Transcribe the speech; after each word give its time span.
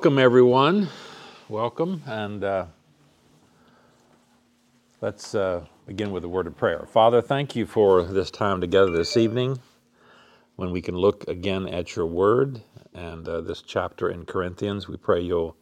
welcome 0.00 0.18
everyone. 0.18 0.88
Welcome, 1.50 2.02
and 2.06 2.42
uh, 2.42 2.64
let's 5.02 5.34
uh, 5.34 5.66
begin 5.86 6.10
with 6.10 6.24
a 6.24 6.28
word 6.28 6.46
of 6.46 6.56
prayer. 6.56 6.86
Father, 6.90 7.20
thank 7.20 7.54
you 7.54 7.66
for 7.66 8.02
this 8.04 8.30
time 8.30 8.62
together 8.62 8.90
this 8.90 9.18
evening 9.18 9.58
when 10.56 10.70
we 10.70 10.80
can 10.80 10.94
look 10.94 11.28
again 11.28 11.68
at 11.68 11.96
your 11.96 12.06
word 12.06 12.62
and 12.94 13.28
uh, 13.28 13.42
this 13.42 13.60
chapter 13.60 14.08
in 14.08 14.24
Corinthians. 14.24 14.88
We 14.88 14.96
pray 14.96 15.20
you'll 15.20 15.54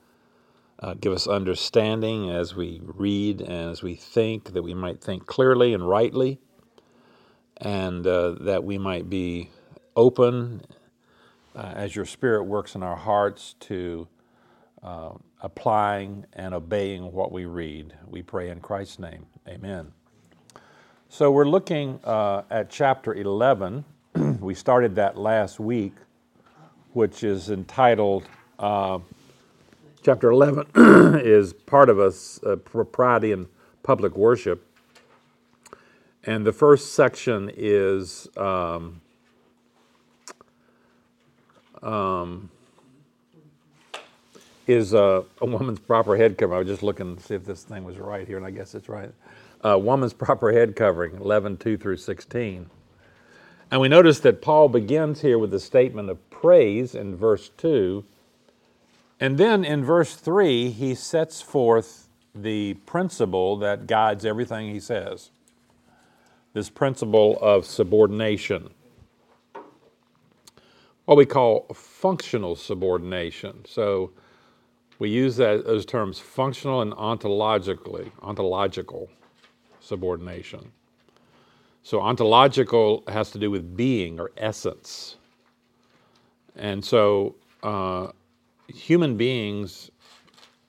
uh, 0.79 0.95
give 0.95 1.13
us 1.13 1.27
understanding 1.27 2.31
as 2.31 2.55
we 2.55 2.81
read 2.85 3.41
and 3.41 3.73
as 3.73 3.83
we 3.83 3.97
think, 3.97 4.53
that 4.53 4.63
we 4.63 4.73
might 4.73 5.01
think 5.01 5.27
clearly 5.27 5.75
and 5.75 5.89
rightly, 5.89 6.39
and 7.57 8.07
uh, 8.07 8.37
that 8.43 8.63
we 8.63 8.79
might 8.79 9.11
be 9.11 9.51
open 9.97 10.63
uh, 11.57 11.73
as 11.75 11.97
your 11.97 12.05
Spirit 12.05 12.45
works 12.45 12.77
in 12.77 12.85
our 12.85 12.95
hearts 12.95 13.57
to 13.59 14.07
uh, 14.83 15.10
applying 15.42 16.24
and 16.32 16.55
obeying 16.55 17.12
what 17.12 17.32
we 17.32 17.45
read. 17.45 17.95
We 18.06 18.23
pray 18.23 18.50
in 18.50 18.60
Christ's 18.60 18.98
name. 18.98 19.27
Amen. 19.46 19.92
So 21.09 21.30
we're 21.30 21.48
looking 21.48 22.01
uh, 22.04 22.42
at 22.51 22.70
chapter 22.70 23.14
11. 23.14 23.84
we 24.41 24.54
started 24.54 24.95
that 24.96 25.16
last 25.16 25.59
week, 25.59 25.95
which 26.92 27.24
is 27.24 27.51
entitled, 27.51 28.24
uh, 28.59 28.98
chapter 30.02 30.30
11 30.30 30.66
is 31.24 31.52
part 31.52 31.88
of 31.88 31.98
us, 31.98 32.38
propriety 32.65 33.32
in 33.32 33.46
public 33.82 34.16
worship. 34.16 34.65
And 36.24 36.45
the 36.45 36.52
first 36.52 36.92
section 36.95 37.51
is 37.56 38.29
um, 38.37 39.01
um, 41.82 42.51
is 44.68 44.92
a, 44.92 45.24
a, 45.40 45.46
woman's 45.46 45.80
proper 45.80 46.16
head 46.16 46.38
covering. 46.38 46.56
I 46.56 46.58
was 46.60 46.68
just 46.68 46.82
looking 46.82 47.16
to 47.16 47.22
see 47.22 47.34
if 47.34 47.45
this 47.45 47.64
thing 47.64 47.84
was 47.84 47.98
right 47.98 48.26
here, 48.26 48.37
and 48.37 48.46
I 48.46 48.51
guess 48.51 48.74
it's 48.74 48.88
right. 48.88 49.10
A 49.62 49.79
woman's 49.79 50.12
proper 50.12 50.52
head 50.52 50.76
covering, 50.76 51.16
11, 51.16 51.56
2 51.56 51.76
through 51.76 51.96
16. 51.96 52.68
And 53.70 53.80
we 53.80 53.88
notice 53.88 54.20
that 54.20 54.40
Paul 54.40 54.68
begins 54.68 55.23
here 55.23 55.38
with 55.38 55.52
a 55.54 55.60
statement 55.60 56.10
of 56.10 56.30
praise 56.30 56.95
in 56.95 57.16
verse 57.16 57.51
2. 57.56 58.04
And 59.18 59.37
then 59.38 59.65
in 59.65 59.84
verse 59.84 60.15
3, 60.15 60.71
he 60.71 60.95
sets 60.95 61.40
forth 61.43 62.09
the 62.34 62.74
principle 62.87 63.56
that 63.56 63.87
guides 63.87 64.25
everything 64.25 64.73
he 64.73 64.78
says 64.78 65.31
this 66.55 66.71
principle 66.71 67.39
of 67.41 67.65
subordination 67.65 68.71
what 71.09 71.17
we 71.17 71.25
call 71.25 71.67
functional 71.73 72.55
subordination. 72.55 73.65
So 73.67 74.11
we 74.99 75.11
use 75.11 75.37
that, 75.37 75.65
those 75.65 75.87
terms 75.87 76.19
functional 76.19 76.83
and 76.83 76.93
ontologically, 76.93 78.11
ontological 78.23 79.09
subordination. 79.81 80.73
So 81.83 82.01
ontological 82.01 83.05
has 83.09 83.31
to 83.31 83.39
do 83.39 83.51
with 83.51 83.77
being 83.77 84.19
or 84.21 84.33
essence. 84.37 85.17
And 86.57 86.85
so 86.85 87.37
uh, 87.63 88.09
human 88.67 89.17
beings, 89.17 89.91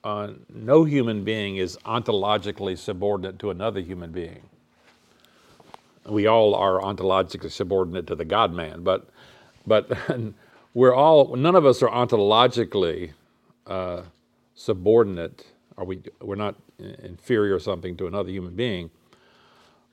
uh, 0.04 0.28
no 0.48 0.84
human 0.84 1.24
being 1.24 1.56
is 1.56 1.76
ontologically 1.84 2.78
subordinate 2.78 3.38
to 3.40 3.50
another 3.50 3.80
human 3.80 4.12
being. 4.12 4.42
We 6.06 6.26
all 6.26 6.54
are 6.54 6.80
ontologically 6.80 7.50
subordinate 7.50 8.06
to 8.06 8.14
the 8.14 8.24
God 8.24 8.52
man, 8.54 8.82
but 8.82 9.10
but 9.66 9.90
we're 10.74 10.94
all, 10.94 11.36
none 11.36 11.54
of 11.54 11.66
us 11.66 11.82
are 11.82 11.88
ontologically 11.88 13.12
uh, 13.66 14.02
subordinate, 14.60 15.46
or 15.78 15.86
we, 15.86 16.02
we're 16.20 16.34
not 16.34 16.54
inferior 16.78 17.54
or 17.54 17.58
something 17.58 17.96
to 17.96 18.06
another 18.06 18.28
human 18.28 18.54
being. 18.54 18.90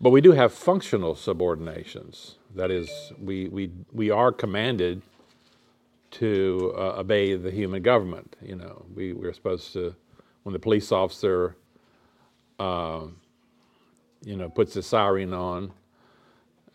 But 0.02 0.10
we 0.10 0.20
do 0.20 0.34
have 0.34 0.54
functional 0.54 1.16
subordinations. 1.16 2.36
That 2.54 2.70
is, 2.70 2.90
we, 3.18 3.48
we, 3.48 3.72
we 3.94 4.12
are 4.12 4.34
commanded 4.34 5.02
to 6.12 6.74
uh, 6.78 7.00
obey 7.00 7.38
the 7.38 7.50
human 7.50 7.82
government. 7.82 8.36
You 8.42 8.56
know, 8.56 8.86
we, 8.94 9.14
we're 9.14 9.32
supposed 9.32 9.72
to, 9.74 9.96
when 10.44 10.52
the 10.52 10.60
police 10.60 10.92
officer, 10.92 11.56
uh, 12.60 13.06
you 14.26 14.36
know, 14.36 14.50
puts 14.50 14.74
the 14.74 14.84
siren 14.84 15.34
on 15.34 15.72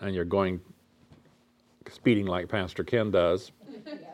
and 0.01 0.15
you're 0.15 0.25
going 0.25 0.61
speeding 1.91 2.25
like 2.25 2.49
Pastor 2.49 2.85
Ken 2.85 3.11
does, 3.11 3.53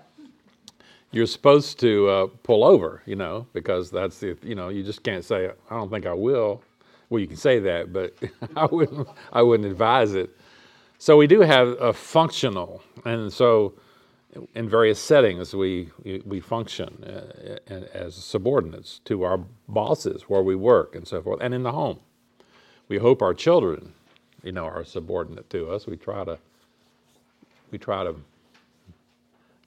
you're 1.13 1.27
supposed 1.27 1.81
to 1.81 2.09
uh, 2.09 2.27
pull 2.43 2.65
over, 2.65 3.03
you 3.07 3.17
know, 3.17 3.47
because 3.53 3.91
that's 3.91 4.19
the, 4.21 4.37
you 4.43 4.55
know, 4.55 4.69
you 4.69 4.83
just 4.83 5.03
can't 5.03 5.25
say, 5.25 5.51
I 5.71 5.77
don't 5.77 5.91
think 5.91 6.07
I 6.07 6.15
will. 6.15 6.63
Well, 7.11 7.21
you 7.21 7.27
can 7.27 7.37
say 7.37 7.59
that, 7.61 7.93
but 7.93 8.15
I 8.57 8.67
wouldn't, 8.67 9.09
I 9.33 9.43
wouldn't 9.43 9.71
advise 9.71 10.15
it. 10.15 10.31
So 10.99 11.17
we 11.17 11.27
do 11.27 11.41
have 11.43 11.69
a 11.81 11.93
functional, 11.93 12.83
and 13.05 13.33
so 13.33 13.75
in 14.55 14.69
various 14.69 15.01
settings 15.01 15.55
we, 15.55 15.91
we 16.27 16.41
function 16.41 17.05
uh, 17.05 17.71
as 17.95 18.15
subordinates 18.17 19.01
to 19.07 19.23
our 19.23 19.41
bosses 19.69 20.23
where 20.25 20.43
we 20.43 20.57
work 20.57 20.95
and 20.97 21.07
so 21.09 21.23
forth, 21.23 21.41
and 21.43 21.55
in 21.55 21.63
the 21.65 21.73
home. 21.73 22.01
We 22.89 22.99
hope 22.99 23.23
our 23.23 23.35
children, 23.35 23.95
you 24.43 24.53
know, 24.53 24.65
are 24.67 24.85
subordinate 24.85 25.51
to 25.51 25.71
us. 25.71 25.87
We 25.87 25.97
try 25.97 26.25
to 26.25 26.39
we 27.71 27.79
try 27.79 28.05
to 28.05 28.17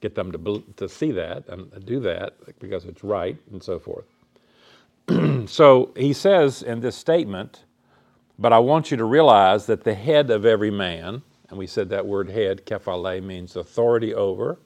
get 0.02 0.16
them 0.16 0.32
to, 0.32 0.64
to 0.76 0.90
see 0.90 1.12
that 1.12 1.48
and 1.48 1.86
do 1.86 2.00
that 2.02 2.34
because 2.60 2.86
it's 2.86 3.04
right 3.04 3.38
and 3.52 3.64
so 3.64 3.80
forth. 3.80 4.06
so 5.48 5.92
he 5.96 6.12
says 6.14 6.64
in 6.64 6.82
this 6.82 6.96
statement, 6.96 7.64
but 8.38 8.52
I 8.52 8.60
want 8.60 8.92
you 8.92 8.98
to 8.98 9.06
realize 9.06 9.68
that 9.68 9.84
the 9.84 9.94
head 9.94 10.32
of 10.32 10.46
every 10.46 10.72
man, 10.72 11.22
and 11.50 11.58
we 11.60 11.68
said 11.68 11.90
that 11.90 12.06
word 12.06 12.30
head, 12.30 12.66
kephale, 12.66 13.24
means 13.24 13.56
authority 13.56 14.14
over. 14.14 14.58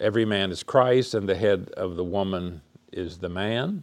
Every 0.00 0.24
man 0.24 0.50
is 0.50 0.62
Christ, 0.62 1.12
and 1.12 1.28
the 1.28 1.34
head 1.34 1.70
of 1.76 1.96
the 1.96 2.04
woman 2.04 2.62
is 2.92 3.18
the 3.18 3.28
man. 3.28 3.82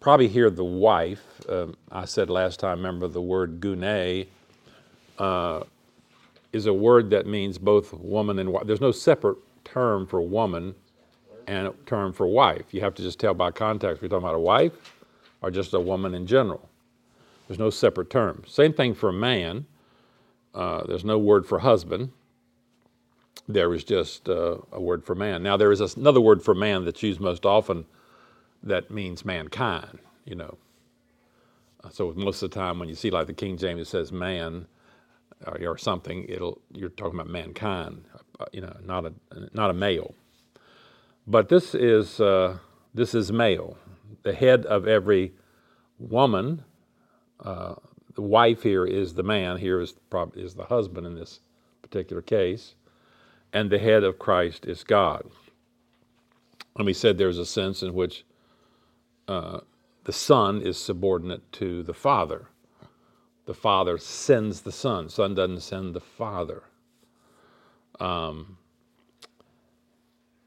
Probably 0.00 0.28
here 0.28 0.48
the 0.48 0.64
wife. 0.64 1.22
Um, 1.48 1.76
I 1.92 2.06
said 2.06 2.30
last 2.30 2.60
time, 2.60 2.78
remember 2.78 3.08
the 3.08 3.20
word 3.20 3.60
gune 3.60 4.26
uh, 5.18 5.64
is 6.54 6.66
a 6.66 6.72
word 6.72 7.10
that 7.10 7.26
means 7.26 7.58
both 7.58 7.92
woman 7.94 8.38
and 8.38 8.52
wife. 8.52 8.64
There's 8.66 8.80
no 8.80 8.92
separate 8.92 9.38
term 9.64 10.06
for 10.06 10.22
woman 10.22 10.74
and 11.48 11.66
a 11.66 11.74
term 11.84 12.12
for 12.12 12.26
wife. 12.26 12.72
You 12.72 12.80
have 12.80 12.94
to 12.94 13.02
just 13.02 13.18
tell 13.18 13.34
by 13.34 13.50
context 13.50 14.00
you're 14.00 14.08
talking 14.08 14.24
about 14.24 14.36
a 14.36 14.40
wife 14.40 14.72
or 15.42 15.50
just 15.50 15.74
a 15.74 15.80
woman 15.80 16.14
in 16.14 16.26
general. 16.26 16.68
There's 17.48 17.58
no 17.58 17.70
separate 17.70 18.08
term. 18.08 18.44
Same 18.46 18.72
thing 18.72 18.94
for 18.94 19.12
man. 19.12 19.66
Uh, 20.54 20.84
there's 20.86 21.04
no 21.04 21.18
word 21.18 21.44
for 21.44 21.58
husband. 21.58 22.10
There 23.48 23.74
is 23.74 23.82
just 23.84 24.28
uh, 24.28 24.58
a 24.72 24.80
word 24.80 25.04
for 25.04 25.14
man. 25.14 25.42
Now, 25.42 25.56
there 25.56 25.72
is 25.72 25.80
another 25.80 26.20
word 26.20 26.42
for 26.42 26.54
man 26.54 26.84
that's 26.84 27.02
used 27.02 27.20
most 27.20 27.44
often 27.44 27.84
that 28.62 28.90
means 28.90 29.24
mankind, 29.24 29.98
you 30.24 30.36
know. 30.36 30.56
So 31.90 32.12
most 32.16 32.42
of 32.42 32.50
the 32.50 32.54
time 32.54 32.78
when 32.78 32.88
you 32.88 32.94
see 32.94 33.10
like 33.10 33.26
the 33.26 33.34
King 33.34 33.58
James, 33.58 33.80
it 33.80 33.86
says 33.86 34.12
man, 34.12 34.66
or, 35.46 35.58
or 35.66 35.78
something, 35.78 36.26
it'll 36.28 36.60
you're 36.72 36.88
talking 36.88 37.18
about 37.18 37.30
mankind, 37.30 38.04
uh, 38.40 38.46
you 38.52 38.60
know, 38.60 38.76
not 38.84 39.06
a 39.06 39.12
not 39.52 39.70
a 39.70 39.74
male. 39.74 40.14
But 41.26 41.48
this 41.48 41.74
is 41.74 42.20
uh, 42.20 42.58
this 42.92 43.14
is 43.14 43.32
male, 43.32 43.78
the 44.22 44.34
head 44.34 44.66
of 44.66 44.86
every 44.86 45.32
woman. 45.98 46.64
Uh, 47.40 47.74
the 48.14 48.22
wife 48.22 48.62
here 48.62 48.84
is 48.84 49.14
the 49.14 49.22
man. 49.22 49.58
Here 49.58 49.80
is 49.80 49.94
probably 50.10 50.42
is 50.42 50.54
the 50.54 50.66
husband 50.66 51.06
in 51.06 51.14
this 51.14 51.40
particular 51.82 52.22
case, 52.22 52.74
and 53.52 53.70
the 53.70 53.78
head 53.78 54.04
of 54.04 54.18
Christ 54.18 54.66
is 54.66 54.84
God. 54.84 55.24
And 56.76 56.86
we 56.86 56.92
said 56.92 57.18
there's 57.18 57.38
a 57.38 57.46
sense 57.46 57.82
in 57.82 57.94
which 57.94 58.24
uh, 59.28 59.60
the 60.04 60.12
son 60.12 60.60
is 60.60 60.76
subordinate 60.76 61.50
to 61.52 61.82
the 61.82 61.94
father 61.94 62.48
the 63.46 63.54
Father 63.54 63.98
sends 63.98 64.62
the 64.62 64.72
Son. 64.72 65.08
Son 65.08 65.34
doesn't 65.34 65.60
send 65.60 65.94
the 65.94 66.00
Father. 66.00 66.62
Um, 68.00 68.56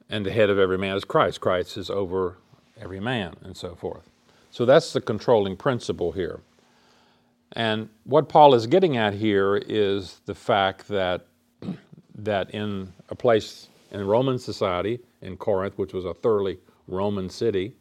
and 0.10 0.26
the 0.26 0.32
head 0.32 0.50
of 0.50 0.58
every 0.60 0.78
man 0.78 0.96
is 0.98 1.06
Christ. 1.06 1.42
Christ 1.42 1.78
is 1.78 1.90
over 1.90 2.38
every 2.80 3.00
man, 3.00 3.36
and 3.44 3.56
so 3.56 3.76
forth. 3.76 4.10
So 4.52 4.66
that's 4.66 4.94
the 4.94 5.02
controlling 5.02 5.56
principle 5.58 6.12
here. 6.12 6.40
And 7.54 7.90
what 8.04 8.30
Paul 8.30 8.54
is 8.56 8.68
getting 8.68 8.98
at 8.98 9.14
here 9.14 9.56
is 9.56 10.22
the 10.26 10.36
fact 10.36 10.88
that 10.90 11.26
that 12.16 12.50
in 12.52 12.92
a 13.10 13.16
place 13.16 13.70
in 13.92 14.06
Roman 14.06 14.40
society, 14.40 15.00
in 15.22 15.38
Corinth, 15.38 15.78
which 15.78 15.94
was 15.94 16.06
a 16.06 16.14
thoroughly 16.14 16.60
Roman 16.88 17.30
city, 17.30 17.74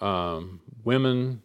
um, 0.00 0.60
women 0.84 1.42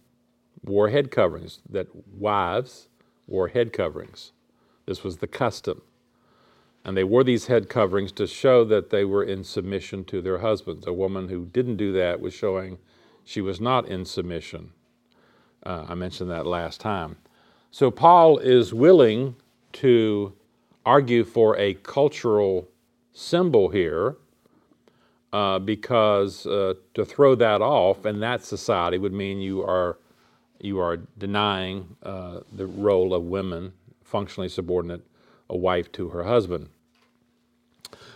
wore 0.69 0.89
head 0.89 1.11
coverings, 1.11 1.59
that 1.69 1.87
wives 2.13 2.87
wore 3.27 3.49
head 3.49 3.73
coverings. 3.73 4.31
This 4.85 5.03
was 5.03 5.17
the 5.17 5.27
custom. 5.27 5.81
And 6.85 6.95
they 6.95 7.03
wore 7.03 7.23
these 7.23 7.47
head 7.47 7.69
coverings 7.69 8.11
to 8.13 8.25
show 8.25 8.63
that 8.65 8.89
they 8.89 9.03
were 9.03 9.23
in 9.23 9.43
submission 9.43 10.05
to 10.05 10.21
their 10.21 10.39
husbands. 10.39 10.87
A 10.87 10.93
woman 10.93 11.27
who 11.27 11.45
didn't 11.45 11.75
do 11.75 11.91
that 11.93 12.21
was 12.21 12.33
showing 12.33 12.77
she 13.25 13.41
was 13.41 13.59
not 13.59 13.87
in 13.87 14.05
submission. 14.05 14.71
Uh, 15.63 15.85
I 15.89 15.95
mentioned 15.95 16.31
that 16.31 16.47
last 16.47 16.79
time. 16.79 17.17
So 17.69 17.91
Paul 17.91 18.37
is 18.37 18.73
willing 18.73 19.35
to 19.73 20.33
argue 20.85 21.23
for 21.23 21.57
a 21.57 21.75
cultural 21.75 22.67
symbol 23.11 23.69
here 23.69 24.15
uh, 25.31 25.59
because 25.59 26.47
uh, 26.47 26.73
to 26.95 27.05
throw 27.05 27.35
that 27.35 27.61
off 27.61 28.05
in 28.05 28.19
that 28.21 28.43
society 28.43 28.97
would 28.97 29.13
mean 29.13 29.39
you 29.39 29.61
are 29.61 29.97
you 30.59 30.79
are 30.79 30.97
denying 31.17 31.95
uh, 32.03 32.41
the 32.51 32.65
role 32.67 33.13
of 33.13 33.23
women 33.23 33.73
functionally 34.03 34.49
subordinate 34.49 35.05
a 35.49 35.57
wife 35.57 35.91
to 35.93 36.09
her 36.09 36.23
husband. 36.23 36.69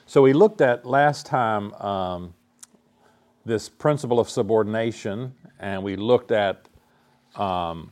So 0.05 0.21
we 0.21 0.33
looked 0.33 0.61
at 0.61 0.85
last 0.85 1.25
time 1.25 1.73
um, 1.75 2.33
this 3.45 3.69
principle 3.69 4.19
of 4.19 4.29
subordination, 4.29 5.33
and 5.59 5.83
we 5.83 5.95
looked 5.95 6.31
at 6.31 6.67
um, 7.35 7.91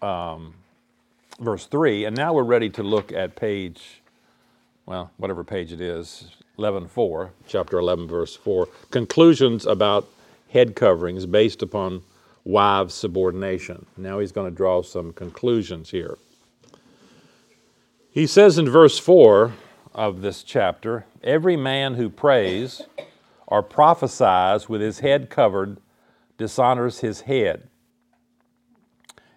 um, 0.00 0.54
verse 1.40 1.66
3, 1.66 2.04
and 2.04 2.16
now 2.16 2.32
we're 2.32 2.42
ready 2.42 2.70
to 2.70 2.82
look 2.82 3.12
at 3.12 3.36
page, 3.36 4.02
well, 4.86 5.10
whatever 5.16 5.42
page 5.42 5.72
it 5.72 5.80
is, 5.80 6.30
11 6.58 6.88
4, 6.88 7.32
chapter 7.46 7.78
11, 7.78 8.06
verse 8.06 8.36
4, 8.36 8.68
conclusions 8.90 9.66
about 9.66 10.08
head 10.50 10.76
coverings 10.76 11.26
based 11.26 11.62
upon 11.62 12.02
wives' 12.44 12.94
subordination. 12.94 13.86
Now 13.96 14.18
he's 14.18 14.32
going 14.32 14.50
to 14.50 14.56
draw 14.56 14.82
some 14.82 15.12
conclusions 15.12 15.90
here. 15.90 16.18
He 18.10 18.26
says 18.26 18.58
in 18.58 18.68
verse 18.68 18.98
4 18.98 19.52
of 19.94 20.20
this 20.20 20.42
chapter 20.42 21.06
every 21.22 21.56
man 21.56 21.94
who 21.94 22.10
prays 22.10 22.82
or 23.46 23.62
prophesies 23.62 24.68
with 24.68 24.80
his 24.80 25.00
head 25.00 25.30
covered 25.30 25.78
dishonors 26.38 27.00
his 27.00 27.22
head. 27.22 27.68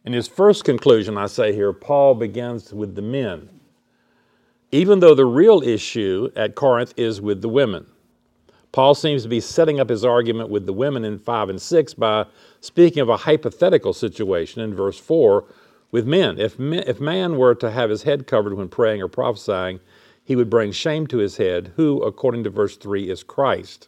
In 0.06 0.14
his 0.14 0.28
first 0.28 0.64
conclusion, 0.64 1.18
I 1.18 1.26
say 1.28 1.54
here, 1.54 1.74
Paul 1.74 2.16
begins 2.16 2.72
with 2.72 2.96
the 2.96 3.02
men, 3.02 3.50
even 4.72 5.00
though 5.00 5.16
the 5.16 5.26
real 5.26 5.64
issue 5.64 6.30
at 6.36 6.56
Corinth 6.56 6.94
is 6.96 7.20
with 7.20 7.42
the 7.42 7.50
women. 7.50 7.88
Paul 8.72 8.94
seems 8.94 9.24
to 9.24 9.30
be 9.30 9.40
setting 9.40 9.80
up 9.80 9.90
his 9.90 10.04
argument 10.04 10.50
with 10.50 10.66
the 10.66 10.74
women 10.74 11.06
in 11.06 11.18
5 11.18 11.50
and 11.50 11.62
6 11.62 11.94
by 11.94 12.26
speaking 12.66 13.02
of 13.02 13.10
a 13.10 13.18
hypothetical 13.18 13.94
situation 13.94 14.62
in 14.62 14.74
verse 14.74 15.00
4 15.00 15.46
with 15.92 16.06
men. 16.06 16.40
If, 16.40 16.60
men, 16.60 16.84
if 16.88 17.00
man 17.00 17.38
were 17.38 17.56
to 17.56 17.72
have 17.72 17.90
his 17.90 18.04
head 18.04 18.28
covered 18.28 18.54
when 18.56 18.70
praying 18.70 19.02
or 19.02 19.08
prophesying, 19.08 19.80
he 20.24 20.36
would 20.36 20.50
bring 20.50 20.72
shame 20.72 21.08
to 21.08 21.20
his 21.20 21.38
head, 21.38 21.72
who, 21.76 22.02
according 22.02 22.44
to 22.44 22.50
verse 22.50 22.76
3, 22.78 23.10
is 23.10 23.24
Christ. 23.24 23.88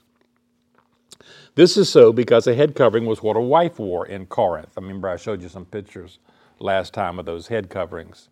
This 1.55 1.75
is 1.75 1.89
so 1.89 2.13
because 2.13 2.45
a 2.45 2.53
head 2.53 2.75
covering 2.75 3.07
was 3.07 3.23
what 3.23 3.35
a 3.35 3.41
wife 3.41 3.79
wore 3.79 4.05
in 4.05 4.27
Corinth. 4.27 4.73
I 4.77 4.81
remember 4.81 5.09
I 5.09 5.17
showed 5.17 5.41
you 5.41 5.49
some 5.49 5.65
pictures 5.65 6.19
last 6.59 6.93
time 6.93 7.17
of 7.17 7.25
those 7.25 7.47
head 7.47 7.69
coverings. 7.69 8.29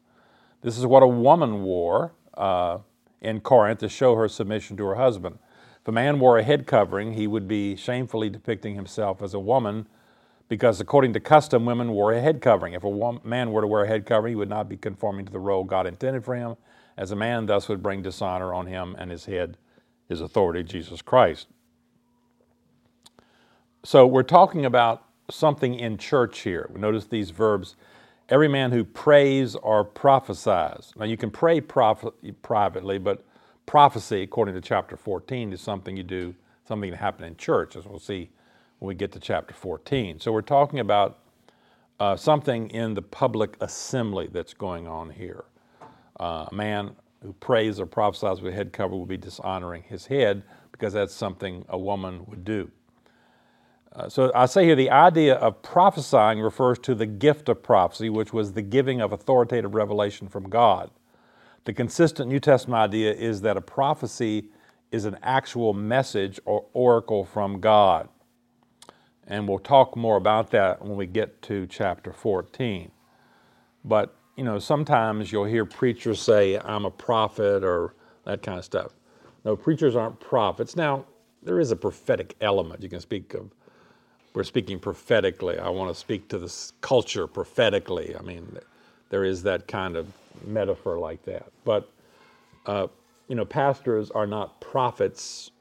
This 0.62 0.78
is 0.78 0.86
what 0.86 1.04
a 1.04 1.08
woman 1.08 1.64
wore 1.64 2.14
uh, 2.36 2.78
in 3.22 3.42
Corinth 3.42 3.80
to 3.80 3.90
show 3.90 4.16
her 4.16 4.28
submission 4.28 4.78
to 4.78 4.86
her 4.86 4.96
husband. 4.96 5.40
If 5.82 5.88
a 5.88 5.92
man 5.92 6.20
wore 6.20 6.38
a 6.38 6.44
head 6.44 6.68
covering, 6.68 7.14
he 7.14 7.28
would 7.28 7.48
be 7.48 7.76
shamefully 7.76 8.30
depicting 8.30 8.76
himself 8.76 9.22
as 9.22 9.34
a 9.34 9.40
woman 9.40 9.88
because 10.48 10.80
according 10.80 11.14
to 11.14 11.20
custom, 11.20 11.66
women 11.66 11.92
wore 11.92 12.14
a 12.14 12.22
head 12.22 12.42
covering. 12.42 12.74
If 12.74 12.84
a 12.84 13.20
man 13.24 13.52
were 13.52 13.62
to 13.62 13.68
wear 13.68 13.84
a 13.84 13.88
head 13.88 14.06
covering, 14.06 14.32
he 14.32 14.36
would 14.36 14.50
not 14.50 14.70
be 14.70 14.78
conforming 14.78 15.26
to 15.26 15.32
the 15.32 15.40
role 15.40 15.64
God 15.64 15.88
intended 15.88 16.24
for 16.24 16.36
him. 16.36 16.56
As 16.98 17.12
a 17.12 17.16
man, 17.16 17.46
thus 17.46 17.68
would 17.68 17.84
bring 17.84 18.02
dishonor 18.02 18.54
on 18.54 18.68
him 18.68 18.96
and 18.98 19.12
his 19.12 19.26
head, 19.26 19.58
his 20.08 20.22
authority, 20.22 20.64
Jesus 20.64 21.02
Christ. 21.02 21.48
So 23.84 24.08
we're 24.08 24.24
talking 24.24 24.66
about 24.66 25.04
something 25.30 25.76
in 25.76 25.98
church 25.98 26.40
here. 26.40 26.70
We 26.74 26.80
notice 26.80 27.06
these 27.06 27.32
verbs 27.32 27.76
every 28.30 28.48
man 28.48 28.72
who 28.72 28.84
prays 28.84 29.56
or 29.56 29.84
prophesies. 29.84 30.92
Now, 30.96 31.06
you 31.06 31.18
can 31.18 31.30
pray 31.30 31.62
prof- 31.62 32.14
privately, 32.42 32.98
but 32.98 33.24
prophecy, 33.66 34.24
according 34.24 34.56
to 34.56 34.62
chapter 34.62 34.98
14, 34.98 35.54
is 35.54 35.62
something 35.62 35.96
you 35.96 36.04
do, 36.04 36.34
something 36.68 36.90
that 36.92 36.98
happened 36.98 37.28
in 37.28 37.36
church, 37.38 37.76
as 37.76 37.86
we'll 37.86 38.00
see 38.00 38.30
when 38.80 38.88
we 38.88 38.96
get 38.96 39.12
to 39.14 39.20
chapter 39.20 39.54
14. 39.54 40.20
So 40.20 40.32
we're 40.32 40.42
talking 40.42 40.80
about 40.80 41.20
uh, 42.00 42.16
something 42.16 42.70
in 42.72 42.94
the 42.94 43.02
public 43.02 43.58
assembly 43.62 44.30
that's 44.32 44.54
going 44.54 44.88
on 44.88 45.10
here. 45.10 45.46
Uh, 46.20 46.48
a 46.52 46.56
man 46.56 46.96
who 47.22 47.34
prays 47.34 47.80
or 47.80 47.86
prophesies 47.86 48.42
with 48.42 48.54
a 48.54 48.56
head 48.56 48.74
cover 48.74 48.96
will 48.96 49.06
be 49.06 49.18
dishonoring 49.18 49.84
his 49.84 50.06
head 50.08 50.44
because 50.72 50.94
that's 50.94 51.14
something 51.14 51.66
a 51.70 51.78
woman 51.78 52.26
would 52.28 52.44
do. 52.44 52.70
Uh, 53.96 54.10
so 54.10 54.32
I 54.36 54.46
say 54.46 54.66
here 54.66 54.76
the 54.76 54.90
idea 54.92 55.36
of 55.36 55.62
prophesying 55.62 56.42
refers 56.42 56.78
to 56.80 56.96
the 56.96 57.06
gift 57.06 57.48
of 57.48 57.64
prophecy, 57.64 58.10
which 58.10 58.34
was 58.34 58.54
the 58.54 58.62
giving 58.62 59.00
of 59.00 59.14
authoritative 59.14 59.74
revelation 59.74 60.28
from 60.28 60.50
God. 60.50 60.92
The 61.64 61.74
consistent 61.74 62.30
New 62.30 62.42
Testament 62.42 62.80
idea 62.80 63.14
is 63.14 63.42
that 63.42 63.58
a 63.58 63.62
prophecy 63.62 64.50
is 64.92 65.06
an 65.06 65.18
actual 65.24 65.74
message 65.74 66.40
or 66.46 66.66
oracle 66.74 67.24
from 67.26 67.60
God. 67.62 68.10
And 69.28 69.48
we'll 69.48 69.60
talk 69.60 69.96
more 69.96 70.18
about 70.18 70.52
that 70.52 70.82
when 70.82 70.96
we 70.96 71.08
get 71.08 71.42
to 71.44 71.66
chapter 71.68 72.14
14. 72.14 72.92
But, 73.84 74.16
you 74.36 74.44
know, 74.44 74.60
sometimes 74.60 75.32
you'll 75.32 75.46
hear 75.46 75.66
preachers 75.66 76.22
say, 76.22 76.60
I'm 76.60 76.86
a 76.86 76.92
prophet 76.92 77.64
or 77.64 77.96
that 78.26 78.44
kind 78.44 78.60
of 78.60 78.66
stuff. 78.66 78.94
No, 79.44 79.56
preachers 79.56 79.96
aren't 79.96 80.20
prophets. 80.20 80.76
Now, 80.76 81.06
there 81.44 81.60
is 81.60 81.72
a 81.72 81.76
prophetic 81.76 82.36
element. 82.42 82.84
You 82.84 82.90
can 82.90 83.00
speak 83.00 83.34
of, 83.34 83.52
we're 84.34 84.44
speaking 84.44 84.80
prophetically. 84.80 85.58
I 85.58 85.70
want 85.70 85.94
to 85.94 86.00
speak 86.00 86.28
to 86.30 86.40
this 86.40 86.74
culture 86.82 87.28
prophetically. 87.28 88.16
I 88.18 88.22
mean, 88.22 88.58
there 89.10 89.24
is 89.24 89.44
that 89.44 89.68
kind 89.68 89.96
of 89.96 90.08
metaphor 90.46 91.00
like 91.00 91.24
that. 91.26 91.48
But, 91.64 91.90
uh, 92.66 92.88
you 93.28 93.36
know, 93.36 93.46
pastors 93.46 94.12
are 94.12 94.28
not 94.28 94.60
prophets 94.62 95.52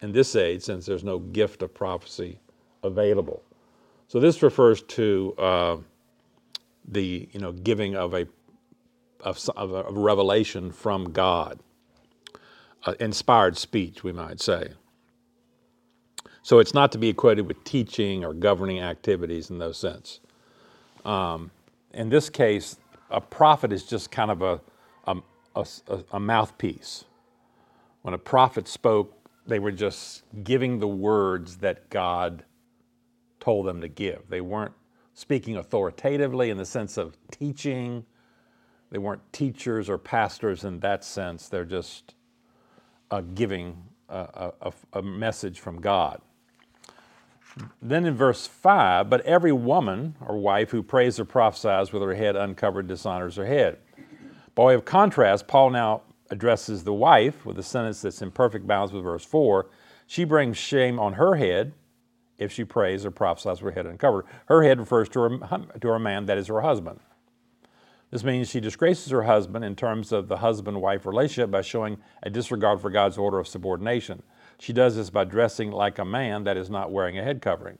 in 0.00 0.12
this 0.12 0.36
age 0.36 0.62
since 0.62 0.86
there's 0.86 1.04
no 1.04 1.18
gift 1.18 1.62
of 1.62 1.74
prophecy 1.74 2.38
available. 2.82 3.42
So 4.08 4.20
this 4.20 4.42
refers 4.42 4.82
to 4.82 5.34
uh, 5.38 5.76
the 6.86 7.28
you 7.32 7.40
know 7.40 7.52
giving 7.52 7.96
of 7.96 8.14
a 8.14 8.26
of, 9.20 9.38
of 9.56 9.72
a 9.72 9.84
revelation 9.92 10.72
from 10.72 11.12
God, 11.12 11.60
uh, 12.84 12.94
inspired 13.00 13.56
speech, 13.56 14.02
we 14.02 14.12
might 14.12 14.40
say. 14.40 14.72
So 16.42 16.58
it's 16.58 16.74
not 16.74 16.90
to 16.92 16.98
be 16.98 17.08
equated 17.08 17.46
with 17.46 17.62
teaching 17.64 18.24
or 18.24 18.34
governing 18.34 18.80
activities 18.80 19.48
in 19.48 19.58
those 19.58 19.78
sense. 19.78 20.20
Um, 21.04 21.52
in 21.94 22.08
this 22.08 22.28
case, 22.28 22.76
a 23.10 23.20
prophet 23.20 23.72
is 23.72 23.84
just 23.84 24.10
kind 24.10 24.30
of 24.30 24.42
a, 24.42 24.60
a, 25.06 25.16
a, 25.54 25.66
a 26.12 26.20
mouthpiece. 26.20 27.04
When 28.02 28.14
a 28.14 28.18
prophet 28.18 28.66
spoke, 28.66 29.14
they 29.46 29.60
were 29.60 29.72
just 29.72 30.24
giving 30.42 30.80
the 30.80 30.88
words 30.88 31.58
that 31.58 31.90
God 31.90 32.44
told 33.42 33.66
them 33.66 33.80
to 33.80 33.88
give. 33.88 34.22
They 34.28 34.40
weren't 34.40 34.72
speaking 35.14 35.56
authoritatively 35.56 36.48
in 36.50 36.58
the 36.58 36.64
sense 36.64 36.96
of 36.96 37.16
teaching. 37.32 38.04
They 38.90 38.98
weren't 38.98 39.20
teachers 39.32 39.90
or 39.90 39.98
pastors 39.98 40.62
in 40.62 40.78
that 40.80 41.04
sense. 41.04 41.48
They're 41.48 41.64
just 41.64 42.14
uh, 43.10 43.22
giving 43.34 43.82
a, 44.08 44.52
a, 44.60 44.72
a 44.92 45.02
message 45.02 45.58
from 45.58 45.80
God. 45.80 46.20
Then 47.82 48.06
in 48.06 48.14
verse 48.14 48.46
5, 48.46 49.10
but 49.10 49.20
every 49.22 49.52
woman 49.52 50.14
or 50.20 50.38
wife 50.38 50.70
who 50.70 50.82
prays 50.82 51.18
or 51.18 51.24
prophesies 51.24 51.92
with 51.92 52.00
her 52.02 52.14
head 52.14 52.36
uncovered 52.36 52.86
dishonors 52.86 53.34
her 53.36 53.44
head. 53.44 53.78
By 54.54 54.64
way 54.64 54.74
of 54.74 54.84
contrast, 54.84 55.48
Paul 55.48 55.70
now 55.70 56.02
addresses 56.30 56.84
the 56.84 56.94
wife 56.94 57.44
with 57.44 57.58
a 57.58 57.62
sentence 57.62 58.02
that's 58.02 58.22
in 58.22 58.30
perfect 58.30 58.68
balance 58.68 58.92
with 58.92 59.02
verse 59.02 59.24
4. 59.24 59.66
She 60.06 60.22
brings 60.24 60.56
shame 60.56 61.00
on 61.00 61.14
her 61.14 61.34
head 61.34 61.72
if 62.38 62.52
she 62.52 62.64
prays 62.64 63.04
or 63.06 63.10
prophesies 63.10 63.62
with 63.62 63.74
her 63.74 63.82
head 63.82 63.90
uncovered. 63.90 64.26
Her 64.46 64.62
head 64.62 64.78
refers 64.78 65.08
to 65.10 65.20
her, 65.20 65.38
to 65.80 65.88
her 65.88 65.98
man, 65.98 66.26
that 66.26 66.38
is 66.38 66.48
her 66.48 66.60
husband. 66.60 67.00
This 68.10 68.24
means 68.24 68.50
she 68.50 68.60
disgraces 68.60 69.10
her 69.10 69.22
husband 69.22 69.64
in 69.64 69.74
terms 69.74 70.12
of 70.12 70.28
the 70.28 70.36
husband 70.36 70.80
wife 70.82 71.06
relationship 71.06 71.50
by 71.50 71.62
showing 71.62 71.96
a 72.22 72.28
disregard 72.28 72.80
for 72.80 72.90
God's 72.90 73.16
order 73.16 73.38
of 73.38 73.48
subordination. 73.48 74.22
She 74.58 74.74
does 74.74 74.96
this 74.96 75.08
by 75.08 75.24
dressing 75.24 75.70
like 75.70 75.98
a 75.98 76.04
man 76.04 76.44
that 76.44 76.58
is 76.58 76.68
not 76.68 76.92
wearing 76.92 77.18
a 77.18 77.24
head 77.24 77.40
covering. 77.40 77.78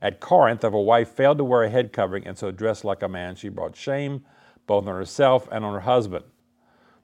At 0.00 0.20
Corinth, 0.20 0.64
if 0.64 0.72
a 0.72 0.80
wife 0.80 1.10
failed 1.10 1.38
to 1.38 1.44
wear 1.44 1.62
a 1.62 1.70
head 1.70 1.92
covering 1.92 2.26
and 2.26 2.38
so 2.38 2.50
dressed 2.50 2.84
like 2.84 3.02
a 3.02 3.08
man, 3.08 3.34
she 3.34 3.50
brought 3.50 3.76
shame 3.76 4.24
both 4.66 4.86
on 4.86 4.94
herself 4.94 5.46
and 5.52 5.64
on 5.64 5.74
her 5.74 5.80
husband. 5.80 6.24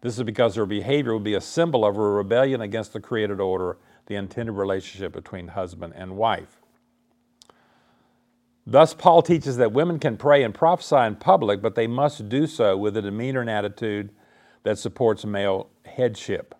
This 0.01 0.17
is 0.17 0.25
because 0.25 0.55
her 0.55 0.67
behavior 0.67 1.13
would 1.13 1.25
be 1.25 1.35
a 1.35 1.41
symbol 1.41 1.85
of 1.85 1.95
her 1.97 2.15
rebellion 2.15 2.61
against 2.63 2.95
the 2.95 3.01
created 3.01 3.39
order, 3.39 3.77
the 4.07 4.17
intended 4.17 4.53
relationship 4.53 5.13
between 5.13 5.49
husband 5.49 5.93
and 5.95 6.17
wife. 6.17 6.62
Thus, 8.67 8.95
Paul 8.95 9.23
teaches 9.23 9.57
that 9.57 9.73
women 9.73 9.99
can 9.99 10.17
pray 10.17 10.45
and 10.45 10.55
prophesy 10.55 10.97
in 10.97 11.17
public, 11.17 11.61
but 11.61 11.75
they 11.75 11.89
must 11.89 12.29
do 12.29 12.47
so 12.47 12.77
with 12.77 12.97
a 12.97 13.03
demeanor 13.03 13.41
and 13.41 13.51
attitude 13.51 14.11
that 14.63 14.79
supports 14.79 15.25
male 15.25 15.69
headship, 15.85 16.55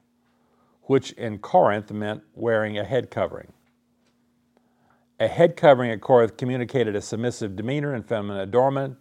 which 0.83 1.13
in 1.13 1.39
Corinth 1.39 1.93
meant 1.93 2.23
wearing 2.35 2.77
a 2.77 2.85
head 2.85 3.11
covering. 3.11 3.53
A 5.21 5.29
head 5.29 5.57
covering 5.57 5.93
at 5.93 6.01
Corinth 6.01 6.37
communicated 6.37 6.97
a 6.97 7.01
submissive 7.01 7.55
demeanor 7.55 7.95
and 7.95 8.05
feminine 8.05 8.41
adornment. 8.41 8.97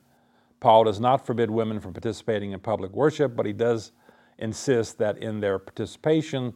Paul 0.60 0.84
does 0.84 1.00
not 1.00 1.26
forbid 1.26 1.50
women 1.50 1.80
from 1.80 1.94
participating 1.94 2.52
in 2.52 2.60
public 2.60 2.92
worship, 2.92 3.36
but 3.36 3.48
he 3.48 3.54
does 3.54 3.92
insist 4.38 5.00
that 5.00 5.18
in 5.18 5.40
their 5.40 5.58
participation, 5.58 6.54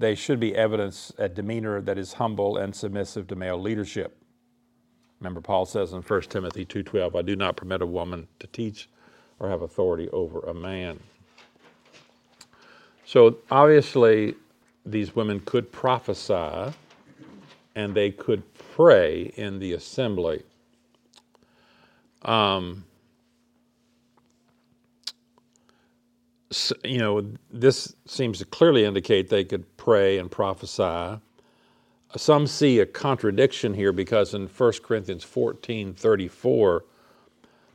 they 0.00 0.16
should 0.16 0.40
be 0.40 0.56
evidence 0.56 1.12
a 1.18 1.28
demeanor 1.28 1.80
that 1.80 1.98
is 1.98 2.14
humble 2.14 2.56
and 2.56 2.74
submissive 2.74 3.28
to 3.28 3.36
male 3.36 3.60
leadership. 3.60 4.21
Remember, 5.22 5.40
Paul 5.40 5.66
says 5.66 5.92
in 5.92 6.02
1 6.02 6.20
Timothy 6.22 6.66
2.12, 6.66 7.16
I 7.16 7.22
do 7.22 7.36
not 7.36 7.54
permit 7.54 7.80
a 7.80 7.86
woman 7.86 8.26
to 8.40 8.48
teach 8.48 8.88
or 9.38 9.48
have 9.48 9.62
authority 9.62 10.08
over 10.08 10.40
a 10.40 10.52
man. 10.52 10.98
So 13.04 13.38
obviously, 13.48 14.34
these 14.84 15.14
women 15.14 15.38
could 15.38 15.70
prophesy 15.70 16.74
and 17.76 17.94
they 17.94 18.10
could 18.10 18.42
pray 18.74 19.32
in 19.36 19.60
the 19.60 19.74
assembly. 19.74 20.42
Um, 22.22 22.84
so, 26.50 26.74
you 26.82 26.98
know, 26.98 27.24
this 27.52 27.94
seems 28.06 28.40
to 28.40 28.44
clearly 28.44 28.84
indicate 28.84 29.28
they 29.28 29.44
could 29.44 29.76
pray 29.76 30.18
and 30.18 30.28
prophesy. 30.28 31.20
Some 32.16 32.46
see 32.46 32.80
a 32.80 32.86
contradiction 32.86 33.72
here 33.72 33.92
because 33.92 34.34
in 34.34 34.46
1 34.46 34.72
Corinthians 34.82 35.24
14 35.24 35.94
34, 35.94 36.84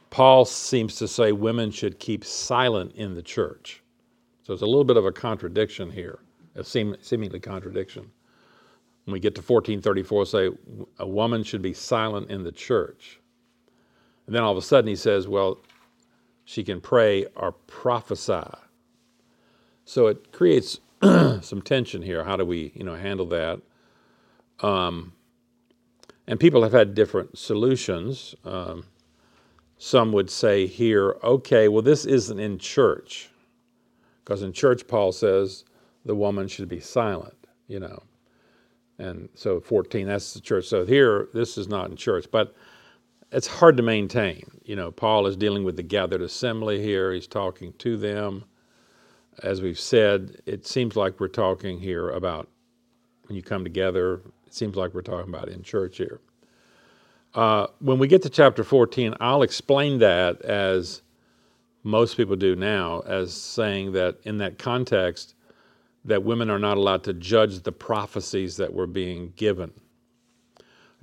Paul 0.09 0.45
seems 0.45 0.95
to 0.97 1.07
say 1.07 1.31
women 1.31 1.71
should 1.71 1.99
keep 1.99 2.23
silent 2.23 2.93
in 2.95 3.15
the 3.15 3.21
church. 3.21 3.81
So 4.43 4.53
it's 4.53 4.61
a 4.61 4.65
little 4.65 4.85
bit 4.85 4.97
of 4.97 5.05
a 5.05 5.11
contradiction 5.11 5.91
here, 5.91 6.19
a 6.55 6.63
seem, 6.63 6.95
seemingly 7.01 7.39
contradiction. 7.39 8.09
When 9.05 9.13
we 9.13 9.19
get 9.19 9.35
to 9.35 9.41
1434, 9.41 10.25
say 10.25 10.49
a 10.99 11.07
woman 11.07 11.43
should 11.43 11.61
be 11.61 11.73
silent 11.73 12.29
in 12.29 12.43
the 12.43 12.51
church. 12.51 13.19
And 14.25 14.35
then 14.35 14.43
all 14.43 14.51
of 14.51 14.57
a 14.57 14.61
sudden 14.61 14.87
he 14.87 14.95
says, 14.95 15.27
well, 15.27 15.59
she 16.45 16.63
can 16.63 16.79
pray 16.79 17.25
or 17.35 17.53
prophesy. 17.53 18.49
So 19.85 20.07
it 20.07 20.31
creates 20.31 20.79
some 21.01 21.61
tension 21.63 22.01
here. 22.01 22.23
How 22.23 22.35
do 22.37 22.45
we, 22.45 22.71
you 22.75 22.83
know, 22.83 22.95
handle 22.95 23.25
that? 23.27 23.61
Um, 24.59 25.13
and 26.27 26.39
people 26.39 26.63
have 26.63 26.73
had 26.73 26.93
different 26.93 27.37
solutions. 27.37 28.35
Um, 28.43 28.85
some 29.77 30.11
would 30.11 30.29
say 30.29 30.67
here, 30.67 31.15
okay, 31.23 31.67
well, 31.67 31.81
this 31.81 32.05
isn't 32.05 32.39
in 32.39 32.57
church. 32.57 33.29
Because 34.23 34.41
in 34.41 34.51
church, 34.51 34.87
Paul 34.87 35.11
says 35.11 35.63
the 36.03 36.15
woman 36.15 36.47
should 36.47 36.67
be 36.67 36.79
silent, 36.79 37.37
you 37.67 37.79
know. 37.79 38.03
And 38.99 39.29
so 39.35 39.59
14, 39.59 40.07
that's 40.07 40.33
the 40.33 40.41
church. 40.41 40.65
So 40.65 40.85
here, 40.85 41.29
this 41.33 41.57
is 41.57 41.67
not 41.67 41.89
in 41.89 41.95
church, 41.95 42.25
but 42.31 42.55
it's 43.31 43.47
hard 43.47 43.77
to 43.77 43.83
maintain. 43.83 44.43
You 44.63 44.75
know, 44.75 44.91
Paul 44.91 45.27
is 45.27 45.37
dealing 45.37 45.63
with 45.63 45.75
the 45.75 45.83
gathered 45.83 46.21
assembly 46.21 46.81
here, 46.81 47.13
he's 47.13 47.27
talking 47.27 47.73
to 47.73 47.97
them. 47.97 48.45
As 49.43 49.61
we've 49.61 49.79
said, 49.79 50.41
it 50.47 50.65
seems 50.65 50.95
like 50.95 51.19
we're 51.19 51.27
talking 51.27 51.79
here 51.79 52.09
about 52.09 52.49
when 53.27 53.35
you 53.35 53.43
come 53.43 53.63
together, 53.63 54.21
it 54.47 54.53
seems 54.53 54.75
like 54.77 54.93
we're 54.93 55.01
talking 55.01 55.33
about 55.33 55.49
in 55.49 55.61
church 55.61 55.97
here. 55.97 56.21
Uh, 57.35 57.67
when 57.79 57.99
we 57.99 58.07
get 58.07 58.21
to 58.23 58.29
chapter 58.29 58.63
14, 58.63 59.13
I'll 59.19 59.43
explain 59.43 59.99
that 59.99 60.41
as 60.41 61.01
most 61.83 62.17
people 62.17 62.35
do 62.37 62.55
now, 62.55 63.01
as 63.01 63.33
saying 63.33 63.91
that 63.91 64.17
in 64.23 64.37
that 64.37 64.57
context, 64.57 65.35
that 66.05 66.23
women 66.23 66.49
are 66.49 66.59
not 66.59 66.77
allowed 66.77 67.03
to 67.03 67.13
judge 67.13 67.59
the 67.61 67.71
prophecies 67.71 68.55
that 68.57 68.73
were 68.73 68.87
being 68.87 69.33
given. 69.35 69.71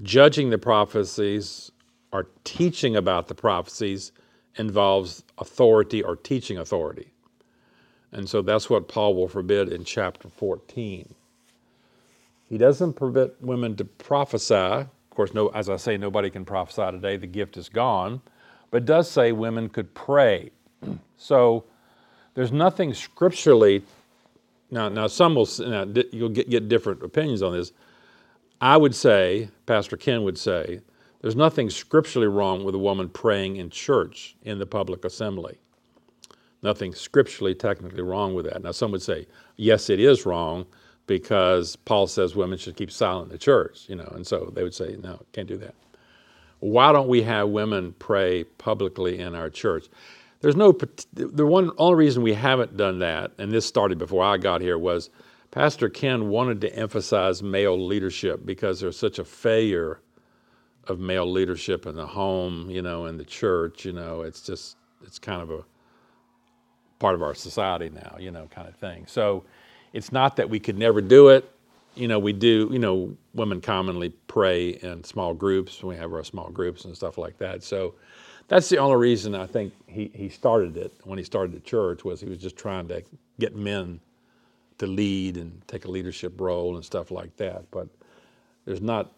Judging 0.02 0.50
the 0.50 0.58
prophecies 0.58 1.70
or 2.12 2.28
teaching 2.44 2.96
about 2.96 3.28
the 3.28 3.34
prophecies 3.34 4.12
involves 4.56 5.22
authority 5.38 6.02
or 6.02 6.16
teaching 6.16 6.58
authority. 6.58 7.12
And 8.12 8.28
so 8.28 8.40
that's 8.40 8.70
what 8.70 8.88
Paul 8.88 9.14
will 9.14 9.28
forbid 9.28 9.72
in 9.72 9.84
chapter 9.84 10.28
14. 10.28 11.14
He 12.54 12.58
doesn't 12.58 12.92
permit 12.92 13.34
women 13.40 13.74
to 13.78 13.84
prophesy. 13.84 14.54
Of 14.54 15.10
course, 15.10 15.34
no, 15.34 15.48
as 15.48 15.68
I 15.68 15.74
say, 15.74 15.96
nobody 15.96 16.30
can 16.30 16.44
prophesy 16.44 16.88
today, 16.92 17.16
the 17.16 17.26
gift 17.26 17.56
is 17.56 17.68
gone. 17.68 18.22
But 18.70 18.84
does 18.84 19.10
say 19.10 19.32
women 19.32 19.68
could 19.68 19.92
pray. 19.92 20.52
so 21.16 21.64
there's 22.34 22.52
nothing 22.52 22.94
scripturally 22.94 23.82
now, 24.70 24.88
now 24.88 25.08
some 25.08 25.34
will 25.34 25.48
now, 25.58 25.84
you'll 26.12 26.28
get, 26.28 26.48
get 26.48 26.68
different 26.68 27.02
opinions 27.02 27.42
on 27.42 27.54
this. 27.54 27.72
I 28.60 28.76
would 28.76 28.94
say, 28.94 29.48
Pastor 29.66 29.96
Ken 29.96 30.22
would 30.22 30.38
say, 30.38 30.80
there's 31.22 31.34
nothing 31.34 31.68
scripturally 31.70 32.28
wrong 32.28 32.62
with 32.62 32.76
a 32.76 32.78
woman 32.78 33.08
praying 33.08 33.56
in 33.56 33.68
church 33.68 34.36
in 34.44 34.60
the 34.60 34.66
public 34.66 35.04
assembly. 35.04 35.58
Nothing 36.62 36.94
scripturally, 36.94 37.56
technically 37.56 38.02
wrong 38.02 38.32
with 38.32 38.44
that. 38.44 38.62
Now, 38.62 38.70
some 38.70 38.92
would 38.92 39.02
say, 39.02 39.26
yes, 39.56 39.90
it 39.90 39.98
is 39.98 40.24
wrong 40.24 40.66
because 41.06 41.76
Paul 41.76 42.06
says 42.06 42.34
women 42.34 42.58
should 42.58 42.76
keep 42.76 42.90
silent 42.90 43.26
in 43.26 43.32
the 43.32 43.38
church, 43.38 43.84
you 43.88 43.96
know, 43.96 44.10
and 44.14 44.26
so 44.26 44.50
they 44.54 44.62
would 44.62 44.74
say, 44.74 44.96
no, 45.02 45.20
can't 45.32 45.48
do 45.48 45.56
that. 45.58 45.74
Why 46.60 46.92
don't 46.92 47.08
we 47.08 47.22
have 47.22 47.48
women 47.48 47.94
pray 47.98 48.44
publicly 48.44 49.18
in 49.18 49.34
our 49.34 49.50
church? 49.50 49.86
There's 50.40 50.56
no, 50.56 50.76
the 51.12 51.46
one 51.46 51.70
only 51.78 51.96
reason 51.96 52.22
we 52.22 52.34
haven't 52.34 52.76
done 52.76 52.98
that, 53.00 53.32
and 53.38 53.52
this 53.52 53.66
started 53.66 53.98
before 53.98 54.24
I 54.24 54.36
got 54.38 54.60
here, 54.60 54.78
was 54.78 55.10
Pastor 55.50 55.88
Ken 55.88 56.28
wanted 56.28 56.60
to 56.62 56.74
emphasize 56.74 57.42
male 57.42 57.78
leadership 57.78 58.44
because 58.44 58.80
there's 58.80 58.98
such 58.98 59.18
a 59.18 59.24
failure 59.24 60.00
of 60.86 60.98
male 60.98 61.30
leadership 61.30 61.86
in 61.86 61.94
the 61.94 62.06
home, 62.06 62.68
you 62.70 62.82
know, 62.82 63.06
in 63.06 63.16
the 63.16 63.24
church, 63.24 63.84
you 63.84 63.92
know, 63.92 64.22
it's 64.22 64.40
just, 64.40 64.76
it's 65.02 65.18
kind 65.18 65.40
of 65.42 65.50
a 65.50 65.64
part 66.98 67.14
of 67.14 67.22
our 67.22 67.34
society 67.34 67.90
now, 67.90 68.16
you 68.18 68.30
know, 68.30 68.46
kind 68.46 68.68
of 68.68 68.76
thing. 68.76 69.06
So 69.06 69.44
it's 69.94 70.10
not 70.12 70.36
that 70.36 70.50
we 70.50 70.58
could 70.58 70.76
never 70.76 71.00
do 71.00 71.28
it. 71.28 71.48
You 71.94 72.08
know, 72.08 72.18
we 72.18 72.32
do, 72.32 72.68
you 72.72 72.80
know, 72.80 73.16
women 73.32 73.60
commonly 73.60 74.10
pray 74.26 74.70
in 74.70 75.04
small 75.04 75.32
groups. 75.32 75.82
We 75.82 75.94
have 75.94 76.12
our 76.12 76.24
small 76.24 76.50
groups 76.50 76.84
and 76.84 76.94
stuff 76.96 77.16
like 77.16 77.38
that. 77.38 77.62
So 77.62 77.94
that's 78.48 78.68
the 78.68 78.78
only 78.78 78.96
reason 78.96 79.36
I 79.36 79.46
think 79.46 79.72
he, 79.86 80.10
he 80.12 80.28
started 80.28 80.76
it 80.76 80.92
when 81.04 81.16
he 81.16 81.24
started 81.24 81.54
the 81.54 81.60
church 81.60 82.04
was 82.04 82.20
he 82.20 82.28
was 82.28 82.38
just 82.38 82.56
trying 82.56 82.88
to 82.88 83.04
get 83.38 83.54
men 83.54 84.00
to 84.78 84.88
lead 84.88 85.36
and 85.36 85.62
take 85.68 85.84
a 85.84 85.90
leadership 85.90 86.40
role 86.40 86.74
and 86.74 86.84
stuff 86.84 87.12
like 87.12 87.36
that. 87.36 87.70
But 87.70 87.86
there's 88.64 88.80
not, 88.80 89.12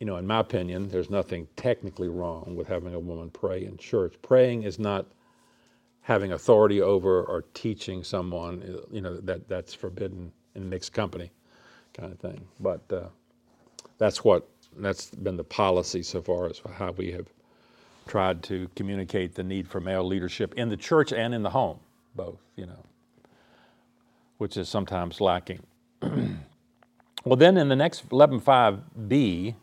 you 0.00 0.06
know, 0.06 0.16
in 0.16 0.26
my 0.26 0.40
opinion, 0.40 0.88
there's 0.88 1.10
nothing 1.10 1.46
technically 1.56 2.08
wrong 2.08 2.54
with 2.56 2.66
having 2.68 2.94
a 2.94 2.98
woman 2.98 3.28
pray 3.28 3.66
in 3.66 3.76
church. 3.76 4.14
Praying 4.22 4.62
is 4.62 4.78
not 4.78 5.04
having 6.08 6.32
authority 6.32 6.80
over 6.80 7.22
or 7.24 7.44
teaching 7.52 8.02
someone, 8.02 8.80
you 8.90 9.02
know, 9.02 9.18
that 9.18 9.46
that's 9.46 9.74
forbidden 9.74 10.32
in 10.54 10.66
mixed 10.66 10.94
company, 10.94 11.30
kind 11.92 12.10
of 12.10 12.18
thing. 12.18 12.40
But 12.60 12.80
uh, 12.90 13.08
that's 13.98 14.24
what 14.24 14.48
that's 14.78 15.10
been 15.10 15.36
the 15.36 15.44
policy 15.44 16.02
so 16.02 16.22
far 16.22 16.46
as 16.46 16.62
how 16.76 16.92
we 16.92 17.12
have 17.12 17.26
tried 18.06 18.42
to 18.44 18.70
communicate 18.74 19.34
the 19.34 19.42
need 19.42 19.68
for 19.68 19.80
male 19.80 20.02
leadership 20.02 20.54
in 20.54 20.70
the 20.70 20.78
church 20.78 21.12
and 21.12 21.34
in 21.34 21.42
the 21.42 21.50
home, 21.50 21.78
both, 22.14 22.38
you 22.56 22.64
know, 22.64 22.82
which 24.38 24.56
is 24.56 24.66
sometimes 24.66 25.20
lacking. 25.20 25.60
well, 26.00 27.36
then 27.36 27.58
in 27.58 27.68
the 27.68 27.76
next 27.76 28.08
11.5b, 28.08 29.54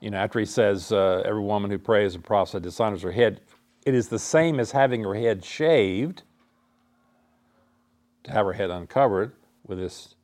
you 0.00 0.10
know, 0.10 0.18
after 0.18 0.40
he 0.40 0.44
says, 0.44 0.90
uh, 0.90 1.22
every 1.24 1.40
woman 1.40 1.70
who 1.70 1.78
prays 1.78 2.16
and 2.16 2.24
prophesies 2.24 2.62
dishonors 2.62 3.02
her 3.02 3.12
head, 3.12 3.40
it 3.86 3.94
is 3.94 4.08
the 4.08 4.18
same 4.18 4.58
as 4.58 4.72
having 4.72 5.04
her 5.04 5.14
head 5.14 5.44
shaved, 5.44 6.24
to 8.24 8.32
have 8.32 8.44
her 8.44 8.52
head 8.52 8.68
uncovered 8.68 9.32
with 9.64 9.78
this 9.78 10.16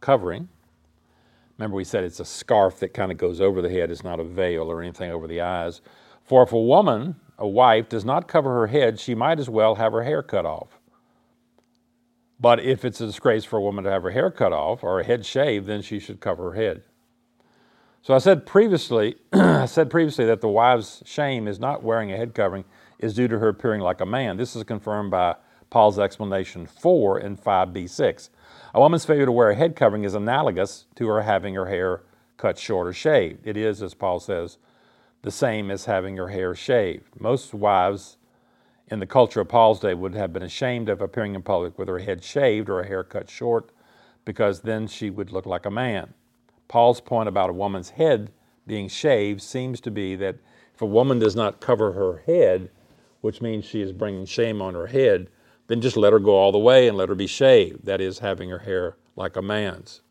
covering. 0.00 0.48
Remember, 1.58 1.76
we 1.76 1.82
said 1.82 2.04
it's 2.04 2.20
a 2.20 2.24
scarf 2.24 2.78
that 2.78 2.94
kind 2.94 3.10
of 3.10 3.18
goes 3.18 3.40
over 3.40 3.60
the 3.60 3.68
head, 3.68 3.90
it's 3.90 4.04
not 4.04 4.20
a 4.20 4.24
veil 4.24 4.70
or 4.70 4.80
anything 4.80 5.10
over 5.10 5.26
the 5.26 5.40
eyes. 5.40 5.80
For 6.22 6.44
if 6.44 6.52
a 6.52 6.60
woman, 6.60 7.16
a 7.36 7.48
wife, 7.48 7.88
does 7.88 8.04
not 8.04 8.28
cover 8.28 8.50
her 8.60 8.68
head, 8.68 9.00
she 9.00 9.16
might 9.16 9.40
as 9.40 9.50
well 9.50 9.74
have 9.74 9.92
her 9.92 10.04
hair 10.04 10.22
cut 10.22 10.46
off. 10.46 10.78
But 12.38 12.60
if 12.60 12.84
it's 12.84 13.00
a 13.00 13.06
disgrace 13.06 13.44
for 13.44 13.58
a 13.58 13.62
woman 13.62 13.84
to 13.84 13.90
have 13.90 14.04
her 14.04 14.10
hair 14.10 14.30
cut 14.30 14.52
off 14.52 14.84
or 14.84 14.98
her 14.98 15.02
head 15.02 15.26
shaved, 15.26 15.66
then 15.66 15.82
she 15.82 15.98
should 15.98 16.20
cover 16.20 16.52
her 16.52 16.56
head. 16.56 16.84
So 18.02 18.14
I 18.14 18.18
said 18.18 18.46
previously, 18.46 19.16
I 19.32 19.66
said 19.66 19.90
previously 19.90 20.24
that 20.26 20.40
the 20.40 20.48
wife's 20.48 21.02
shame 21.04 21.46
is 21.46 21.60
not 21.60 21.82
wearing 21.82 22.10
a 22.12 22.16
head 22.16 22.34
covering 22.34 22.64
is 22.98 23.14
due 23.14 23.28
to 23.28 23.38
her 23.38 23.48
appearing 23.48 23.80
like 23.80 24.00
a 24.00 24.06
man. 24.06 24.36
This 24.36 24.56
is 24.56 24.64
confirmed 24.64 25.10
by 25.10 25.36
Paul's 25.68 25.98
explanation 25.98 26.66
4 26.66 27.20
in 27.20 27.36
5b6. 27.36 28.30
A 28.74 28.80
woman's 28.80 29.04
failure 29.04 29.26
to 29.26 29.32
wear 29.32 29.50
a 29.50 29.54
head 29.54 29.76
covering 29.76 30.04
is 30.04 30.14
analogous 30.14 30.86
to 30.96 31.08
her 31.08 31.22
having 31.22 31.54
her 31.54 31.66
hair 31.66 32.02
cut 32.36 32.58
short 32.58 32.86
or 32.86 32.92
shaved. 32.92 33.46
It 33.46 33.56
is, 33.56 33.82
as 33.82 33.94
Paul 33.94 34.18
says, 34.18 34.56
the 35.22 35.30
same 35.30 35.70
as 35.70 35.84
having 35.84 36.16
her 36.16 36.28
hair 36.28 36.54
shaved. 36.54 37.20
Most 37.20 37.52
wives 37.52 38.16
in 38.90 38.98
the 38.98 39.06
culture 39.06 39.40
of 39.40 39.48
Paul's 39.48 39.80
day, 39.80 39.94
would 39.94 40.14
have 40.14 40.32
been 40.32 40.42
ashamed 40.42 40.88
of 40.88 41.00
appearing 41.00 41.34
in 41.34 41.42
public 41.42 41.78
with 41.78 41.88
her 41.88 42.00
head 42.00 42.24
shaved 42.24 42.68
or 42.68 42.82
her 42.82 42.88
hair 42.88 43.04
cut 43.04 43.30
short, 43.30 43.70
because 44.24 44.60
then 44.60 44.86
she 44.86 45.10
would 45.10 45.30
look 45.30 45.46
like 45.46 45.64
a 45.64 45.70
man. 45.70 46.12
Paul's 46.70 47.00
point 47.00 47.28
about 47.28 47.50
a 47.50 47.52
woman's 47.52 47.90
head 47.90 48.30
being 48.64 48.86
shaved 48.86 49.42
seems 49.42 49.80
to 49.80 49.90
be 49.90 50.14
that 50.14 50.36
if 50.72 50.80
a 50.80 50.86
woman 50.86 51.18
does 51.18 51.34
not 51.34 51.60
cover 51.60 51.94
her 51.94 52.22
head, 52.26 52.70
which 53.22 53.42
means 53.42 53.64
she 53.64 53.82
is 53.82 53.90
bringing 53.90 54.24
shame 54.24 54.62
on 54.62 54.74
her 54.74 54.86
head, 54.86 55.28
then 55.66 55.80
just 55.80 55.96
let 55.96 56.12
her 56.12 56.20
go 56.20 56.36
all 56.36 56.52
the 56.52 56.58
way 56.60 56.86
and 56.86 56.96
let 56.96 57.08
her 57.08 57.16
be 57.16 57.26
shaved. 57.26 57.84
That 57.86 58.00
is, 58.00 58.20
having 58.20 58.50
her 58.50 58.60
hair 58.60 58.96
like 59.16 59.34
a 59.34 59.42
man's. 59.42 60.02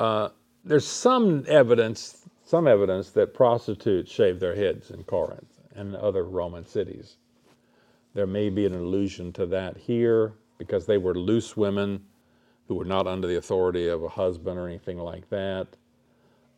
Uh, 0.00 0.30
there's 0.64 0.86
some 0.86 1.44
evidence, 1.46 2.26
some 2.46 2.66
evidence 2.66 3.10
that 3.10 3.34
prostitutes 3.34 4.10
shaved 4.10 4.40
their 4.40 4.54
heads 4.54 4.90
in 4.90 5.04
Corinth 5.04 5.60
and 5.74 5.94
other 5.94 6.24
Roman 6.24 6.64
cities. 6.64 7.18
There 8.14 8.26
may 8.26 8.48
be 8.48 8.64
an 8.64 8.74
allusion 8.74 9.30
to 9.34 9.44
that 9.44 9.76
here 9.76 10.32
because 10.56 10.86
they 10.86 10.96
were 10.96 11.14
loose 11.14 11.54
women 11.54 12.02
who 12.68 12.74
were 12.74 12.84
not 12.84 13.06
under 13.06 13.26
the 13.26 13.36
authority 13.36 13.88
of 13.88 14.02
a 14.02 14.08
husband 14.08 14.58
or 14.58 14.66
anything 14.66 14.98
like 14.98 15.28
that. 15.30 15.68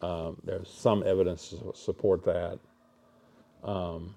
Um, 0.00 0.36
there's 0.44 0.70
some 0.70 1.02
evidence 1.06 1.50
to 1.50 1.72
support 1.74 2.24
that. 2.24 2.58
Um, 3.64 4.14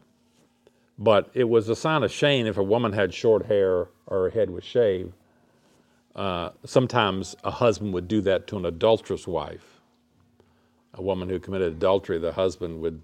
but 0.97 1.31
it 1.33 1.45
was 1.45 1.67
a 1.69 1.75
sign 1.75 2.03
of 2.03 2.11
shame 2.11 2.45
if 2.45 2.57
a 2.57 2.63
woman 2.63 2.93
had 2.93 3.13
short 3.13 3.45
hair 3.47 3.87
or 4.05 4.23
her 4.23 4.29
head 4.29 4.49
was 4.49 4.63
shaved. 4.63 5.13
Uh, 6.15 6.49
sometimes 6.65 7.35
a 7.43 7.51
husband 7.51 7.93
would 7.93 8.07
do 8.07 8.21
that 8.21 8.45
to 8.47 8.57
an 8.57 8.65
adulterous 8.65 9.27
wife. 9.27 9.79
A 10.93 11.01
woman 11.01 11.29
who 11.29 11.39
committed 11.39 11.73
adultery, 11.73 12.19
the 12.19 12.33
husband 12.33 12.81
would, 12.81 13.01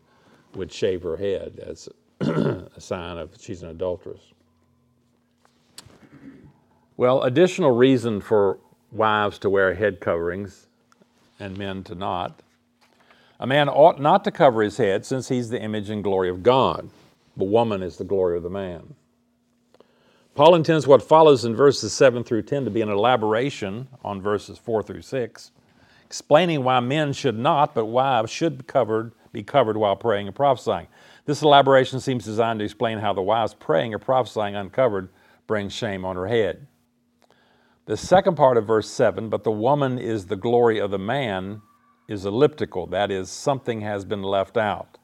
would 0.53 0.71
shave 0.71 1.03
her 1.03 1.17
head 1.17 1.59
as 1.65 1.89
a 2.19 2.69
sign 2.79 3.17
of 3.17 3.31
she's 3.39 3.63
an 3.63 3.69
adulteress. 3.69 4.21
Well, 6.97 7.23
additional 7.23 7.71
reason 7.71 8.21
for 8.21 8.59
wives 8.91 9.39
to 9.39 9.49
wear 9.49 9.73
head 9.73 9.99
coverings 9.99 10.67
and 11.39 11.57
men 11.57 11.83
to 11.83 11.95
not. 11.95 12.41
A 13.39 13.47
man 13.47 13.69
ought 13.69 13.99
not 13.99 14.23
to 14.23 14.31
cover 14.31 14.61
his 14.63 14.77
head 14.77 15.05
since 15.05 15.29
he's 15.29 15.49
the 15.49 15.61
image 15.61 15.89
and 15.89 16.03
glory 16.03 16.29
of 16.29 16.41
God. 16.41 16.89
The 17.35 17.43
woman 17.43 17.83
is 17.83 17.97
the 17.97 18.03
glory 18.03 18.37
of 18.37 18.43
the 18.43 18.49
man. 18.49 18.95
Paul 20.33 20.55
intends 20.55 20.87
what 20.87 21.01
follows 21.01 21.45
in 21.45 21.55
verses 21.55 21.93
7 21.93 22.23
through 22.23 22.43
10 22.43 22.65
to 22.65 22.71
be 22.71 22.81
an 22.81 22.89
elaboration 22.89 23.87
on 24.03 24.21
verses 24.21 24.57
4 24.57 24.83
through 24.83 25.01
6, 25.01 25.51
explaining 26.05 26.63
why 26.63 26.79
men 26.79 27.13
should 27.13 27.37
not, 27.37 27.73
but 27.73 27.85
wives 27.85 28.31
should 28.31 28.59
be 28.59 28.63
covered, 28.63 29.13
be 29.31 29.43
covered 29.43 29.77
while 29.77 29.95
praying 29.95 30.27
and 30.27 30.35
prophesying. 30.35 30.87
This 31.25 31.41
elaboration 31.41 31.99
seems 31.99 32.23
designed 32.23 32.59
to 32.59 32.65
explain 32.65 32.99
how 32.99 33.13
the 33.13 33.21
wives 33.21 33.53
praying 33.53 33.93
or 33.93 33.99
prophesying 33.99 34.55
uncovered 34.55 35.09
brings 35.47 35.73
shame 35.73 36.05
on 36.05 36.15
her 36.15 36.27
head. 36.27 36.67
The 37.87 37.95
second 37.95 38.35
part 38.35 38.57
of 38.57 38.67
verse 38.67 38.89
7, 38.89 39.29
but 39.29 39.45
the 39.45 39.51
woman 39.51 39.97
is 39.97 40.25
the 40.25 40.35
glory 40.35 40.77
of 40.77 40.91
the 40.91 40.99
man, 40.99 41.61
is 42.09 42.25
elliptical. 42.25 42.85
That 42.85 43.11
is, 43.11 43.29
something 43.29 43.79
has 43.79 44.03
been 44.03 44.21
left 44.21 44.57
out. 44.57 44.97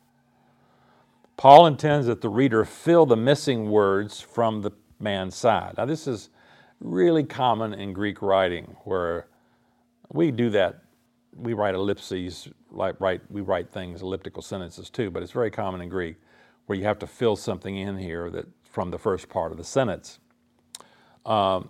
Paul 1.37 1.65
intends 1.65 2.07
that 2.07 2.19
the 2.19 2.27
reader 2.27 2.65
fill 2.65 3.05
the 3.05 3.15
missing 3.15 3.69
words 3.71 4.19
from 4.19 4.61
the 4.61 4.71
man's 4.99 5.33
side. 5.33 5.75
Now, 5.77 5.85
this 5.85 6.07
is 6.07 6.29
really 6.81 7.23
common 7.23 7.73
in 7.73 7.93
Greek 7.93 8.21
writing 8.21 8.75
where 8.83 9.27
we 10.11 10.29
do 10.29 10.49
that. 10.49 10.83
We 11.35 11.53
write 11.53 11.75
ellipses, 11.75 12.49
like 12.69 12.99
write, 12.99 13.21
we 13.31 13.39
write 13.39 13.71
things, 13.71 14.01
elliptical 14.01 14.41
sentences 14.41 14.89
too, 14.89 15.09
but 15.09 15.23
it's 15.23 15.31
very 15.31 15.51
common 15.51 15.79
in 15.79 15.87
Greek 15.87 16.17
where 16.65 16.77
you 16.77 16.83
have 16.83 16.99
to 16.99 17.07
fill 17.07 17.37
something 17.37 17.77
in 17.77 17.97
here 17.97 18.29
that 18.29 18.45
from 18.65 18.91
the 18.91 18.99
first 18.99 19.29
part 19.29 19.53
of 19.53 19.57
the 19.57 19.63
sentence. 19.63 20.19
Um, 21.25 21.69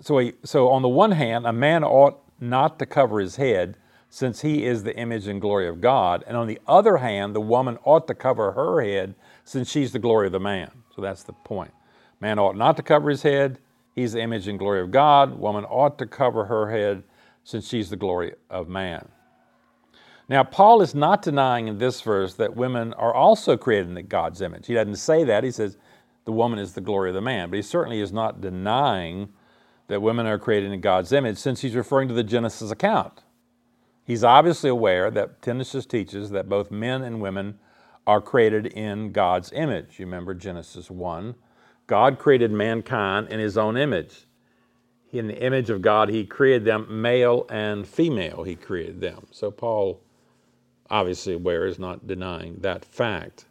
so, 0.00 0.18
he, 0.18 0.32
so 0.44 0.68
on 0.70 0.82
the 0.82 0.88
one 0.88 1.12
hand, 1.12 1.46
a 1.46 1.52
man 1.52 1.84
ought 1.84 2.20
not 2.40 2.78
to 2.78 2.86
cover 2.86 3.20
his 3.20 3.36
head 3.36 3.76
since 4.08 4.42
he 4.42 4.64
is 4.64 4.84
the 4.84 4.96
image 4.96 5.26
and 5.26 5.40
glory 5.40 5.66
of 5.66 5.80
God. 5.80 6.22
And 6.26 6.36
on 6.36 6.46
the 6.46 6.60
other 6.68 6.98
hand, 6.98 7.34
the 7.34 7.40
woman 7.40 7.78
ought 7.84 8.06
to 8.06 8.14
cover 8.14 8.52
her 8.52 8.80
head 8.80 9.14
since 9.44 9.70
she's 9.70 9.92
the 9.92 9.98
glory 9.98 10.26
of 10.26 10.32
the 10.32 10.40
man. 10.40 10.70
So 10.94 11.02
that's 11.02 11.24
the 11.24 11.32
point. 11.32 11.72
Man 12.20 12.38
ought 12.38 12.56
not 12.56 12.76
to 12.76 12.82
cover 12.82 13.10
his 13.10 13.22
head. 13.22 13.58
He's 13.94 14.12
the 14.12 14.20
image 14.20 14.48
and 14.48 14.58
glory 14.58 14.80
of 14.80 14.90
God. 14.90 15.38
Woman 15.38 15.64
ought 15.64 15.98
to 15.98 16.06
cover 16.06 16.44
her 16.44 16.70
head 16.70 17.02
since 17.44 17.68
she's 17.68 17.90
the 17.90 17.96
glory 17.96 18.34
of 18.48 18.68
man. 18.68 19.08
Now, 20.28 20.42
Paul 20.42 20.80
is 20.80 20.94
not 20.94 21.22
denying 21.22 21.68
in 21.68 21.78
this 21.78 22.00
verse 22.00 22.34
that 22.34 22.56
women 22.56 22.94
are 22.94 23.12
also 23.12 23.56
created 23.56 23.96
in 23.96 24.06
God's 24.06 24.40
image. 24.40 24.66
He 24.66 24.74
doesn't 24.74 24.96
say 24.96 25.24
that. 25.24 25.44
He 25.44 25.50
says 25.50 25.76
the 26.24 26.32
woman 26.32 26.58
is 26.58 26.72
the 26.72 26.80
glory 26.80 27.10
of 27.10 27.14
the 27.14 27.20
man. 27.20 27.50
But 27.50 27.56
he 27.56 27.62
certainly 27.62 28.00
is 28.00 28.12
not 28.12 28.40
denying 28.40 29.32
that 29.88 30.02
women 30.02 30.26
are 30.26 30.38
created 30.38 30.72
in 30.72 30.80
God's 30.80 31.12
image 31.12 31.38
since 31.38 31.60
he's 31.60 31.74
referring 31.74 32.08
to 32.08 32.14
the 32.14 32.24
Genesis 32.24 32.70
account. 32.70 33.22
He's 34.04 34.24
obviously 34.24 34.70
aware 34.70 35.10
that 35.10 35.42
Genesis 35.42 35.86
teaches 35.86 36.30
that 36.30 36.48
both 36.48 36.70
men 36.70 37.02
and 37.02 37.20
women 37.20 37.58
are 38.06 38.20
created 38.20 38.66
in 38.66 39.12
God's 39.12 39.50
image. 39.52 39.98
You 39.98 40.06
remember 40.06 40.34
Genesis 40.34 40.90
1. 40.90 41.34
God 41.86 42.18
created 42.18 42.50
mankind 42.50 43.28
in 43.28 43.40
his 43.40 43.56
own 43.56 43.76
image. 43.76 44.26
In 45.12 45.28
the 45.28 45.40
image 45.40 45.70
of 45.70 45.80
God, 45.80 46.08
he 46.08 46.24
created 46.24 46.64
them, 46.64 47.00
male 47.00 47.46
and 47.48 47.86
female, 47.86 48.42
he 48.42 48.56
created 48.56 49.00
them. 49.00 49.26
So 49.30 49.50
Paul, 49.50 50.02
obviously 50.90 51.34
aware, 51.34 51.66
is 51.66 51.78
not 51.78 52.06
denying 52.06 52.56
that 52.60 52.84
fact. 52.84 53.46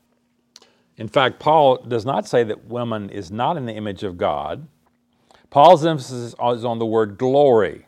In 0.98 1.08
fact, 1.08 1.40
Paul 1.40 1.78
does 1.78 2.06
not 2.06 2.28
say 2.28 2.44
that 2.44 2.66
woman 2.66 3.10
is 3.10 3.32
not 3.32 3.58
in 3.58 3.66
the 3.66 3.74
image 3.74 4.04
of 4.04 4.18
God. 4.18 4.68
Paul's 5.54 5.86
emphasis 5.86 6.34
is 6.34 6.66
on 6.66 6.80
the 6.80 6.86
word 6.88 7.20
glory. 7.20 7.86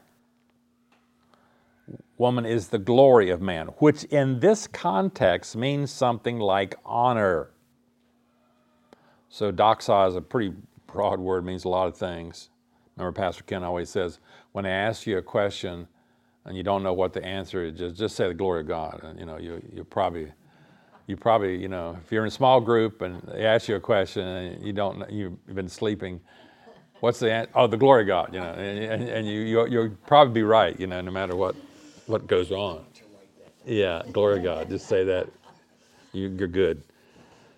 Woman 2.15 2.45
is 2.45 2.67
the 2.67 2.78
glory 2.78 3.32
of 3.32 3.41
man, 3.41 3.69
which 3.80 4.04
in 4.04 4.39
this 4.39 4.67
context 4.67 5.56
means 5.56 5.89
something 5.89 6.38
like 6.38 6.75
honor. 6.86 7.49
So, 9.30 9.51
doxa 9.51 10.10
is 10.10 10.15
a 10.15 10.21
pretty 10.21 10.54
broad 10.86 11.19
word, 11.19 11.43
means 11.43 11.65
a 11.65 11.69
lot 11.69 11.88
of 11.88 11.97
things. 11.97 12.51
Remember, 12.97 13.19
Pastor 13.19 13.43
Ken 13.43 13.63
always 13.63 13.89
says, 13.89 14.19
when 14.51 14.67
I 14.67 14.69
ask 14.69 15.08
you 15.08 15.17
a 15.17 15.23
question 15.23 15.88
and 16.45 16.56
you 16.56 16.62
don't 16.62 16.84
know 16.84 16.93
what 16.93 17.13
the 17.13 17.25
answer 17.25 17.65
is, 17.65 17.80
just, 17.80 17.95
just 17.95 18.15
say 18.15 18.28
the 18.28 18.36
glory 18.36 18.62
of 18.62 18.67
God. 18.67 18.99
And, 19.01 19.19
you 19.19 19.25
know, 19.25 19.39
you, 19.39 19.60
you 19.73 19.84
probably, 19.84 20.32
you 21.08 21.17
probably, 21.17 21.60
you 21.60 21.67
know, 21.67 21.97
if 22.06 22.12
you're 22.12 22.21
in 22.21 22.28
a 22.28 22.32
small 22.32 22.62
group 22.62 23.01
and 23.01 23.23
they 23.23 23.43
ask 23.43 23.67
you 23.67 23.73
a 23.73 23.80
question 23.80 24.21
and 24.23 24.63
you 24.63 24.71
don't, 24.71 25.10
you've 25.12 25.43
been 25.47 25.67
sleeping, 25.67 26.21
what's 27.05 27.19
the 27.19 27.31
answer? 27.31 27.51
Oh, 27.53 27.67
the 27.67 27.77
glory 27.77 28.03
God, 28.03 28.33
you 28.33 28.39
know, 28.39 28.49
and, 28.49 29.03
and 29.07 29.27
you, 29.27 29.41
you, 29.41 29.67
you'll 29.67 29.89
probably 30.07 30.33
be 30.33 30.41
right, 30.41 30.77
you 30.79 30.87
know, 30.87 30.99
no 31.01 31.11
matter 31.11 31.35
what, 31.35 31.55
what 32.07 32.25
goes 32.25 32.51
on. 32.51 32.83
Yeah, 33.63 34.01
glory 34.11 34.41
God. 34.41 34.69
Just 34.69 34.87
say 34.87 35.03
that. 35.03 35.29
You, 36.13 36.35
are 36.41 36.47
good. 36.47 36.81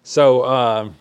So, 0.03 0.43
um, 0.43 0.95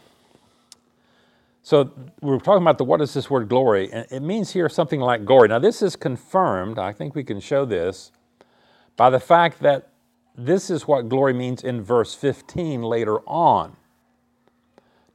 so 1.64 1.90
we're 2.20 2.38
talking 2.38 2.62
about 2.62 2.78
the 2.78 2.85
what 2.85 3.00
is 3.00 3.14
this 3.14 3.28
word 3.28 3.48
glory, 3.48 3.90
and 3.92 4.06
it 4.12 4.20
means 4.20 4.52
here 4.52 4.68
something 4.68 5.00
like 5.00 5.24
glory. 5.24 5.48
Now, 5.48 5.59
this 5.59 5.82
is 5.82 5.96
confirmed. 5.96 6.78
I 6.78 6.92
think 6.92 7.16
we 7.16 7.24
can 7.24 7.40
show 7.40 7.64
this 7.64 8.12
by 8.96 9.11
the 9.11 9.18
fact 9.18 9.59
that 9.61 9.88
this 10.37 10.70
is 10.70 10.87
what 10.87 11.09
glory 11.09 11.32
means 11.32 11.64
in 11.64 11.82
verse 11.82 12.14
15 12.14 12.82
later 12.82 13.18
on. 13.26 13.76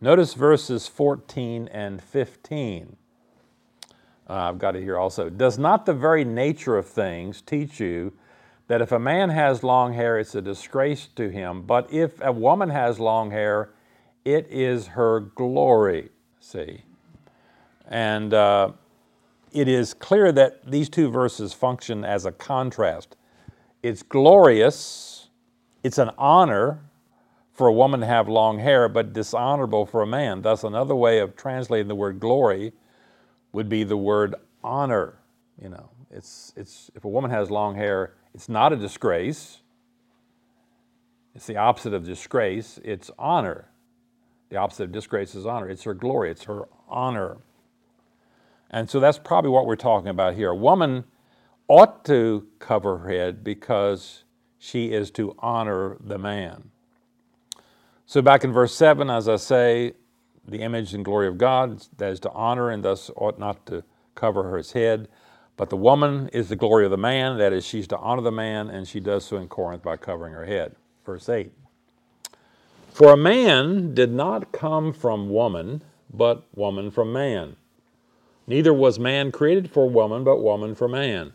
Notice 0.02 0.34
verses 0.34 0.88
14 0.88 1.70
and 1.70 2.04
15. 2.04 2.98
Uh, 4.32 4.48
I've 4.48 4.60
got 4.60 4.78
it 4.78 4.82
here 4.82 4.98
also. 4.98 5.30
Does 5.30 5.60
not 5.60 5.86
the 5.86 5.94
very 5.94 6.24
nature 6.24 6.78
of 6.78 6.88
things 6.88 7.42
teach 7.42 7.82
you 7.82 8.14
that 8.70 8.82
if 8.82 8.94
a 8.94 9.00
man 9.00 9.30
has 9.30 9.62
long 9.62 9.92
hair, 9.92 10.18
it's 10.18 10.34
a 10.34 10.42
disgrace 10.42 11.08
to 11.18 11.30
him, 11.30 11.64
but 11.64 11.92
if 11.92 12.14
a 12.22 12.32
woman 12.32 12.70
has 12.70 12.98
long 12.98 13.32
hair, 13.32 13.72
it 14.24 14.48
is 14.50 14.88
her 14.88 15.20
glory? 15.20 16.12
See? 16.40 16.84
And 17.90 18.34
uh, 18.34 18.72
it 19.52 19.68
is 19.68 19.94
clear 19.94 20.32
that 20.32 20.66
these 20.66 20.88
two 20.88 21.12
verses 21.12 21.52
function 21.52 22.06
as 22.06 22.26
a 22.26 22.32
contrast. 22.32 23.18
It's 23.84 24.02
glorious, 24.02 25.28
it's 25.84 25.98
an 25.98 26.12
honor 26.18 26.80
for 27.52 27.68
a 27.68 27.74
woman 27.74 28.00
to 28.00 28.06
have 28.06 28.30
long 28.30 28.60
hair, 28.60 28.88
but 28.88 29.12
dishonorable 29.12 29.86
for 29.86 30.02
a 30.02 30.08
man. 30.08 30.42
Thus, 30.42 30.64
another 30.64 30.96
way 30.96 31.20
of 31.20 31.36
translating 31.36 31.90
the 31.90 31.96
word 31.96 32.22
glory 32.22 32.72
would 33.52 33.70
be 33.70 33.84
the 33.84 33.98
word 33.98 34.36
honor. 34.64 35.20
You 35.62 35.70
know, 35.70 35.90
it's, 36.10 36.54
it's, 36.56 36.92
if 36.96 37.06
a 37.06 37.10
woman 37.10 37.32
has 37.32 37.52
long 37.52 37.76
hair, 37.76 38.14
it's 38.34 38.50
not 38.50 38.74
a 38.74 38.76
disgrace. 38.76 39.60
It's 41.34 41.46
the 41.46 41.58
opposite 41.58 41.94
of 41.94 42.06
disgrace, 42.06 42.80
it's 42.84 43.10
honor. 43.18 43.70
The 44.50 44.58
opposite 44.58 44.84
of 44.84 44.92
disgrace 44.92 45.34
is 45.34 45.46
honor. 45.46 45.70
It's 45.70 45.84
her 45.84 45.94
glory, 45.94 46.32
it's 46.32 46.44
her 46.44 46.68
honor. 46.90 47.38
And 48.70 48.90
so 48.90 49.00
that's 49.00 49.18
probably 49.18 49.52
what 49.52 49.66
we're 49.66 49.76
talking 49.76 50.10
about 50.10 50.36
here. 50.36 50.50
A 50.50 50.56
woman 50.56 51.06
ought 51.68 52.04
to 52.06 52.48
cover 52.60 53.00
her 53.00 53.10
head 53.10 53.44
because 53.44 54.24
she 54.58 54.92
is 54.92 55.10
to 55.12 55.36
honor 55.40 55.98
the 56.02 56.18
man. 56.18 56.72
So 58.06 58.22
back 58.22 58.44
in 58.44 58.52
verse 58.52 58.76
7, 58.76 59.10
as 59.10 59.30
I 59.30 59.38
say, 59.38 59.94
the 60.52 60.62
image 60.62 60.94
and 60.94 61.04
glory 61.04 61.28
of 61.28 61.38
God, 61.38 61.84
that 61.98 62.12
is 62.12 62.20
to 62.22 62.32
honor 62.32 62.70
and 62.70 62.84
thus 62.84 63.10
ought 63.16 63.40
not 63.40 63.66
to 63.68 63.84
cover 64.16 64.44
her 64.44 64.62
head. 64.74 65.08
But 65.58 65.70
the 65.70 65.78
woman 65.78 66.30
is 66.34 66.50
the 66.50 66.56
glory 66.56 66.86
of 66.86 66.92
the 66.92 66.98
man, 66.98 67.38
that 67.38 67.54
is, 67.54 67.66
she's 67.66 67.88
to 67.88 67.98
honor 67.98 68.22
the 68.22 68.32
man, 68.32 68.70
and 68.70 68.88
she 68.88 69.00
does 69.00 69.26
so 69.26 69.38
in 69.38 69.48
Corinth 69.48 69.84
by 69.84 69.98
covering 69.98 70.34
her 70.34 70.46
head. 70.46 70.76
Verse 71.06 71.28
8 71.30 71.52
For 72.92 73.14
a 73.14 73.18
man 73.18 73.94
did 73.94 74.12
not 74.12 74.52
come 74.52 74.94
from 74.94 75.30
woman, 75.30 75.82
but 76.14 76.46
woman 76.56 76.92
from 76.92 77.14
man. 77.14 77.56
Neither 78.48 78.74
was 78.74 79.00
man 79.00 79.32
created 79.32 79.70
for 79.70 79.90
woman, 79.90 80.24
but 80.24 80.42
woman 80.42 80.76
for 80.76 80.88
man. 80.88 81.34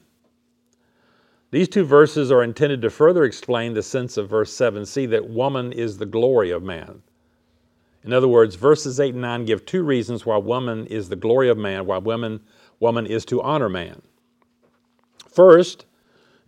These 1.51 1.69
two 1.69 1.85
verses 1.85 2.33
are 2.33 2.43
intended 2.43 2.83
to 2.83 2.91
further 2.91 3.25
explain 3.25 3.75
the 3.75 3.83
sense 3.83 4.17
of 4.17 4.29
verse 4.29 4.55
7c 4.55 5.09
that 5.11 5.31
woman 5.31 5.73
is 5.73 5.99
the 5.99 6.07
glory 6.07 6.51
of 6.51 6.63
man. 6.63 7.03
In 8.07 8.13
other 8.13 8.29
words, 8.29 8.55
verses 8.55 9.01
8 9.01 9.15
and 9.15 9.23
9 9.23 9.45
give 9.45 9.67
two 9.67 9.83
reasons 9.83 10.25
why 10.25 10.37
woman 10.37 10.87
is 10.87 11.09
the 11.09 11.17
glory 11.17 11.49
of 11.49 11.59
man, 11.59 11.87
why 11.87 11.99
woman, 11.99 12.41
woman 12.79 13.05
is 13.05 13.25
to 13.27 13.43
honor 13.43 13.69
man. 13.69 14.01
First, 15.29 15.87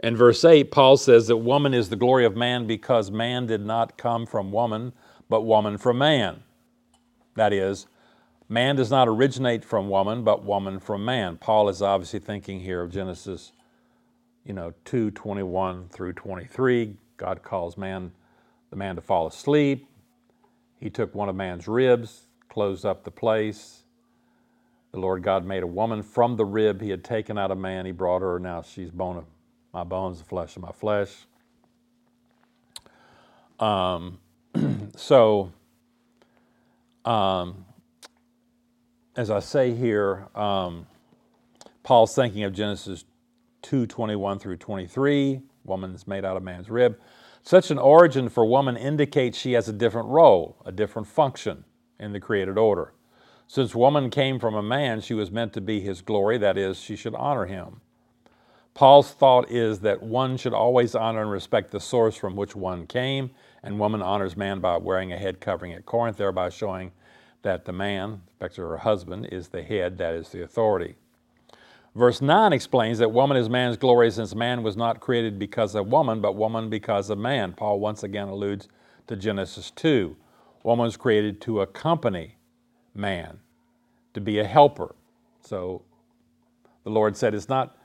in 0.03 0.17
verse 0.17 0.45
8, 0.45 0.71
Paul 0.71 0.97
says 0.97 1.27
that 1.27 1.39
woman 1.39 1.75
is 1.75 1.89
the 1.89 1.97
glory 1.97 2.25
of 2.25 2.37
man 2.37 2.69
because 2.69 3.11
man 3.11 3.47
did 3.47 3.67
not 3.67 3.99
come 3.99 4.25
from 4.25 4.53
woman, 4.53 4.93
but 5.29 5.43
woman 5.43 5.77
from 5.79 5.99
man. 5.99 6.45
That 7.35 7.53
is, 7.53 7.89
man 8.49 8.77
does 8.77 8.91
not 8.91 9.09
originate 9.09 9.65
from 9.65 9.89
woman, 9.89 10.23
but 10.23 10.45
woman 10.45 10.79
from 10.79 11.05
man. 11.05 11.39
Paul 11.39 11.69
is 11.69 11.83
obviously 11.83 12.21
thinking 12.21 12.61
here 12.61 12.83
of 12.83 12.93
Genesis 12.93 13.51
you 14.45 14.55
know, 14.55 14.73
2 14.85 15.11
21 15.11 15.89
through 15.89 16.13
23. 16.13 16.97
God 17.17 17.43
calls 17.43 17.77
man, 17.77 18.13
the 18.71 18.77
man 18.77 18.95
to 18.95 19.03
fall 19.03 19.27
asleep. 19.27 19.88
He 20.81 20.91
took 20.91 21.15
one 21.15 21.29
of 21.29 21.35
man's 21.35 21.67
ribs, 21.67 22.27
closed 22.49 22.87
up 22.87 23.05
the 23.05 23.11
place. 23.11 23.83
The 24.93 25.01
Lord 25.01 25.23
God 25.23 25.45
made 25.45 25.63
a 25.63 25.67
woman 25.67 26.03
from 26.03 26.37
the 26.37 26.45
rib 26.45 26.81
he 26.81 26.91
had 26.91 27.05
taken 27.05 27.37
out 27.37 27.51
of 27.51 27.59
man. 27.59 27.85
He 27.85 27.93
brought 27.93 28.23
her. 28.23 28.39
Now 28.39 28.63
she's 28.63 28.91
bone 28.91 29.17
of 29.19 29.25
my 29.73 29.85
bones, 29.85 30.19
the 30.19 30.25
flesh 30.25 30.57
of 30.57 30.63
my 30.63 30.73
flesh. 30.73 31.11
Um, 33.59 34.19
so, 34.97 35.53
um, 37.05 37.65
as 39.17 39.31
I 39.31 39.41
say 39.41 39.75
here, 39.75 40.29
um, 40.35 40.87
Paul's 41.83 42.15
thinking 42.15 42.45
of 42.45 42.53
Genesis 42.53 43.05
2 43.63 43.87
21 43.87 44.39
through 44.39 44.57
23. 44.57 45.41
woman's 45.65 46.07
made 46.07 46.25
out 46.25 46.37
of 46.37 46.43
man's 46.43 46.71
rib. 46.71 46.99
Such 47.49 47.71
an 47.71 47.79
origin 47.79 48.29
for 48.29 48.45
woman 48.45 48.77
indicates 48.77 49.39
she 49.39 49.55
has 49.55 49.71
a 49.71 49.73
different 49.73 50.11
role, 50.11 50.61
a 50.67 50.71
different 50.71 51.09
function 51.09 51.65
in 51.99 52.13
the 52.13 52.21
created 52.21 52.59
order. 52.59 52.93
Since 53.47 53.75
woman 53.75 54.11
came 54.11 54.39
from 54.39 54.55
a 54.55 54.63
man, 54.63 55.01
she 55.01 55.15
was 55.15 55.31
meant 55.31 55.55
to 55.55 55.63
be 55.63 55.81
his 55.81 56.03
glory, 56.03 56.37
that 56.37 56.59
is, 56.59 56.79
she 56.79 56.95
should 56.95 57.15
honor 57.15 57.47
him. 57.47 57.81
Paul's 58.75 59.13
thought 59.13 59.51
is 59.51 59.81
that 59.81 60.03
one 60.03 60.37
should 60.37 60.53
always 60.53 60.95
honor 60.95 61.23
and 61.23 61.31
respect 61.31 61.71
the 61.71 61.81
source 61.81 62.17
from 62.17 62.37
which 62.37 62.55
one 62.55 62.87
came, 62.87 63.31
and 63.63 63.81
woman 63.81 64.03
honors 64.03 64.37
man 64.37 64.61
by 64.61 64.77
wearing 64.77 65.15
a 65.15 65.17
head 65.17 65.41
covering 65.41 65.73
at 65.73 65.87
Corinth, 65.87 66.19
thereby 66.19 66.51
showing 66.51 66.93
that 67.41 67.65
the 67.65 67.73
man, 67.73 68.21
respect 68.39 68.69
her 68.69 68.77
husband, 68.77 69.27
is 69.33 69.49
the 69.49 69.63
head, 69.63 69.97
that 69.97 70.13
is 70.13 70.29
the 70.29 70.43
authority. 70.43 70.97
Verse 71.99 72.23
9 72.23 72.53
explains 72.53 73.01
that 73.01 73.11
woman 73.11 73.37
is 73.37 73.51
man's 73.51 73.77
glory 73.77 74.13
since 74.13 74.33
man 74.33 74.63
was 74.63 74.77
not 74.77 75.01
created 75.01 75.37
because 75.37 75.75
of 75.75 75.89
woman, 75.89 76.21
but 76.21 76.37
woman 76.37 76.71
because 76.71 77.11
of 77.11 77.19
man. 77.19 77.53
Paul 77.55 77.81
once 77.81 78.05
again 78.05 78.29
alludes 78.29 78.69
to 79.09 79.17
Genesis 79.17 79.73
2. 79.73 80.17
Woman 80.63 80.85
was 80.85 80.97
created 80.97 81.41
to 81.41 81.61
accompany 81.61 82.37
man, 82.95 83.41
to 84.15 84.21
be 84.21 84.39
a 84.39 84.45
helper. 84.45 84.95
So 85.41 85.83
the 86.85 86.91
Lord 86.91 87.17
said, 87.17 87.35
It's 87.35 87.49
not 87.49 87.77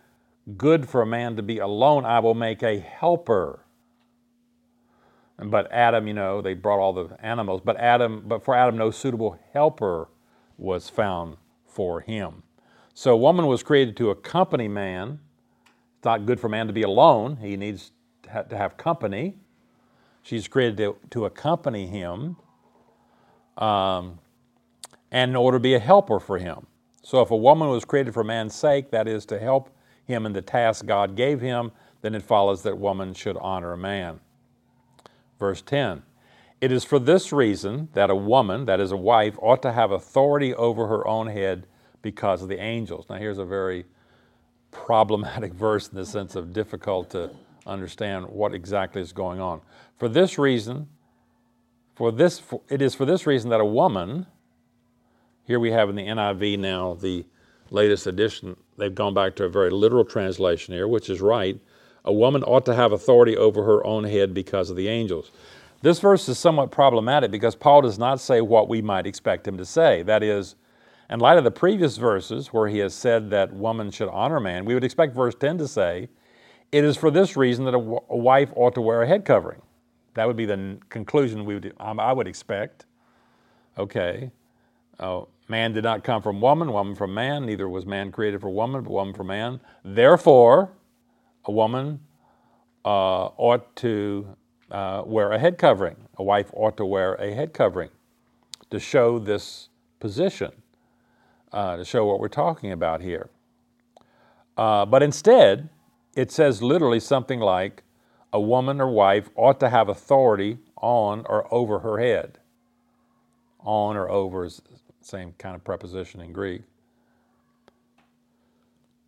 good 0.58 0.88
for 0.88 1.02
a 1.02 1.08
man 1.08 1.36
to 1.38 1.42
be 1.42 1.58
alone. 1.58 2.06
I 2.06 2.20
will 2.20 2.36
make 2.36 2.62
a 2.62 2.80
helper. 2.80 3.66
But 5.40 5.72
Adam, 5.72 6.06
you 6.06 6.14
know, 6.14 6.40
they 6.40 6.54
brought 6.54 6.80
all 6.80 6.94
the 6.94 7.18
animals, 7.20 7.62
but 7.66 7.78
Adam, 7.78 8.26
but 8.28 8.46
for 8.46 8.54
Adam, 8.54 8.78
no 8.78 8.92
suitable 8.92 9.40
helper 9.54 10.08
was 10.56 10.88
found 10.88 11.38
for 11.66 12.02
him. 12.02 12.43
So, 12.96 13.16
woman 13.18 13.48
was 13.48 13.64
created 13.64 13.98
to 13.98 14.12
accompany 14.12 14.68
man. 14.68 15.20
It's 15.98 16.06
not 16.06 16.26
good 16.26 16.40
for 16.40 16.48
man 16.48 16.68
to 16.68 16.74
be 16.74 16.84
alone, 16.84 17.38
he 17.38 17.58
needs 17.58 17.92
to 18.24 18.58
have 18.58 18.78
company. 18.78 19.36
She's 20.22 20.48
created 20.48 20.78
to, 20.78 20.96
to 21.10 21.26
accompany 21.26 21.88
him 21.88 22.38
um, 23.58 24.20
and 25.12 25.32
in 25.32 25.36
order 25.36 25.58
to 25.58 25.62
be 25.62 25.74
a 25.74 25.80
helper 25.80 26.20
for 26.20 26.38
him. 26.38 26.68
So, 27.02 27.22
if 27.22 27.32
a 27.32 27.36
woman 27.36 27.70
was 27.70 27.84
created 27.84 28.14
for 28.14 28.24
man's 28.24 28.56
sake, 28.56 28.92
that 28.92 29.08
is 29.08 29.26
to 29.28 29.40
help 29.40 29.70
him 30.06 30.26
in 30.26 30.34
the 30.34 30.42
task 30.42 30.86
God 30.86 31.16
gave 31.16 31.42
him, 31.42 31.72
then 32.02 32.14
it 32.14 32.22
follows 32.22 32.62
that 32.64 32.78
woman 32.78 33.14
should 33.14 33.38
honor 33.38 33.74
a 33.74 33.78
man. 33.78 34.20
Verse 35.40 35.62
10 35.62 36.04
It 36.62 36.72
is 36.72 36.84
for 36.84 37.00
this 37.00 37.34
reason 37.34 37.90
that 37.94 38.12
a 38.12 38.16
woman, 38.16 38.66
that 38.66 38.80
is 38.80 38.92
a 38.92 38.98
wife, 38.98 39.36
ought 39.42 39.62
to 39.64 39.72
have 39.72 39.92
authority 39.92 40.54
over 40.54 40.88
her 40.88 41.08
own 41.08 41.28
head 41.28 41.66
because 42.04 42.44
of 42.44 42.50
the 42.50 42.60
angels. 42.60 43.08
Now, 43.10 43.16
here's 43.16 43.40
a 43.40 43.46
very 43.46 43.86
problematic 44.70 45.54
verse 45.56 45.88
in 45.88 45.96
the 45.96 46.06
sense 46.06 46.36
of 46.36 46.54
difficult 46.54 47.10
to 47.12 47.32
understand 47.66 48.28
what 48.28 48.54
exactly 48.54 49.02
is 49.02 49.12
going 49.12 49.40
on. 49.40 49.62
For 49.98 50.08
this 50.08 50.38
reason, 50.38 50.88
for 51.96 52.12
this, 52.12 52.38
for, 52.38 52.62
it 52.70 52.82
is 52.82 52.94
for 52.94 53.06
this 53.06 53.26
reason 53.26 53.50
that 53.50 53.62
a 53.62 53.66
woman, 53.66 54.28
here 55.46 55.60
we 55.60 55.72
have 55.72 55.90
in 55.90 55.96
the 55.96 56.04
NIV 56.04 56.60
now 56.60 56.94
the 56.94 57.26
latest 57.72 58.06
edition, 58.06 58.56
they've 58.78 58.94
gone 58.94 59.14
back 59.14 59.36
to 59.38 59.46
a 59.46 59.50
very 59.50 59.72
literal 59.72 60.06
translation 60.06 60.74
here, 60.74 60.88
which 60.88 61.10
is 61.10 61.22
right. 61.22 61.60
A 62.06 62.14
woman 62.14 62.44
ought 62.44 62.66
to 62.66 62.76
have 62.76 62.92
authority 62.92 63.38
over 63.38 63.64
her 63.64 63.86
own 63.86 64.04
head 64.04 64.34
because 64.34 64.70
of 64.70 64.76
the 64.76 64.90
angels. 64.90 65.32
This 65.82 66.00
verse 66.00 66.28
is 66.28 66.38
somewhat 66.38 66.72
problematic 66.72 67.32
because 67.32 67.56
Paul 67.56 67.82
does 67.82 67.98
not 68.00 68.20
say 68.20 68.42
what 68.42 68.68
we 68.68 68.82
might 68.82 69.06
expect 69.06 69.48
him 69.48 69.58
to 69.58 69.66
say. 69.66 70.04
That 70.04 70.24
is, 70.24 70.56
in 71.10 71.20
light 71.20 71.38
of 71.38 71.44
the 71.44 71.52
previous 71.52 71.98
verses 71.98 72.48
where 72.48 72.68
he 72.68 72.80
has 72.80 72.94
said 72.94 73.30
that 73.32 73.54
woman 73.54 73.92
should 73.92 74.10
honor 74.10 74.40
man, 74.40 74.66
we 74.66 74.74
would 74.74 74.84
expect 74.84 75.16
verse 75.16 75.36
10 75.36 75.58
to 75.60 75.68
say, 75.68 76.10
It 76.72 76.84
is 76.84 76.98
for 76.98 77.12
this 77.12 77.36
reason 77.38 77.66
that 77.66 77.76
a, 77.76 77.80
w- 77.80 78.00
a 78.10 78.18
wife 78.18 78.52
ought 78.56 78.76
to 78.76 78.82
wear 78.82 79.02
a 79.04 79.08
head 79.08 79.26
covering. 79.26 79.62
That 80.14 80.28
would 80.28 80.38
be 80.38 80.46
the 80.46 80.54
n- 80.54 80.82
conclusion 80.90 81.46
we 81.46 81.56
would, 81.56 81.74
um, 81.80 82.00
I 82.00 82.14
would 82.14 82.28
expect. 82.28 82.86
Okay. 83.78 84.32
Uh, 85.00 85.22
man 85.48 85.74
did 85.74 85.84
not 85.84 86.04
come 86.04 86.22
from 86.22 86.40
woman, 86.40 86.72
woman 86.72 86.96
from 86.96 87.14
man. 87.14 87.46
Neither 87.46 87.68
was 87.68 87.86
man 87.86 88.12
created 88.12 88.42
for 88.42 88.50
woman, 88.50 88.84
but 88.84 88.92
woman 88.92 89.14
for 89.14 89.24
man. 89.24 89.60
Therefore, 89.84 90.72
a 91.46 91.52
woman 91.52 92.00
uh, 92.86 93.26
ought 93.38 93.76
to 93.78 94.36
uh, 94.72 95.04
wear 95.06 95.32
a 95.32 95.40
head 95.40 95.58
covering. 95.58 95.98
A 96.18 96.24
wife 96.24 96.50
ought 96.54 96.78
to 96.78 96.86
wear 96.86 97.16
a 97.16 97.34
head 97.34 97.54
covering 97.54 97.90
to 98.70 98.80
show 98.80 99.20
this 99.20 99.70
position 100.00 100.52
uh, 101.54 101.78
to 101.78 101.86
show 101.86 102.06
what 102.06 102.20
we're 102.20 102.28
talking 102.28 102.72
about 102.72 103.02
here. 103.02 103.30
Uh, 104.58 104.86
but 104.86 105.02
instead, 105.02 105.70
it 106.16 106.32
says 106.32 106.62
literally 106.62 107.00
something 107.00 107.40
like 107.40 107.84
a 108.32 108.42
woman 108.42 108.82
or 108.82 108.90
wife 108.90 109.30
ought 109.36 109.60
to 109.60 109.70
have 109.70 109.88
authority 109.90 110.58
on 110.78 111.26
or 111.28 111.52
over 111.54 111.80
her 111.80 112.00
head. 112.00 112.40
On 113.60 113.96
or 113.96 114.10
over 114.10 114.44
is 114.44 114.62
the 114.70 115.06
same 115.06 115.34
kind 115.38 115.56
of 115.56 115.64
preposition 115.64 116.20
in 116.20 116.34
Greek. 116.34 116.64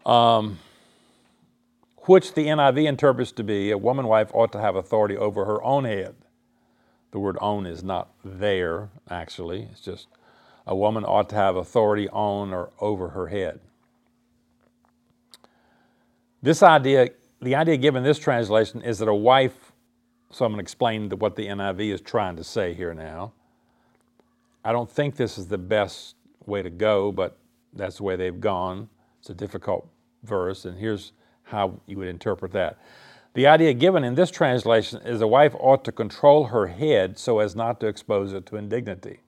Um, 0.06 0.60
which 2.04 2.34
the 2.36 2.46
NIV 2.46 2.88
interprets 2.88 3.32
to 3.34 3.44
be 3.44 3.72
a 3.72 3.78
woman 3.78 4.08
wife 4.08 4.30
ought 4.34 4.52
to 4.52 4.62
have 4.62 4.76
authority 4.76 5.18
over 5.18 5.46
her 5.46 5.64
own 5.64 5.86
head. 5.86 6.16
The 7.12 7.20
word 7.20 7.38
own 7.42 7.66
is 7.66 7.84
not 7.84 8.12
there, 8.24 8.90
actually, 9.10 9.70
it's 9.72 9.82
just 9.82 10.08
a 10.68 10.76
woman 10.76 11.04
ought 11.04 11.30
to 11.30 11.36
have 11.36 11.56
authority 11.56 12.10
on 12.10 12.54
or 12.54 12.72
over 12.80 13.10
her 13.10 13.28
head. 13.28 13.60
This 16.42 16.62
idea, 16.64 17.10
the 17.42 17.56
idea 17.56 17.78
given 17.78 18.04
this 18.04 18.20
translation 18.20 18.82
is 18.82 19.00
that 19.00 19.08
a 19.08 19.16
wife, 19.16 19.72
so 20.32 20.46
I'm 20.46 20.52
going 20.52 20.60
to 20.60 20.62
explain 20.62 21.10
what 21.10 21.36
the 21.36 21.48
NIV 21.48 21.94
is 21.94 22.02
trying 22.02 22.36
to 22.36 22.44
say 22.44 22.74
here 22.74 22.94
now. 22.94 23.34
I 24.64 24.72
don't 24.72 24.90
think 24.90 25.16
this 25.16 25.38
is 25.38 25.48
the 25.48 25.58
best 25.58 26.16
way 26.46 26.62
to 26.62 26.70
go, 26.70 27.12
but 27.12 27.38
that's 27.74 27.98
the 27.98 28.04
way 28.04 28.16
they've 28.16 28.40
gone. 28.40 28.90
It's 29.20 29.30
a 29.30 29.34
difficult 29.34 29.88
verse, 30.24 30.66
and 30.66 30.78
here's 30.78 31.14
how 31.44 31.80
you 31.86 31.98
would 31.98 32.08
interpret 32.08 32.52
that. 32.54 32.80
The 33.34 33.48
idea 33.48 33.74
given 33.74 34.04
in 34.04 34.16
this 34.16 34.32
translation 34.32 35.02
is 35.02 35.22
a 35.22 35.28
wife 35.28 35.54
ought 35.60 35.84
to 35.86 35.92
control 35.92 36.46
her 36.46 36.68
head 36.68 37.20
so 37.20 37.40
as 37.40 37.56
not 37.56 37.80
to 37.82 37.88
expose 37.88 38.34
it 38.34 38.46
to 38.48 38.56
indignity. 38.56 39.20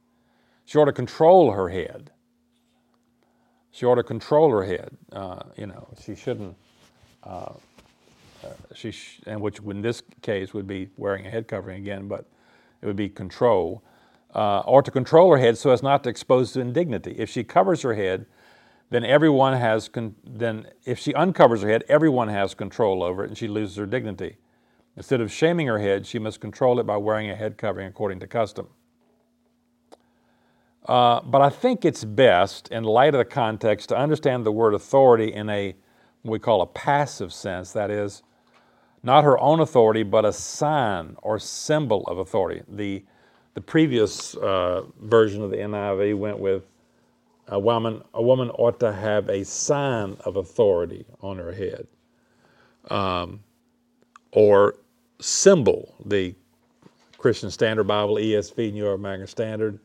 She 0.67 0.80
ought 0.80 0.86
to 0.88 0.93
control 0.93 1.53
her 1.53 1.69
head. 1.69 2.12
She 3.71 3.86
ought 3.86 3.95
to 3.95 4.03
control 4.03 4.51
her 4.51 4.65
head. 4.65 4.97
Uh, 5.12 5.41
you 5.58 5.67
know, 5.67 5.88
she 6.03 6.15
shouldn't. 6.15 6.58
Uh, 7.23 7.53
uh, 8.45 8.49
she 8.75 8.91
sh- 8.91 9.21
and 9.27 9.41
which 9.41 9.60
in 9.60 9.82
this 9.82 10.03
case 10.23 10.53
would 10.53 10.67
be 10.67 10.89
wearing 10.97 11.27
a 11.27 11.32
head 11.32 11.47
covering 11.47 11.80
again, 11.82 12.08
but 12.08 12.25
it 12.82 12.88
would 12.88 12.97
be 12.97 13.10
control. 13.10 13.84
uh, 14.36 14.60
or 14.62 14.84
to 14.84 14.91
control 14.91 15.32
her 15.32 15.38
head 15.39 15.58
so 15.58 15.71
as 15.71 15.84
not 15.84 16.03
to 16.03 16.10
expose 16.10 16.53
to 16.53 16.62
indignity. 16.62 17.15
If 17.17 17.30
she 17.30 17.43
covers 17.43 17.84
her 17.84 17.95
head, 17.95 18.27
then 18.91 19.06
everyone 19.06 19.53
has 19.53 19.89
con- 19.89 20.15
then 20.25 20.67
if 20.86 20.99
she 20.99 21.13
uncovers 21.15 21.63
her 21.63 21.69
head, 21.69 21.84
everyone 21.89 22.30
has 22.30 22.53
control 22.56 23.03
over 23.03 23.23
it, 23.25 23.30
and 23.30 23.38
she 23.38 23.47
loses 23.47 23.77
her 23.77 23.88
dignity. 23.88 24.38
Instead 24.97 25.21
of 25.21 25.32
shaming 25.32 25.67
her 25.67 25.80
head, 25.80 26.08
she 26.08 26.19
must 26.19 26.41
control 26.41 26.80
it 26.80 26.86
by 26.86 26.97
wearing 26.97 27.30
a 27.32 27.36
head 27.36 27.58
covering 27.58 27.88
according 27.88 28.19
to 28.21 28.27
custom. 28.27 28.69
Uh, 30.88 31.21
but 31.21 31.41
I 31.41 31.50
think 31.50 31.84
it's 31.84 32.04
best, 32.04 32.69
in 32.69 32.84
light 32.84 33.13
of 33.13 33.19
the 33.19 33.26
context, 33.26 33.89
to 33.89 33.97
understand 33.97 34.45
the 34.45 34.52
word 34.52 34.73
authority 34.73 35.34
in 35.34 35.50
a 35.50 35.76
what 36.23 36.32
we 36.32 36.39
call 36.39 36.62
a 36.62 36.67
passive 36.67 37.34
sense. 37.34 37.73
That 37.73 37.91
is, 37.91 38.23
not 39.04 39.23
her 39.23 39.39
own 39.39 39.60
authority, 39.60 40.04
but 40.04 40.26
a 40.26 40.34
sign 40.34 41.15
or 41.21 41.39
symbol 41.39 42.04
of 42.08 42.17
authority. 42.17 42.63
The 42.67 43.04
the 43.54 43.62
previous 43.62 44.36
uh, 44.36 44.84
version 45.02 45.41
of 45.41 45.50
the 45.50 45.58
NIV 45.58 46.15
went 46.15 46.38
with 46.38 46.67
a 47.47 47.60
woman, 47.60 48.04
a 48.13 48.21
woman 48.21 48.52
ought 48.52 48.80
to 48.82 48.93
have 48.93 49.30
a 49.30 49.43
sign 49.45 50.15
of 50.26 50.36
authority 50.36 51.06
on 51.21 51.38
her 51.39 51.52
head. 51.52 51.88
Um, 52.91 53.39
or 54.32 54.76
symbol, 55.19 55.95
the 56.06 56.36
Christian 57.17 57.50
Standard 57.50 57.86
Bible, 57.86 58.17
ESV, 58.17 58.73
New 58.73 58.89
American 58.89 59.26
Standard, 59.26 59.80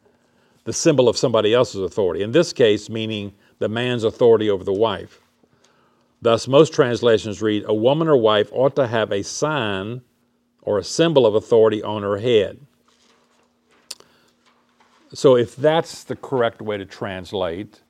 the 0.64 0.72
symbol 0.72 1.08
of 1.08 1.16
somebody 1.16 1.54
else's 1.54 1.80
authority. 1.80 2.22
In 2.22 2.32
this 2.32 2.52
case, 2.52 2.88
meaning 2.88 3.32
the 3.58 3.68
man's 3.68 4.04
authority 4.04 4.48
over 4.50 4.64
the 4.64 4.72
wife. 4.72 5.20
Thus, 6.20 6.46
most 6.46 6.72
translations 6.72 7.42
read, 7.42 7.64
A 7.66 7.74
woman 7.74 8.08
or 8.08 8.16
wife 8.16 8.48
ought 8.52 8.76
to 8.76 8.86
have 8.86 9.10
a 9.10 9.22
sign 9.22 10.02
or 10.62 10.78
a 10.78 10.84
symbol 10.84 11.26
of 11.26 11.34
authority 11.34 11.82
on 11.82 12.02
her 12.02 12.18
head. 12.18 12.60
So, 15.12 15.36
if 15.36 15.56
that's 15.56 16.04
the 16.04 16.16
correct 16.16 16.62
way 16.62 16.78
to 16.78 16.86
translate, 16.86 17.82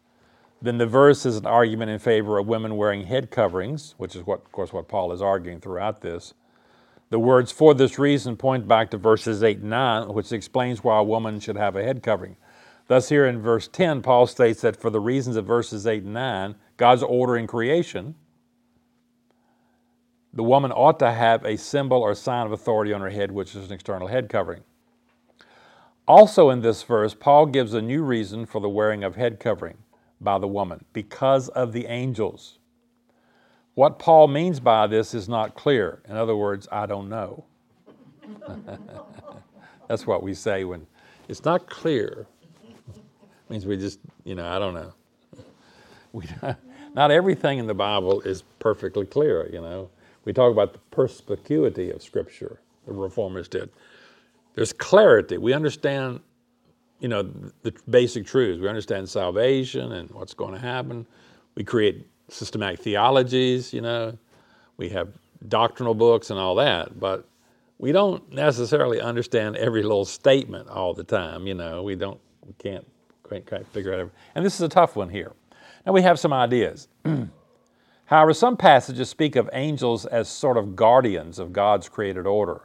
then 0.62 0.78
the 0.78 0.86
verse 0.86 1.26
is 1.26 1.36
an 1.36 1.46
argument 1.46 1.90
in 1.90 1.98
favor 1.98 2.38
of 2.38 2.46
women 2.46 2.76
wearing 2.76 3.04
head 3.04 3.30
coverings, 3.30 3.94
which 3.98 4.16
is 4.16 4.24
what, 4.24 4.40
of 4.40 4.50
course, 4.50 4.72
what 4.72 4.88
Paul 4.88 5.12
is 5.12 5.20
arguing 5.20 5.60
throughout 5.60 6.00
this. 6.00 6.34
The 7.10 7.18
words 7.18 7.52
for 7.52 7.74
this 7.74 7.98
reason 7.98 8.36
point 8.36 8.66
back 8.66 8.90
to 8.90 8.96
verses 8.96 9.42
8 9.42 9.58
and 9.58 9.70
9, 9.70 10.14
which 10.14 10.32
explains 10.32 10.82
why 10.82 10.98
a 10.98 11.02
woman 11.02 11.40
should 11.40 11.56
have 11.56 11.76
a 11.76 11.82
head 11.82 12.02
covering. 12.02 12.36
Thus, 12.92 13.08
here 13.08 13.24
in 13.24 13.40
verse 13.40 13.68
10, 13.68 14.02
Paul 14.02 14.26
states 14.26 14.60
that 14.60 14.76
for 14.76 14.90
the 14.90 15.00
reasons 15.00 15.36
of 15.36 15.46
verses 15.46 15.86
8 15.86 16.02
and 16.02 16.12
9, 16.12 16.54
God's 16.76 17.02
order 17.02 17.38
in 17.38 17.46
creation, 17.46 18.16
the 20.30 20.42
woman 20.42 20.70
ought 20.72 20.98
to 20.98 21.10
have 21.10 21.42
a 21.42 21.56
symbol 21.56 22.02
or 22.02 22.14
sign 22.14 22.44
of 22.44 22.52
authority 22.52 22.92
on 22.92 23.00
her 23.00 23.08
head, 23.08 23.32
which 23.32 23.54
is 23.54 23.68
an 23.68 23.72
external 23.72 24.08
head 24.08 24.28
covering. 24.28 24.62
Also, 26.06 26.50
in 26.50 26.60
this 26.60 26.82
verse, 26.82 27.14
Paul 27.14 27.46
gives 27.46 27.72
a 27.72 27.80
new 27.80 28.02
reason 28.02 28.44
for 28.44 28.60
the 28.60 28.68
wearing 28.68 29.02
of 29.04 29.16
head 29.16 29.40
covering 29.40 29.78
by 30.20 30.36
the 30.36 30.46
woman 30.46 30.84
because 30.92 31.48
of 31.48 31.72
the 31.72 31.86
angels. 31.86 32.58
What 33.72 33.98
Paul 33.98 34.28
means 34.28 34.60
by 34.60 34.86
this 34.86 35.14
is 35.14 35.30
not 35.30 35.54
clear. 35.54 36.02
In 36.06 36.18
other 36.18 36.36
words, 36.36 36.68
I 36.70 36.84
don't 36.84 37.08
know. 37.08 37.46
That's 39.88 40.06
what 40.06 40.22
we 40.22 40.34
say 40.34 40.64
when 40.64 40.86
it's 41.26 41.46
not 41.46 41.66
clear. 41.70 42.26
Means 43.52 43.66
we 43.66 43.76
just, 43.76 44.00
you 44.24 44.34
know, 44.34 44.48
I 44.48 44.58
don't 44.58 44.74
know. 44.74 44.92
We, 46.12 46.26
not 46.94 47.10
everything 47.10 47.58
in 47.58 47.66
the 47.66 47.74
Bible 47.74 48.20
is 48.20 48.42
perfectly 48.58 49.06
clear, 49.06 49.48
you 49.50 49.62
know. 49.62 49.88
We 50.26 50.34
talk 50.34 50.52
about 50.52 50.74
the 50.74 50.78
perspicuity 50.90 51.90
of 51.90 52.02
Scripture, 52.02 52.60
the 52.86 52.92
reformers 52.92 53.48
did 53.48 53.70
there's 54.54 54.72
clarity. 54.72 55.38
We 55.38 55.52
understand, 55.52 56.20
you 57.00 57.08
know, 57.08 57.22
the 57.62 57.72
basic 57.88 58.26
truths. 58.26 58.60
We 58.60 58.68
understand 58.68 59.08
salvation 59.08 59.92
and 59.92 60.10
what's 60.10 60.34
going 60.34 60.52
to 60.52 60.60
happen. 60.60 61.06
We 61.54 61.64
create 61.64 62.06
systematic 62.28 62.80
theologies, 62.80 63.72
you 63.72 63.80
know. 63.80 64.16
We 64.76 64.88
have 64.90 65.08
doctrinal 65.48 65.94
books 65.94 66.30
and 66.30 66.38
all 66.38 66.54
that, 66.56 66.98
but 66.98 67.26
we 67.78 67.92
don't 67.92 68.32
necessarily 68.32 69.00
understand 69.00 69.56
every 69.56 69.82
little 69.82 70.04
statement 70.04 70.68
all 70.68 70.94
the 70.94 71.04
time, 71.04 71.46
you 71.46 71.54
know. 71.54 71.82
We 71.82 71.94
don't, 71.94 72.20
we 72.46 72.52
can't, 72.58 72.86
can't 73.40 73.66
figure 73.68 73.92
out 73.92 74.00
every, 74.00 74.12
and 74.34 74.44
this 74.44 74.54
is 74.54 74.60
a 74.60 74.68
tough 74.68 74.96
one 74.96 75.08
here. 75.08 75.32
Now 75.86 75.92
we 75.92 76.02
have 76.02 76.18
some 76.18 76.32
ideas. 76.32 76.88
However, 78.04 78.34
some 78.34 78.56
passages 78.56 79.08
speak 79.08 79.36
of 79.36 79.48
angels 79.52 80.06
as 80.06 80.28
sort 80.28 80.56
of 80.56 80.76
guardians 80.76 81.38
of 81.38 81.52
God's 81.52 81.88
created 81.88 82.26
order 82.26 82.62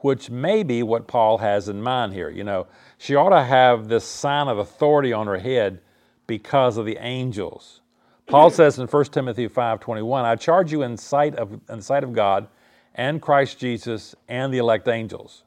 which 0.00 0.30
may 0.30 0.62
be 0.62 0.82
what 0.82 1.06
Paul 1.06 1.38
has 1.38 1.68
in 1.68 1.82
mind 1.82 2.12
here. 2.12 2.30
You 2.30 2.44
know, 2.44 2.66
she 2.98 3.14
ought 3.14 3.30
to 3.30 3.42
have 3.42 3.88
this 3.88 4.04
sign 4.04 4.48
of 4.48 4.58
authority 4.58 5.12
on 5.12 5.26
her 5.26 5.38
head 5.38 5.80
because 6.26 6.76
of 6.76 6.86
the 6.86 6.96
angels. 6.98 7.80
Paul 8.26 8.50
says 8.50 8.78
in 8.78 8.86
1 8.86 9.04
Timothy 9.06 9.48
5:21, 9.48 10.24
I 10.24 10.36
charge 10.36 10.72
you 10.72 10.82
in 10.82 10.96
sight 10.96 11.34
of 11.36 11.60
in 11.68 11.82
sight 11.82 12.04
of 12.04 12.12
God 12.12 12.48
and 12.94 13.20
Christ 13.20 13.58
Jesus 13.58 14.14
and 14.28 14.52
the 14.52 14.58
elect 14.58 14.88
angels. 14.88 15.44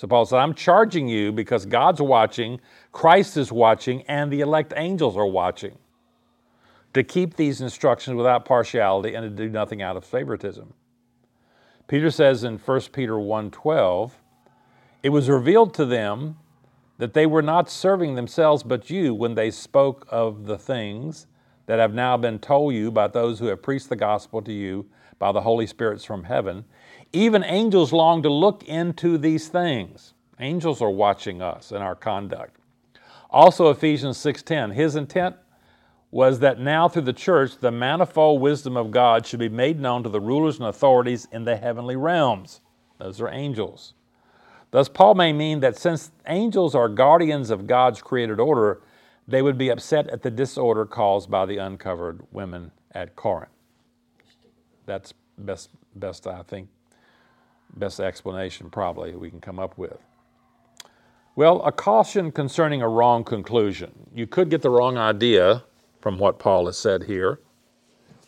So 0.00 0.08
Paul 0.08 0.24
said, 0.24 0.38
I'm 0.38 0.54
charging 0.54 1.08
you 1.08 1.30
because 1.30 1.66
God's 1.66 2.00
watching, 2.00 2.58
Christ 2.90 3.36
is 3.36 3.52
watching, 3.52 4.00
and 4.08 4.32
the 4.32 4.40
elect 4.40 4.72
angels 4.74 5.14
are 5.14 5.26
watching 5.26 5.76
to 6.94 7.02
keep 7.02 7.36
these 7.36 7.60
instructions 7.60 8.16
without 8.16 8.46
partiality 8.46 9.14
and 9.14 9.24
to 9.24 9.28
do 9.28 9.50
nothing 9.50 9.82
out 9.82 9.98
of 9.98 10.04
favoritism. 10.06 10.72
Peter 11.86 12.10
says 12.10 12.44
in 12.44 12.56
1 12.56 12.94
Peter 12.94 13.18
1:12, 13.18 14.12
"It 15.02 15.10
was 15.10 15.28
revealed 15.28 15.74
to 15.74 15.84
them 15.84 16.38
that 16.96 17.12
they 17.12 17.26
were 17.26 17.42
not 17.42 17.68
serving 17.68 18.14
themselves 18.14 18.62
but 18.62 18.88
you 18.88 19.14
when 19.14 19.34
they 19.34 19.50
spoke 19.50 20.06
of 20.08 20.46
the 20.46 20.56
things 20.56 21.26
that 21.66 21.78
have 21.78 21.92
now 21.92 22.16
been 22.16 22.38
told 22.38 22.72
you 22.72 22.90
by 22.90 23.06
those 23.06 23.38
who 23.38 23.48
have 23.48 23.60
preached 23.60 23.90
the 23.90 23.96
gospel 23.96 24.40
to 24.40 24.52
you 24.52 24.86
by 25.18 25.30
the 25.30 25.42
Holy 25.42 25.66
Spirits 25.66 26.06
from 26.06 26.24
heaven. 26.24 26.64
Even 27.12 27.42
angels 27.44 27.92
long 27.92 28.22
to 28.22 28.30
look 28.30 28.62
into 28.64 29.18
these 29.18 29.48
things. 29.48 30.14
Angels 30.38 30.80
are 30.80 30.90
watching 30.90 31.42
us 31.42 31.72
and 31.72 31.82
our 31.82 31.94
conduct. 31.94 32.56
Also 33.30 33.70
Ephesians 33.70 34.16
6:10, 34.16 34.72
his 34.72 34.96
intent 34.96 35.36
was 36.10 36.40
that 36.40 36.58
now 36.58 36.88
through 36.88 37.02
the 37.02 37.12
church 37.12 37.58
the 37.58 37.70
manifold 37.70 38.40
wisdom 38.40 38.76
of 38.76 38.90
God 38.90 39.26
should 39.26 39.38
be 39.38 39.48
made 39.48 39.78
known 39.78 40.02
to 40.02 40.08
the 40.08 40.20
rulers 40.20 40.58
and 40.58 40.66
authorities 40.66 41.28
in 41.30 41.44
the 41.44 41.56
heavenly 41.56 41.96
realms. 41.96 42.60
Those 42.98 43.20
are 43.20 43.28
angels. 43.28 43.94
Thus, 44.72 44.88
Paul 44.88 45.14
may 45.14 45.32
mean 45.32 45.60
that 45.60 45.76
since 45.76 46.12
angels 46.26 46.74
are 46.74 46.88
guardians 46.88 47.50
of 47.50 47.66
God's 47.66 48.02
created 48.02 48.38
order, 48.38 48.80
they 49.26 49.42
would 49.42 49.58
be 49.58 49.68
upset 49.68 50.08
at 50.08 50.22
the 50.22 50.30
disorder 50.30 50.84
caused 50.84 51.30
by 51.30 51.46
the 51.46 51.58
uncovered 51.58 52.22
women 52.32 52.72
at 52.92 53.16
Corinth. 53.16 53.50
That's 54.86 55.12
best, 55.38 55.70
best 55.94 56.26
I 56.26 56.42
think, 56.42 56.68
best 57.74 58.00
explanation 58.00 58.70
probably 58.70 59.14
we 59.14 59.30
can 59.30 59.40
come 59.40 59.58
up 59.58 59.76
with. 59.78 59.98
Well, 61.36 61.62
a 61.62 61.72
caution 61.72 62.32
concerning 62.32 62.82
a 62.82 62.88
wrong 62.88 63.24
conclusion. 63.24 63.92
You 64.14 64.26
could 64.26 64.50
get 64.50 64.62
the 64.62 64.70
wrong 64.70 64.98
idea 64.98 65.64
from 66.00 66.18
what 66.18 66.38
Paul 66.38 66.66
has 66.66 66.76
said 66.76 67.04
here. 67.04 67.40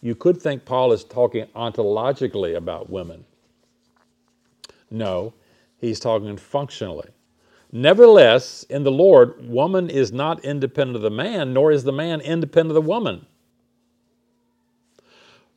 You 0.00 0.14
could 0.14 0.40
think 0.40 0.64
Paul 0.64 0.92
is 0.92 1.04
talking 1.04 1.46
ontologically 1.54 2.56
about 2.56 2.90
women. 2.90 3.24
No, 4.90 5.32
he's 5.78 6.00
talking 6.00 6.36
functionally. 6.36 7.08
Nevertheless, 7.72 8.64
in 8.64 8.84
the 8.84 8.90
Lord, 8.90 9.48
woman 9.48 9.88
is 9.88 10.12
not 10.12 10.44
independent 10.44 10.96
of 10.96 11.02
the 11.02 11.10
man, 11.10 11.54
nor 11.54 11.72
is 11.72 11.84
the 11.84 11.92
man 11.92 12.20
independent 12.20 12.76
of 12.76 12.82
the 12.82 12.88
woman. 12.88 13.26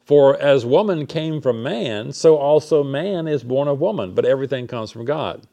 For 0.05 0.39
as 0.39 0.65
woman 0.65 1.07
came 1.07 1.41
from 1.41 1.63
man, 1.63 2.11
so 2.13 2.37
also 2.37 2.83
man 2.83 3.27
is 3.27 3.43
born 3.43 3.67
of 3.67 3.79
woman, 3.79 4.13
but 4.13 4.23
everything 4.23 4.67
comes 4.67 4.91
from 4.91 5.03
God. 5.03 5.47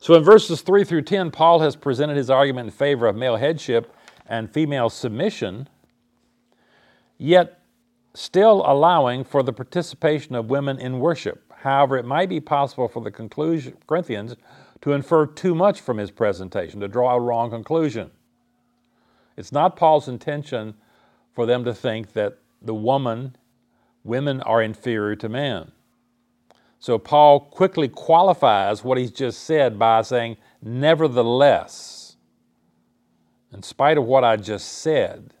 So 0.00 0.14
in 0.14 0.24
verses 0.24 0.62
3 0.62 0.82
through 0.82 1.02
10, 1.02 1.30
Paul 1.30 1.60
has 1.60 1.76
presented 1.76 2.16
his 2.16 2.28
argument 2.28 2.66
in 2.66 2.72
favor 2.72 3.06
of 3.06 3.14
male 3.14 3.36
headship 3.36 3.94
and 4.26 4.50
female 4.50 4.90
submission, 4.90 5.68
yet 7.18 7.60
still 8.14 8.64
allowing 8.66 9.22
for 9.22 9.42
the 9.42 9.52
participation 9.52 10.34
of 10.34 10.50
women 10.50 10.80
in 10.80 10.98
worship. 10.98 11.44
However, 11.58 11.96
it 11.98 12.04
might 12.04 12.28
be 12.28 12.40
possible 12.40 12.88
for 12.88 13.02
the 13.02 13.12
Corinthians 13.12 14.36
to 14.80 14.92
infer 14.92 15.26
too 15.26 15.54
much 15.54 15.80
from 15.80 15.98
his 15.98 16.10
presentation, 16.10 16.80
to 16.80 16.88
draw 16.88 17.14
a 17.14 17.20
wrong 17.20 17.50
conclusion. 17.50 18.10
It's 19.36 19.52
not 19.52 19.76
Paul's 19.76 20.08
intention 20.08 20.74
for 21.34 21.46
them 21.46 21.64
to 21.64 21.74
think 21.74 22.14
that 22.14 22.38
the 22.62 22.74
woman, 22.74 23.36
women 24.04 24.40
are 24.42 24.62
inferior 24.62 25.16
to 25.16 25.28
man. 25.28 25.72
So 26.78 26.98
Paul 26.98 27.40
quickly 27.40 27.88
qualifies 27.88 28.82
what 28.82 28.98
he's 28.98 29.10
just 29.10 29.44
said 29.44 29.78
by 29.78 30.02
saying, 30.02 30.38
nevertheless 30.62 32.00
in 33.52 33.62
spite 33.62 33.98
of 33.98 34.04
what 34.04 34.24
I 34.24 34.36
just 34.36 34.68
said. 34.68 35.34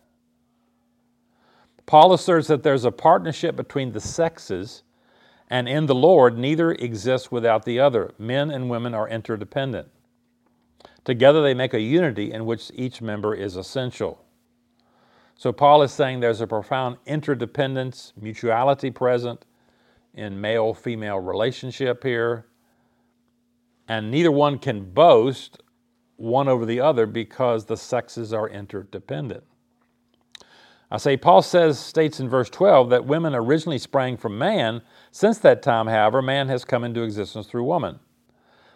Paul 1.86 2.12
asserts 2.12 2.48
that 2.48 2.62
there's 2.62 2.84
a 2.84 2.92
partnership 2.92 3.56
between 3.56 3.92
the 3.92 4.00
sexes, 4.00 4.82
and 5.48 5.68
in 5.68 5.86
the 5.86 5.94
Lord, 5.94 6.38
neither 6.38 6.72
exists 6.72 7.32
without 7.32 7.64
the 7.64 7.80
other. 7.80 8.14
Men 8.18 8.50
and 8.50 8.70
women 8.70 8.94
are 8.94 9.08
interdependent. 9.08 9.88
Together 11.04 11.42
they 11.42 11.54
make 11.54 11.74
a 11.74 11.80
unity 11.80 12.32
in 12.32 12.46
which 12.46 12.70
each 12.74 13.00
member 13.00 13.34
is 13.34 13.56
essential. 13.56 14.24
So 15.40 15.52
Paul 15.52 15.82
is 15.82 15.90
saying 15.90 16.20
there's 16.20 16.42
a 16.42 16.46
profound 16.46 16.98
interdependence, 17.06 18.12
mutuality 18.14 18.90
present 18.90 19.46
in 20.12 20.38
male 20.38 20.74
female 20.74 21.18
relationship 21.18 22.02
here. 22.02 22.44
And 23.88 24.10
neither 24.10 24.30
one 24.30 24.58
can 24.58 24.92
boast 24.92 25.62
one 26.16 26.46
over 26.46 26.66
the 26.66 26.80
other 26.80 27.06
because 27.06 27.64
the 27.64 27.78
sexes 27.78 28.34
are 28.34 28.50
interdependent. 28.50 29.42
I 30.90 30.98
say, 30.98 31.16
Paul 31.16 31.40
says, 31.40 31.78
states 31.78 32.20
in 32.20 32.28
verse 32.28 32.50
12 32.50 32.90
that 32.90 33.06
women 33.06 33.34
originally 33.34 33.78
sprang 33.78 34.18
from 34.18 34.36
man. 34.36 34.82
Since 35.10 35.38
that 35.38 35.62
time, 35.62 35.86
however, 35.86 36.20
man 36.20 36.48
has 36.48 36.66
come 36.66 36.84
into 36.84 37.00
existence 37.00 37.46
through 37.46 37.64
woman. 37.64 37.98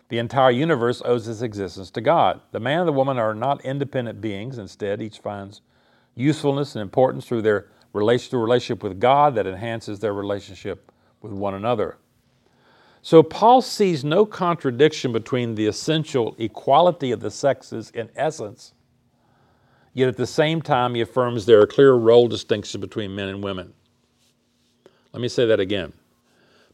The 0.09 0.16
entire 0.16 0.53
universe 0.53 1.03
owes 1.05 1.29
its 1.29 1.42
existence 1.42 1.90
to 1.90 2.00
God. 2.00 2.40
The 2.53 2.61
man 2.61 2.79
and 2.79 2.88
the 2.88 2.92
woman 2.92 3.18
are 3.18 3.35
not 3.35 3.62
independent 3.66 4.22
beings. 4.22 4.57
Instead, 4.57 5.03
each 5.03 5.18
finds 5.18 5.61
usefulness 6.14 6.74
and 6.74 6.83
importance 6.83 7.27
through 7.27 7.42
their 7.42 7.66
relationship 7.92 8.83
with 8.83 9.00
God 9.00 9.35
that 9.35 9.46
enhances 9.46 10.00
their 10.00 10.12
relationship 10.12 10.90
with 11.20 11.33
one 11.33 11.55
another. 11.55 11.96
So, 13.03 13.22
Paul 13.22 13.61
sees 13.61 14.05
no 14.05 14.24
contradiction 14.24 15.12
between 15.12 15.55
the 15.55 15.66
essential 15.66 16.35
equality 16.38 17.12
of 17.12 17.20
the 17.20 17.31
sexes 17.31 17.90
in 17.90 18.09
essence 18.16 18.72
Yet 19.94 20.09
at 20.09 20.16
the 20.16 20.27
same 20.27 20.61
time, 20.61 20.96
he 20.96 21.00
affirms 21.00 21.46
there 21.46 21.61
are 21.61 21.66
clear 21.68 21.92
role 21.92 22.27
distinctions 22.27 22.81
between 22.81 23.14
men 23.14 23.29
and 23.29 23.42
women. 23.42 23.72
Let 25.12 25.22
me 25.22 25.29
say 25.29 25.46
that 25.46 25.61
again. 25.61 25.92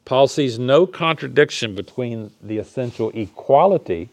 Paul 0.07 0.26
sees 0.26 0.59
no 0.59 0.87
contradiction 0.87 1.74
between 1.74 2.31
the 2.40 2.57
essential 2.57 3.11
equality, 3.11 4.09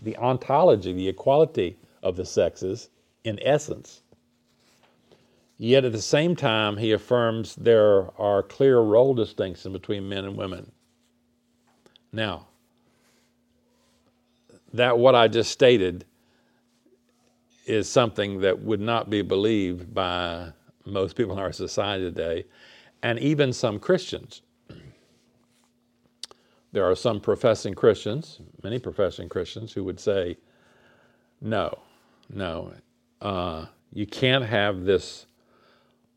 the 0.00 0.16
ontology, 0.16 0.92
the 0.92 1.08
equality 1.08 1.76
of 2.04 2.14
the 2.14 2.24
sexes 2.24 2.88
in 3.24 3.40
essence. 3.42 4.01
Yet 5.62 5.84
at 5.84 5.92
the 5.92 6.02
same 6.02 6.34
time, 6.34 6.76
he 6.76 6.90
affirms 6.90 7.54
there 7.54 8.10
are 8.20 8.42
clear 8.42 8.80
role 8.80 9.14
distinctions 9.14 9.72
between 9.72 10.08
men 10.08 10.24
and 10.24 10.36
women. 10.36 10.72
Now, 12.12 12.48
that 14.72 14.98
what 14.98 15.14
I 15.14 15.28
just 15.28 15.52
stated 15.52 16.04
is 17.64 17.88
something 17.88 18.40
that 18.40 18.60
would 18.60 18.80
not 18.80 19.08
be 19.08 19.22
believed 19.22 19.94
by 19.94 20.48
most 20.84 21.14
people 21.14 21.34
in 21.34 21.38
our 21.38 21.52
society 21.52 22.02
today, 22.02 22.44
and 23.04 23.20
even 23.20 23.52
some 23.52 23.78
Christians. 23.78 24.42
There 26.72 26.90
are 26.90 26.96
some 26.96 27.20
professing 27.20 27.74
Christians, 27.74 28.40
many 28.64 28.80
professing 28.80 29.28
Christians, 29.28 29.72
who 29.72 29.84
would 29.84 30.00
say, 30.00 30.38
no, 31.40 31.78
no, 32.28 32.74
uh, 33.20 33.66
you 33.92 34.06
can't 34.06 34.44
have 34.44 34.82
this 34.82 35.26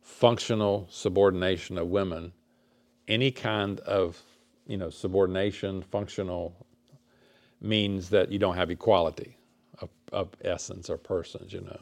functional 0.06 0.88
subordination 0.90 1.80
of 1.80 1.88
women. 1.88 2.32
Any 3.08 3.32
kind 3.32 3.80
of, 3.82 4.22
you 4.68 4.78
know, 4.78 4.90
subordination, 4.90 5.82
functional, 5.82 6.56
means 7.60 8.10
that 8.12 8.32
you 8.32 8.38
don't 8.38 8.56
have 8.56 8.70
equality 8.70 9.36
of, 9.80 9.90
of 10.14 10.30
essence 10.44 10.90
or 10.90 10.98
persons, 10.98 11.52
you 11.52 11.62
know. 11.62 11.80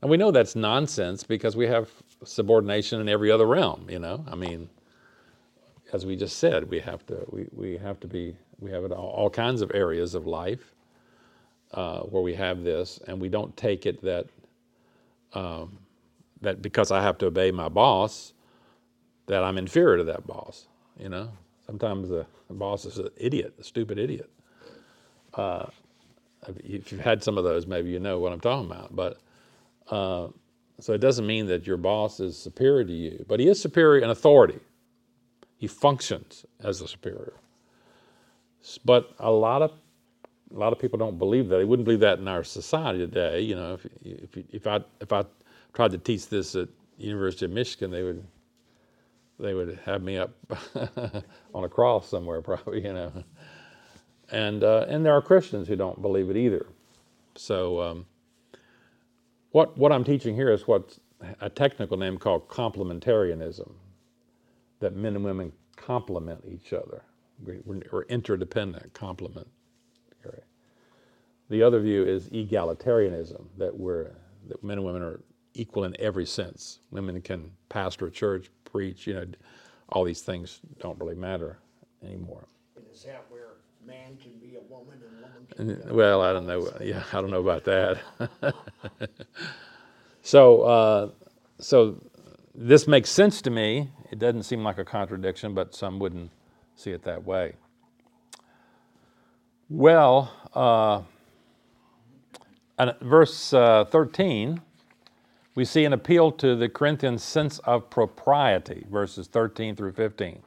And 0.00 0.10
we 0.10 0.16
know 0.16 0.30
that's 0.30 0.56
nonsense 0.56 1.22
because 1.22 1.54
we 1.54 1.66
have 1.66 1.90
subordination 2.24 3.00
in 3.00 3.08
every 3.08 3.30
other 3.30 3.46
realm, 3.46 3.86
you 3.90 3.98
know. 3.98 4.24
I 4.26 4.34
mean, 4.34 4.68
as 5.92 6.06
we 6.06 6.16
just 6.16 6.38
said, 6.38 6.70
we 6.70 6.80
have 6.80 7.04
to 7.06 7.26
we, 7.30 7.46
we 7.52 7.76
have 7.76 8.00
to 8.00 8.06
be 8.06 8.34
we 8.58 8.70
have 8.70 8.84
it 8.84 8.92
all, 8.92 9.10
all 9.10 9.30
kinds 9.30 9.60
of 9.60 9.70
areas 9.74 10.14
of 10.14 10.26
life 10.26 10.74
uh, 11.74 12.00
where 12.00 12.22
we 12.22 12.34
have 12.34 12.62
this, 12.62 13.00
and 13.06 13.20
we 13.20 13.28
don't 13.28 13.54
take 13.56 13.84
it 13.84 14.02
that 14.02 14.26
um, 15.34 15.78
that 16.42 16.62
because 16.62 16.90
I 16.90 17.02
have 17.02 17.18
to 17.18 17.26
obey 17.26 17.50
my 17.50 17.68
boss, 17.68 18.32
that 19.26 19.44
I'm 19.44 19.58
inferior 19.58 19.98
to 19.98 20.04
that 20.04 20.26
boss. 20.26 20.66
You 20.98 21.08
know, 21.08 21.30
sometimes 21.66 22.08
the, 22.08 22.26
boss 22.50 22.86
is 22.86 22.98
an 22.98 23.10
idiot, 23.16 23.54
a 23.60 23.64
stupid 23.64 23.98
idiot. 23.98 24.30
Uh, 25.34 25.66
if 26.64 26.90
you've 26.90 27.00
had 27.00 27.22
some 27.22 27.36
of 27.36 27.44
those, 27.44 27.66
maybe 27.66 27.90
you 27.90 28.00
know 28.00 28.18
what 28.18 28.32
I'm 28.32 28.40
talking 28.40 28.70
about. 28.70 28.96
But 28.96 29.18
uh, 29.90 30.28
so 30.80 30.92
it 30.94 31.00
doesn't 31.00 31.26
mean 31.26 31.46
that 31.46 31.66
your 31.66 31.76
boss 31.76 32.20
is 32.20 32.38
superior 32.38 32.84
to 32.84 32.92
you, 32.92 33.24
but 33.28 33.38
he 33.38 33.48
is 33.48 33.60
superior 33.60 34.02
in 34.02 34.10
authority. 34.10 34.60
He 35.58 35.66
functions 35.66 36.46
as 36.62 36.80
a 36.80 36.88
superior. 36.88 37.34
But 38.84 39.12
a 39.18 39.30
lot 39.30 39.62
of 39.62 39.72
a 40.54 40.58
lot 40.58 40.72
of 40.72 40.78
people 40.78 40.98
don't 40.98 41.18
believe 41.18 41.48
that. 41.48 41.58
They 41.58 41.64
wouldn't 41.64 41.84
believe 41.84 42.00
that 42.00 42.18
in 42.18 42.28
our 42.28 42.42
society 42.42 43.00
today. 43.00 43.40
You 43.40 43.56
know, 43.56 43.74
if 43.74 43.86
if, 44.02 44.44
if 44.52 44.66
I 44.66 44.80
if 45.00 45.12
I 45.12 45.24
tried 45.78 45.92
to 45.92 45.98
teach 45.98 46.26
this 46.28 46.56
at 46.56 46.68
University 46.96 47.44
of 47.44 47.52
Michigan, 47.52 47.92
they 47.92 48.02
would 48.02 48.26
they 49.38 49.54
would 49.54 49.78
have 49.84 50.02
me 50.02 50.18
up 50.18 50.34
on 51.54 51.62
a 51.62 51.68
cross 51.68 52.08
somewhere, 52.08 52.42
probably. 52.50 52.82
You 52.82 52.94
know. 52.94 53.12
And, 54.32 54.64
uh, 54.64 54.86
and 54.88 55.06
there 55.06 55.12
are 55.12 55.22
Christians 55.22 55.68
who 55.68 55.76
don't 55.76 56.02
believe 56.02 56.30
it 56.30 56.36
either. 56.36 56.66
So, 57.36 57.80
um, 57.80 58.06
what, 59.52 59.78
what 59.78 59.92
I'm 59.92 60.02
teaching 60.02 60.34
here 60.34 60.50
is 60.50 60.66
what's 60.66 60.98
a 61.40 61.48
technical 61.48 61.96
name 61.96 62.18
called 62.18 62.48
complementarianism, 62.48 63.70
that 64.80 64.96
men 64.96 65.14
and 65.14 65.24
women 65.24 65.52
complement 65.76 66.42
each 66.46 66.72
other. 66.72 67.04
We're, 67.44 67.82
we're 67.92 68.02
interdependent, 68.02 68.92
complement. 68.94 69.46
The 71.48 71.62
other 71.62 71.78
view 71.78 72.04
is 72.04 72.28
egalitarianism, 72.30 73.44
that 73.58 73.78
we're 73.78 74.10
that 74.48 74.62
men 74.64 74.78
and 74.78 74.86
women 74.86 75.02
are 75.02 75.20
equal 75.58 75.84
in 75.84 75.96
every 75.98 76.26
sense. 76.26 76.78
Women 76.90 77.20
can 77.20 77.50
pastor 77.68 78.06
a 78.06 78.10
church, 78.10 78.50
preach, 78.64 79.06
you 79.06 79.14
know, 79.14 79.26
all 79.90 80.04
these 80.04 80.22
things 80.22 80.60
don't 80.80 80.98
really 80.98 81.14
matter 81.14 81.58
anymore. 82.02 82.46
Is 82.92 83.02
that 83.04 83.24
where 83.28 83.54
man 83.86 84.16
can 84.22 84.32
be 84.38 84.56
a 84.56 84.60
woman 84.72 85.00
and 85.56 85.66
woman 85.66 85.76
can 85.76 85.84
be 85.84 85.90
a 85.90 85.94
Well, 85.94 86.22
I 86.22 86.32
don't 86.32 86.46
know. 86.46 86.70
Yeah, 86.80 87.02
I 87.12 87.20
don't 87.20 87.30
know 87.30 87.40
about 87.40 87.64
that. 87.64 87.98
so, 90.22 90.62
uh, 90.62 91.10
so 91.58 92.00
this 92.54 92.86
makes 92.86 93.10
sense 93.10 93.42
to 93.42 93.50
me. 93.50 93.90
It 94.10 94.18
doesn't 94.18 94.44
seem 94.44 94.62
like 94.62 94.78
a 94.78 94.84
contradiction, 94.84 95.54
but 95.54 95.74
some 95.74 95.98
wouldn't 95.98 96.30
see 96.76 96.92
it 96.92 97.02
that 97.04 97.24
way. 97.24 97.54
Well, 99.70 100.32
uh, 100.54 101.02
and 102.78 102.94
verse 103.00 103.52
uh, 103.52 103.84
13, 103.86 104.62
we 105.58 105.64
see 105.64 105.84
an 105.84 105.92
appeal 105.92 106.30
to 106.30 106.54
the 106.54 106.68
Corinthians' 106.68 107.20
sense 107.20 107.58
of 107.58 107.90
propriety, 107.90 108.86
verses 108.88 109.26
13 109.26 109.74
through 109.74 109.90
15. 109.90 110.40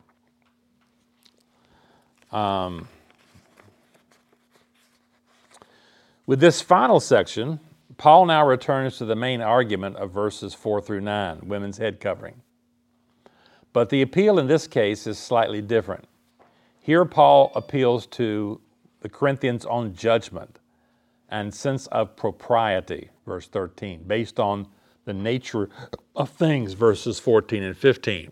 Um, 2.32 2.88
With 6.26 6.40
this 6.40 6.62
final 6.62 7.02
section, 7.02 7.60
Paul 7.98 8.28
now 8.28 8.48
returns 8.48 8.98
to 9.00 9.06
the 9.06 9.18
main 9.18 9.42
argument 9.42 9.98
of 9.98 10.12
verses 10.12 10.54
4 10.54 10.82
through 10.82 11.02
9, 11.02 11.42
women's 11.44 11.78
head 11.78 12.00
covering. 12.00 12.42
But 13.74 13.90
the 13.90 14.02
appeal 14.02 14.40
in 14.40 14.48
this 14.48 14.66
case 14.66 15.06
is 15.06 15.20
slightly 15.20 15.62
different. 15.62 16.06
Here, 16.80 17.04
Paul 17.04 17.52
appeals 17.54 18.06
to 18.08 18.62
the 19.02 19.10
Corinthians 19.10 19.66
on 19.66 19.94
judgment 19.94 20.60
and 21.28 21.54
sense 21.54 21.88
of 21.88 22.16
propriety, 22.16 23.10
verse 23.26 23.50
13, 23.50 24.04
based 24.08 24.40
on 24.40 24.68
the 25.12 25.24
nature 25.24 25.70
of 26.16 26.30
things, 26.30 26.72
verses 26.72 27.20
14 27.20 27.64
and 27.64 27.76
15. 27.76 28.32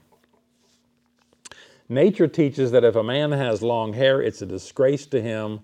Nature 1.90 2.28
teaches 2.28 2.72
that 2.72 2.86
if 2.86 2.96
a 2.96 3.04
man 3.04 3.32
has 3.32 3.62
long 3.62 3.92
hair, 3.92 4.22
it's 4.22 4.42
a 4.42 4.46
disgrace 4.46 5.06
to 5.08 5.22
him 5.22 5.60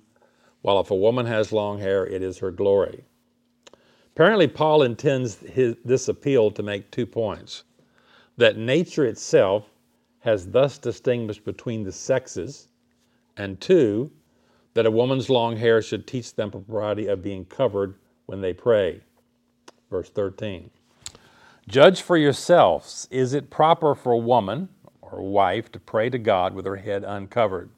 while 0.62 0.80
if 0.80 0.92
a 0.92 0.96
woman 0.96 1.26
has 1.26 1.54
long 1.54 1.80
hair, 1.80 2.06
it 2.06 2.22
is 2.22 2.40
her 2.40 2.52
glory. 2.52 3.06
Apparently, 4.14 4.48
Paul 4.48 4.82
intends 4.82 5.38
his, 5.38 5.76
this 5.86 6.10
appeal 6.10 6.52
to 6.52 6.64
make 6.64 6.92
two 6.92 7.06
points 7.06 7.64
that 8.38 8.58
nature 8.58 9.06
itself 9.06 9.70
has 10.20 10.48
thus 10.48 10.78
distinguished 10.78 11.46
between 11.46 11.84
the 11.84 11.92
sexes, 11.92 12.68
and 13.38 13.62
two, 13.62 14.12
that 14.74 14.86
a 14.86 14.92
woman's 14.92 15.30
long 15.30 15.56
hair 15.56 15.82
should 15.82 16.08
teach 16.08 16.34
them 16.34 16.52
propriety 16.52 17.08
of 17.08 17.22
being 17.22 17.46
covered 17.46 17.96
when 18.26 18.42
they 18.42 18.52
pray. 18.52 19.00
Verse 19.90 20.10
13. 20.10 20.70
Judge 21.68 22.02
for 22.02 22.16
yourselves 22.16 23.08
is 23.10 23.34
it 23.34 23.50
proper 23.50 23.96
for 23.96 24.12
a 24.12 24.18
woman 24.18 24.70
or 25.02 25.18
a 25.18 25.24
wife 25.24 25.72
to 25.72 25.80
pray 25.80 26.10
to 26.12 26.20
God 26.20 26.54
with 26.54 26.66
her 26.66 26.76
head 26.76 27.04
uncovered? 27.04 27.72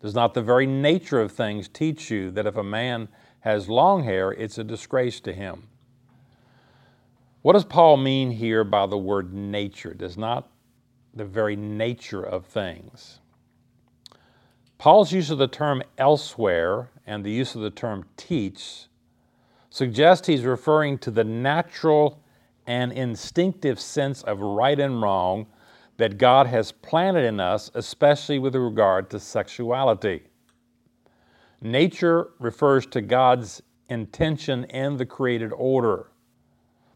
Does 0.00 0.14
not 0.14 0.32
the 0.32 0.42
very 0.42 0.66
nature 0.66 1.20
of 1.20 1.30
things 1.30 1.68
teach 1.68 2.10
you 2.10 2.30
that 2.30 2.46
if 2.46 2.56
a 2.56 2.62
man 2.62 3.08
has 3.40 3.68
long 3.68 4.04
hair, 4.04 4.32
it's 4.32 4.56
a 4.56 4.64
disgrace 4.64 5.20
to 5.20 5.34
him? 5.34 5.68
What 7.42 7.52
does 7.52 7.64
Paul 7.64 7.98
mean 7.98 8.30
here 8.30 8.64
by 8.64 8.86
the 8.86 8.96
word 8.96 9.34
nature? 9.34 9.92
Does 9.92 10.16
not 10.16 10.48
the 11.12 11.26
very 11.26 11.56
nature 11.56 12.22
of 12.22 12.46
things? 12.46 13.20
Paul's 14.78 15.12
use 15.12 15.30
of 15.30 15.36
the 15.36 15.46
term 15.46 15.82
elsewhere 15.98 16.88
and 17.06 17.22
the 17.22 17.30
use 17.30 17.54
of 17.54 17.60
the 17.60 17.70
term 17.70 18.06
teach 18.16 18.86
suggest 19.68 20.26
he's 20.26 20.44
referring 20.44 20.96
to 20.98 21.10
the 21.10 21.24
natural 21.24 22.18
and 22.66 22.92
instinctive 22.92 23.78
sense 23.78 24.22
of 24.22 24.40
right 24.40 24.78
and 24.78 25.02
wrong 25.02 25.46
that 25.96 26.18
God 26.18 26.46
has 26.46 26.72
planted 26.72 27.24
in 27.24 27.40
us, 27.40 27.70
especially 27.74 28.38
with 28.38 28.54
regard 28.56 29.10
to 29.10 29.20
sexuality. 29.20 30.22
Nature 31.60 32.30
refers 32.38 32.84
to 32.86 33.00
God's 33.00 33.62
intention 33.88 34.64
in 34.64 34.96
the 34.96 35.06
created 35.06 35.52
order, 35.52 36.08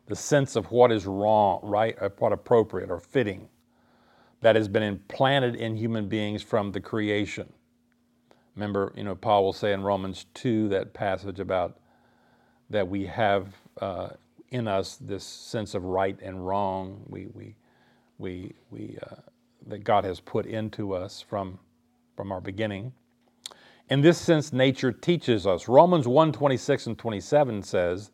the 0.07 0.17
sense 0.17 0.57
of 0.57 0.71
what 0.71 0.91
is 0.91 1.07
wrong, 1.07 1.61
right, 1.63 1.97
or 2.01 2.13
what 2.19 2.33
appropriate 2.33 2.91
or 2.91 2.99
fitting, 2.99 3.49
that 4.41 4.57
has 4.57 4.69
been 4.69 4.83
implanted 4.83 5.55
in 5.55 5.77
human 5.77 6.09
beings 6.09 6.43
from 6.43 6.73
the 6.73 6.81
creation. 6.81 7.53
Remember, 8.57 8.93
you 8.97 9.05
know, 9.05 9.15
Paul 9.15 9.45
will 9.45 9.53
say 9.53 9.73
in 9.73 9.83
Romans 9.83 10.27
2, 10.35 10.69
that 10.71 10.93
passage 10.93 11.39
about 11.39 11.79
that 12.71 12.89
we 12.89 13.07
have 13.07 13.55
uh, 13.81 14.09
in 14.51 14.67
us 14.67 14.97
this 14.97 15.25
sense 15.25 15.75
of 15.75 15.85
right 15.85 16.19
and 16.23 16.47
wrong. 16.47 17.03
We, 17.09 17.27
we, 17.35 17.57
we, 18.19 18.55
we, 18.71 18.99
uh, 19.03 19.17
that 19.67 19.85
God 19.85 20.05
has 20.05 20.21
put 20.21 20.47
into 20.47 20.95
us 20.95 21.21
from, 21.21 21.59
from 22.17 22.33
our 22.33 22.41
beginning. 22.41 22.93
In 23.91 24.01
this 24.01 24.19
sense, 24.19 24.53
nature 24.53 24.93
teaches 24.93 25.47
us. 25.47 25.69
Romans 25.69 26.07
1 26.07 26.33
26 26.33 26.87
and 26.89 26.99
27 26.99 27.63
says 27.63 28.11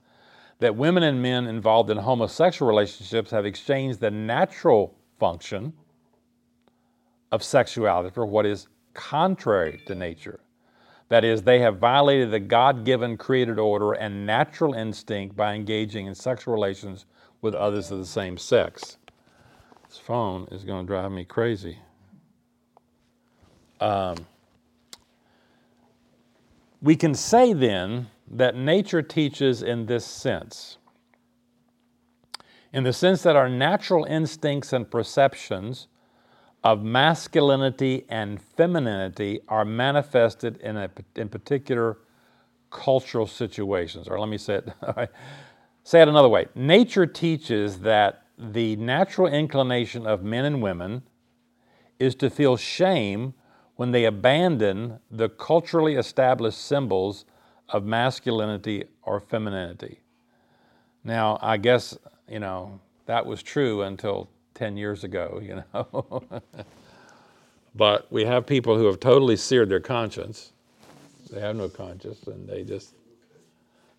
that 0.60 0.74
women 0.76 1.02
and 1.02 1.20
men 1.20 1.46
involved 1.46 1.90
in 1.90 1.96
homosexual 1.96 2.68
relationships 2.68 3.30
have 3.30 3.44
exchanged 3.44 4.00
the 4.00 4.10
natural 4.10 4.94
function 5.18 5.72
of 7.32 7.42
sexuality 7.42 8.10
for 8.10 8.24
what 8.24 8.46
is 8.46 8.68
contrary 8.94 9.80
to 9.86 9.94
nature. 9.94 10.40
That 11.14 11.22
is, 11.22 11.42
they 11.42 11.60
have 11.60 11.78
violated 11.78 12.32
the 12.32 12.40
God 12.40 12.84
given 12.84 13.16
created 13.16 13.56
order 13.56 13.92
and 13.92 14.26
natural 14.26 14.74
instinct 14.74 15.36
by 15.36 15.54
engaging 15.54 16.08
in 16.08 16.14
sexual 16.16 16.52
relations 16.52 17.06
with 17.40 17.54
others 17.54 17.92
of 17.92 18.00
the 18.00 18.04
same 18.04 18.36
sex. 18.36 18.96
This 19.88 19.96
phone 19.96 20.48
is 20.50 20.64
going 20.64 20.84
to 20.84 20.86
drive 20.88 21.12
me 21.12 21.24
crazy. 21.24 21.78
Um, 23.80 24.26
we 26.82 26.96
can 26.96 27.14
say 27.14 27.52
then 27.52 28.08
that 28.32 28.56
nature 28.56 29.00
teaches 29.00 29.62
in 29.62 29.86
this 29.86 30.04
sense. 30.04 30.78
In 32.72 32.82
the 32.82 32.92
sense 32.92 33.22
that 33.22 33.36
our 33.36 33.48
natural 33.48 34.04
instincts 34.04 34.72
and 34.72 34.90
perceptions 34.90 35.86
of 36.64 36.82
masculinity 36.82 38.06
and 38.08 38.40
femininity 38.40 39.40
are 39.48 39.66
manifested 39.66 40.56
in, 40.58 40.78
a, 40.78 40.90
in 41.14 41.28
particular 41.28 41.98
cultural 42.70 43.26
situations. 43.26 44.08
Or 44.08 44.18
let 44.18 44.30
me 44.30 44.38
say 44.38 44.54
it, 44.54 44.68
say 45.84 46.00
it 46.00 46.08
another 46.08 46.28
way. 46.28 46.48
Nature 46.54 47.06
teaches 47.06 47.80
that 47.80 48.22
the 48.38 48.76
natural 48.76 49.28
inclination 49.28 50.06
of 50.06 50.24
men 50.24 50.46
and 50.46 50.62
women 50.62 51.02
is 51.98 52.14
to 52.16 52.30
feel 52.30 52.56
shame 52.56 53.34
when 53.76 53.92
they 53.92 54.04
abandon 54.06 54.98
the 55.10 55.28
culturally 55.28 55.94
established 55.94 56.58
symbols 56.60 57.26
of 57.68 57.84
masculinity 57.84 58.84
or 59.02 59.20
femininity. 59.20 60.00
Now, 61.04 61.38
I 61.42 61.58
guess, 61.58 61.98
you 62.28 62.40
know, 62.40 62.80
that 63.06 63.26
was 63.26 63.42
true 63.42 63.82
until 63.82 64.30
10 64.54 64.76
years 64.76 65.04
ago, 65.04 65.40
you 65.42 65.62
know. 65.74 66.24
but 67.74 68.10
we 68.12 68.24
have 68.24 68.46
people 68.46 68.76
who 68.76 68.86
have 68.86 69.00
totally 69.00 69.36
seared 69.36 69.68
their 69.68 69.80
conscience. 69.80 70.52
They 71.30 71.40
have 71.40 71.56
no 71.56 71.68
conscience 71.68 72.22
and 72.26 72.48
they 72.48 72.64
just, 72.64 72.94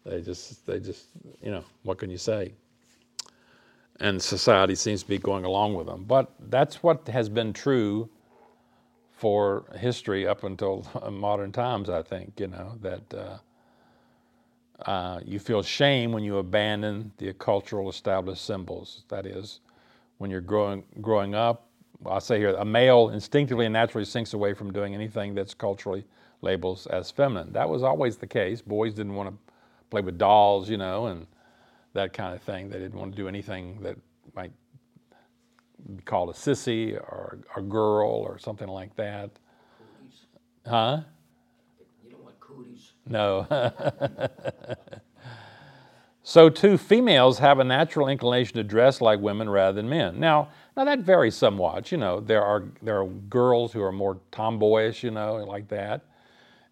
they 0.05 0.21
just, 0.21 0.65
they 0.65 0.79
just, 0.79 1.07
you 1.41 1.51
know, 1.51 1.63
what 1.83 1.97
can 1.97 2.09
you 2.09 2.17
say? 2.17 2.53
And 3.99 4.21
society 4.21 4.75
seems 4.75 5.03
to 5.03 5.09
be 5.09 5.17
going 5.17 5.45
along 5.45 5.75
with 5.75 5.87
them. 5.87 6.03
But 6.05 6.31
that's 6.49 6.83
what 6.83 7.07
has 7.07 7.29
been 7.29 7.53
true 7.53 8.09
for 9.13 9.65
history 9.77 10.27
up 10.27 10.43
until 10.43 10.85
modern 11.11 11.51
times, 11.51 11.89
I 11.89 12.01
think, 12.01 12.39
you 12.39 12.47
know, 12.47 12.77
that 12.81 13.13
uh, 13.13 13.37
uh, 14.85 15.19
you 15.25 15.39
feel 15.39 15.63
shame 15.63 16.11
when 16.11 16.23
you 16.23 16.37
abandon 16.37 17.11
the 17.17 17.33
cultural 17.33 17.89
established 17.89 18.45
symbols. 18.45 19.03
That 19.09 19.25
is, 19.25 19.61
when 20.17 20.31
you're 20.31 20.41
growing, 20.41 20.83
growing 21.01 21.35
up. 21.35 21.69
I'll 22.05 22.19
say 22.19 22.37
here, 22.37 22.53
a 22.55 22.65
male 22.65 23.09
instinctively 23.09 23.65
and 23.65 23.73
naturally 23.73 24.05
sinks 24.05 24.33
away 24.33 24.53
from 24.53 24.71
doing 24.71 24.93
anything 24.93 25.33
that's 25.33 25.53
culturally 25.53 26.05
labeled 26.41 26.85
as 26.91 27.09
feminine. 27.09 27.51
That 27.53 27.67
was 27.67 27.83
always 27.83 28.17
the 28.17 28.27
case. 28.27 28.61
Boys 28.61 28.93
didn't 28.93 29.15
want 29.15 29.29
to 29.29 29.53
play 29.89 30.01
with 30.01 30.17
dolls, 30.17 30.69
you 30.69 30.77
know, 30.77 31.07
and 31.07 31.25
that 31.93 32.13
kind 32.13 32.35
of 32.35 32.41
thing. 32.41 32.69
They 32.69 32.79
didn't 32.79 32.99
want 32.99 33.11
to 33.11 33.17
do 33.17 33.27
anything 33.27 33.81
that 33.81 33.97
might 34.35 34.51
be 35.95 36.03
called 36.03 36.29
a 36.29 36.33
sissy 36.33 36.95
or 36.95 37.39
a 37.55 37.61
girl 37.61 38.09
or 38.09 38.37
something 38.37 38.67
like 38.67 38.95
that. 38.95 39.31
Cooties. 39.79 40.25
Huh? 40.67 41.01
You 42.03 42.11
don't 42.11 42.23
want 42.23 42.39
cooties. 42.39 42.91
No. 43.07 43.47
So, 46.27 46.49
too, 46.49 46.79
females 46.79 47.37
have 47.37 47.59
a 47.59 47.63
natural 47.63 48.07
inclination 48.07 48.55
to 48.55 48.63
dress 48.63 48.99
like 48.99 49.19
women 49.19 49.47
rather 49.47 49.75
than 49.75 49.87
men. 49.87 50.19
Now, 50.19 50.47
now 50.75 50.83
that 50.83 51.01
varies 51.01 51.35
somewhat. 51.35 51.91
You 51.91 51.99
know, 51.99 52.19
there 52.19 52.43
are 52.43 52.63
there 52.81 52.99
are 52.99 53.05
girls 53.05 53.71
who 53.71 53.83
are 53.83 53.91
more 53.91 54.17
tomboyish, 54.31 55.03
you 55.03 55.11
know, 55.11 55.35
like 55.35 55.67
that, 55.67 56.01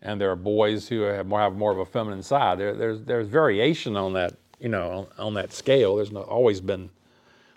and 0.02 0.20
there 0.20 0.32
are 0.32 0.36
boys 0.36 0.88
who 0.88 1.02
have 1.02 1.28
more 1.28 1.40
have 1.40 1.54
more 1.54 1.72
of 1.72 1.78
a 1.78 1.86
feminine 1.86 2.24
side. 2.24 2.58
There, 2.58 2.74
there's 2.74 3.02
there's 3.04 3.28
variation 3.28 3.96
on 3.96 4.14
that, 4.14 4.34
you 4.60 4.70
know, 4.70 5.08
on, 5.20 5.28
on 5.28 5.34
that 5.36 5.54
scale. 5.54 5.98
There's 5.98 6.12
not 6.12 6.28
always 6.28 6.60
been 6.60 6.90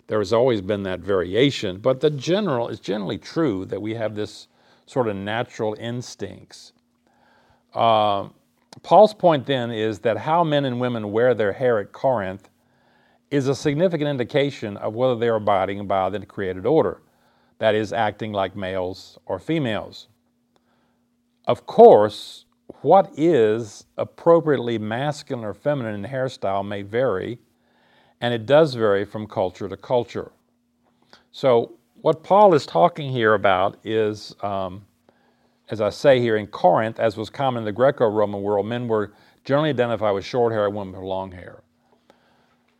there 0.05 0.19
has 0.19 0.31
always 0.31 0.61
been 0.61 0.83
that 0.83 0.99
variation, 0.99 1.79
but 1.79 1.99
the 1.99 2.11
general 2.11 2.67
is 2.67 2.79
generally 2.79 3.17
true 3.17 3.65
that 3.65 3.81
we 3.81 3.95
have 3.95 4.13
this 4.13 4.47
sort 4.85 5.07
of 5.07 5.15
natural 5.15 5.75
instincts. 5.79 6.73
Uh, 7.73 8.29
Paul's 8.83 9.13
point 9.13 9.45
then 9.45 9.71
is 9.71 9.99
that 9.99 10.17
how 10.17 10.43
men 10.43 10.65
and 10.65 10.79
women 10.79 11.11
wear 11.11 11.33
their 11.33 11.53
hair 11.53 11.79
at 11.79 11.91
Corinth 11.91 12.49
is 13.31 13.47
a 13.47 13.55
significant 13.55 14.09
indication 14.09 14.77
of 14.77 14.93
whether 14.93 15.15
they 15.15 15.27
are 15.27 15.35
abiding 15.35 15.87
by 15.87 16.09
the 16.09 16.25
created 16.25 16.65
order, 16.65 17.01
that 17.59 17.75
is, 17.75 17.91
acting 17.91 18.31
like 18.31 18.55
males 18.55 19.17
or 19.25 19.39
females. 19.39 20.07
Of 21.45 21.65
course, 21.65 22.45
what 22.81 23.11
is 23.17 23.85
appropriately 23.97 24.77
masculine 24.77 25.45
or 25.45 25.53
feminine 25.53 26.05
in 26.05 26.11
hairstyle 26.11 26.65
may 26.65 26.81
vary, 26.81 27.39
and 28.21 28.33
it 28.33 28.45
does 28.45 28.73
vary 28.73 29.05
from 29.05 29.27
culture 29.27 29.67
to 29.67 29.77
culture. 29.77 30.31
So, 31.31 31.73
what 32.01 32.23
Paul 32.23 32.53
is 32.53 32.65
talking 32.65 33.11
here 33.11 33.33
about 33.33 33.77
is 33.83 34.35
um, 34.41 34.85
as 35.69 35.81
I 35.81 35.89
say 35.89 36.19
here, 36.19 36.37
in 36.37 36.47
Corinth, 36.47 36.99
as 36.99 37.17
was 37.17 37.29
common 37.29 37.61
in 37.61 37.65
the 37.65 37.71
Greco 37.71 38.07
Roman 38.07 38.41
world, 38.41 38.65
men 38.65 38.87
were 38.87 39.11
generally 39.43 39.69
identified 39.69 40.13
with 40.13 40.25
short 40.25 40.53
hair, 40.53 40.65
and 40.65 40.75
women 40.75 40.93
with 40.93 41.03
long 41.03 41.31
hair. 41.31 41.61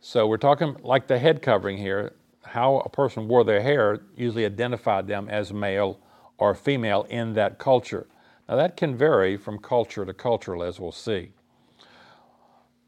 So 0.00 0.26
we're 0.26 0.36
talking 0.36 0.76
like 0.82 1.06
the 1.06 1.18
head 1.18 1.42
covering 1.42 1.78
here, 1.78 2.14
how 2.44 2.78
a 2.78 2.88
person 2.88 3.28
wore 3.28 3.44
their 3.44 3.60
hair 3.60 4.00
usually 4.16 4.46
identified 4.46 5.06
them 5.06 5.28
as 5.28 5.52
male 5.52 5.98
or 6.38 6.54
female 6.54 7.06
in 7.10 7.34
that 7.34 7.58
culture. 7.58 8.06
Now 8.48 8.56
that 8.56 8.76
can 8.76 8.96
vary 8.96 9.36
from 9.36 9.58
culture 9.58 10.06
to 10.06 10.14
culture, 10.14 10.64
as 10.64 10.80
we'll 10.80 10.92
see. 10.92 11.32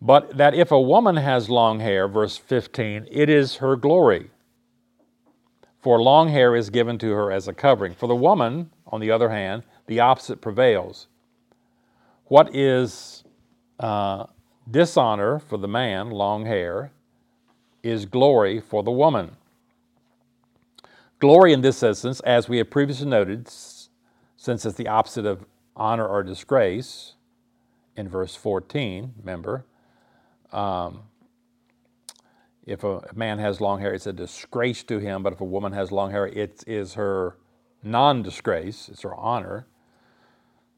But 0.01 0.37
that 0.39 0.55
if 0.55 0.71
a 0.71 0.81
woman 0.81 1.17
has 1.17 1.51
long 1.51 1.81
hair, 1.81 2.09
verse 2.09 2.39
15, 2.39 3.07
it 3.11 3.29
is 3.29 3.57
her 3.57 3.77
glory. 3.77 4.31
For 5.83 6.01
long 6.01 6.29
hair 6.29 6.57
is 6.57 6.71
given 6.71 6.99
to 6.99 7.11
her 7.11 7.31
as 7.31 7.49
a 7.49 7.53
covering. 7.53 7.95
For 7.95 8.07
the 8.07 8.17
woman, 8.17 8.71
on 8.87 9.01
the 9.01 9.11
other 9.11 9.31
hand, 9.31 9.65
the 9.91 9.99
opposite 9.99 10.41
prevails. 10.41 11.09
What 12.27 12.55
is 12.55 13.25
uh, 13.81 14.27
dishonor 14.71 15.41
for 15.41 15.59
the 15.59 15.67
man, 15.67 16.11
long 16.11 16.47
hair, 16.47 16.93
is 17.83 18.07
glory 18.07 18.61
for 18.61 18.85
the 18.85 18.93
woman. 18.93 19.33
Glory 21.19 21.53
in 21.53 21.63
this 21.63 21.83
instance, 21.83 22.21
as 22.21 22.49
we 22.49 22.59
have 22.59 22.71
previously 22.71 23.09
noted, 23.09 23.51
since 24.37 24.65
it's 24.65 24.77
the 24.77 24.87
opposite 24.87 25.27
of 25.27 25.45
honor 25.75 26.07
or 26.07 26.23
disgrace 26.23 27.15
in 27.97 28.09
verse 28.09 28.37
14, 28.37 29.15
remember, 29.19 29.65
um, 30.53 31.01
if 32.65 32.85
a 32.85 33.03
man 33.13 33.41
has 33.41 33.61
long 33.61 33.81
hair, 33.81 33.93
it's 33.93 34.07
a 34.07 34.13
disgrace 34.13 34.85
to 34.85 35.01
him, 35.01 35.25
but 35.25 35.33
if 35.33 35.41
a 35.41 35.45
woman 35.45 35.73
has 35.73 35.91
long 35.91 36.13
hair, 36.13 36.29
it 36.29 36.63
is 36.69 36.95
her 36.95 37.39
non 37.83 38.23
disgrace, 38.23 38.89
it's 38.89 39.03
her 39.03 39.17
honor. 39.17 39.67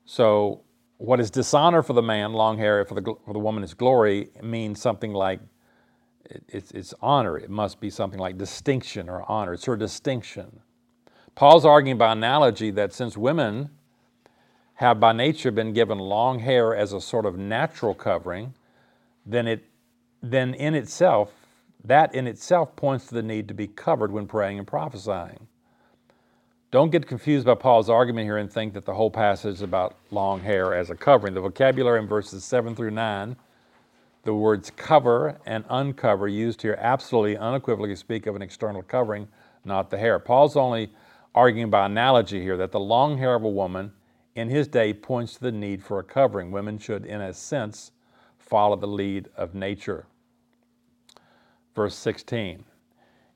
So, 0.04 0.62
what 0.98 1.20
is 1.20 1.30
dishonor 1.30 1.82
for 1.82 1.94
the 1.94 2.02
man, 2.02 2.32
long 2.32 2.58
hair, 2.58 2.84
for 2.84 2.94
the, 2.94 3.02
for 3.02 3.32
the 3.32 3.38
woman 3.38 3.64
is 3.64 3.74
glory, 3.74 4.30
means 4.42 4.80
something 4.80 5.12
like 5.12 5.40
it, 6.26 6.44
it's, 6.48 6.70
it's 6.70 6.94
honor. 7.00 7.36
It 7.36 7.50
must 7.50 7.80
be 7.80 7.90
something 7.90 8.20
like 8.20 8.38
distinction 8.38 9.08
or 9.08 9.28
honor. 9.28 9.54
It's 9.54 9.64
her 9.64 9.76
distinction. 9.76 10.60
Paul's 11.34 11.64
arguing 11.64 11.98
by 11.98 12.12
analogy 12.12 12.70
that 12.72 12.92
since 12.92 13.16
women 13.16 13.70
have 14.74 15.00
by 15.00 15.12
nature 15.12 15.50
been 15.50 15.72
given 15.72 15.98
long 15.98 16.40
hair 16.40 16.74
as 16.74 16.92
a 16.92 17.00
sort 17.00 17.26
of 17.26 17.38
natural 17.38 17.94
covering, 17.94 18.54
then 19.24 19.46
it 19.46 19.64
then 20.22 20.54
in 20.54 20.74
itself 20.74 21.32
that 21.84 22.14
in 22.14 22.26
itself 22.26 22.76
points 22.76 23.06
to 23.06 23.14
the 23.14 23.22
need 23.22 23.48
to 23.48 23.54
be 23.54 23.66
covered 23.66 24.12
when 24.12 24.26
praying 24.26 24.58
and 24.58 24.66
prophesying. 24.66 25.48
Don't 26.72 26.90
get 26.90 27.06
confused 27.06 27.44
by 27.44 27.54
Paul's 27.54 27.90
argument 27.90 28.24
here 28.24 28.38
and 28.38 28.50
think 28.50 28.72
that 28.72 28.86
the 28.86 28.94
whole 28.94 29.10
passage 29.10 29.56
is 29.56 29.60
about 29.60 29.94
long 30.10 30.40
hair 30.40 30.74
as 30.74 30.88
a 30.88 30.94
covering. 30.94 31.34
The 31.34 31.40
vocabulary 31.42 32.00
in 32.00 32.08
verses 32.08 32.46
7 32.46 32.74
through 32.74 32.92
9, 32.92 33.36
the 34.22 34.32
words 34.32 34.72
cover 34.74 35.38
and 35.44 35.66
uncover 35.68 36.28
used 36.28 36.62
here 36.62 36.78
absolutely 36.80 37.36
unequivocally 37.36 37.94
speak 37.94 38.26
of 38.26 38.36
an 38.36 38.40
external 38.40 38.82
covering, 38.82 39.28
not 39.66 39.90
the 39.90 39.98
hair. 39.98 40.18
Paul's 40.18 40.56
only 40.56 40.90
arguing 41.34 41.68
by 41.68 41.84
analogy 41.84 42.40
here 42.40 42.56
that 42.56 42.72
the 42.72 42.80
long 42.80 43.18
hair 43.18 43.34
of 43.34 43.44
a 43.44 43.50
woman 43.50 43.92
in 44.34 44.48
his 44.48 44.66
day 44.66 44.94
points 44.94 45.34
to 45.34 45.40
the 45.40 45.52
need 45.52 45.82
for 45.82 45.98
a 45.98 46.02
covering. 46.02 46.50
Women 46.50 46.78
should, 46.78 47.04
in 47.04 47.20
a 47.20 47.34
sense, 47.34 47.92
follow 48.38 48.76
the 48.76 48.86
lead 48.86 49.28
of 49.36 49.54
nature. 49.54 50.06
Verse 51.74 51.94
16 51.96 52.64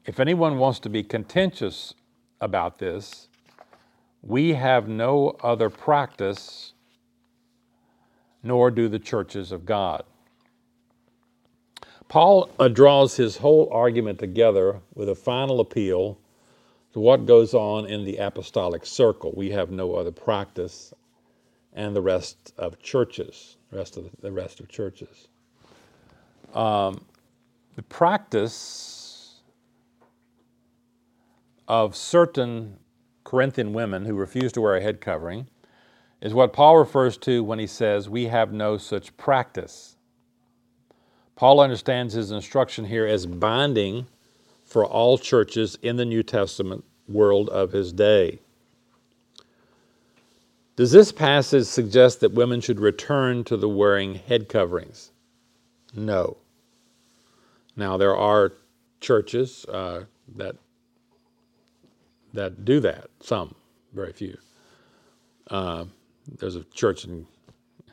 If 0.07 0.21
anyone 0.21 0.57
wants 0.57 0.79
to 0.81 0.89
be 0.89 1.03
contentious 1.03 1.93
about 2.41 2.79
this, 2.79 3.29
we 4.23 4.55
have 4.55 4.89
no 4.89 5.37
other 5.43 5.71
practice, 5.71 6.73
nor 8.43 8.71
do 8.71 8.89
the 8.89 8.99
churches 8.99 9.53
of 9.53 9.65
God. 9.65 10.05
Paul 12.09 12.51
uh, 12.59 12.69
draws 12.69 13.17
his 13.17 13.37
whole 13.37 13.69
argument 13.73 14.19
together 14.19 14.81
with 14.95 15.09
a 15.09 15.15
final 15.15 15.61
appeal 15.61 16.19
to 16.93 17.01
what 17.01 17.27
goes 17.27 17.53
on 17.53 17.87
in 17.87 18.05
the 18.05 18.17
apostolic 18.17 18.87
circle. 18.87 19.33
We 19.37 19.51
have 19.51 19.71
no 19.71 19.95
other 19.95 20.13
practice, 20.13 20.95
and 21.75 21.95
the 21.95 22.01
rest 22.01 22.55
of 22.57 22.81
churches, 22.81 23.57
rest 23.73 23.97
of 23.97 24.09
the 24.21 24.33
rest 24.33 24.61
of 24.61 24.69
churches. 24.69 25.29
Um, 26.55 27.05
the 27.75 27.83
practice 27.83 29.06
of 31.69 31.97
certain 31.97 32.79
Corinthian 33.25 33.73
women 33.73 34.05
who 34.05 34.15
refuse 34.15 34.53
to 34.53 34.61
wear 34.61 34.77
a 34.77 34.81
head 34.81 35.01
covering 35.01 35.49
is 36.21 36.33
what 36.33 36.53
Paul 36.53 36.77
refers 36.79 37.17
to 37.19 37.43
when 37.43 37.59
he 37.59 37.67
says, 37.67 38.09
We 38.09 38.27
have 38.27 38.53
no 38.53 38.79
such 38.79 39.17
practice. 39.17 39.97
Paul 41.35 41.61
understands 41.61 42.15
his 42.15 42.31
instruction 42.31 42.87
here 42.87 43.07
as 43.07 43.27
binding 43.27 44.07
for 44.65 44.85
all 44.85 45.19
churches 45.19 45.77
in 45.83 45.97
the 45.97 46.05
New 46.05 46.23
Testament 46.23 46.85
world 47.09 47.49
of 47.51 47.73
his 47.73 47.93
day. 47.93 48.41
Does 50.77 50.93
this 50.93 51.13
passage 51.13 51.65
suggest 51.67 52.21
that 52.21 52.33
women 52.33 52.61
should 52.61 52.81
return 52.81 53.45
to 53.45 53.57
the 53.57 53.69
wearing 53.69 54.17
head 54.17 54.49
coverings? 54.49 55.11
No. 55.95 56.37
Now, 57.77 57.97
there 57.97 58.17
are 58.17 58.53
churches 59.01 59.65
uh, 59.67 60.05
that, 60.37 60.57
that 62.37 62.65
do 62.65 62.81
that, 62.81 63.09
some, 63.21 63.55
very 63.93 64.13
few. 64.13 64.39
Uh, 65.51 65.85
there's 66.39 66.57
a 66.57 66.65
church 66.65 67.05
in, 67.05 67.27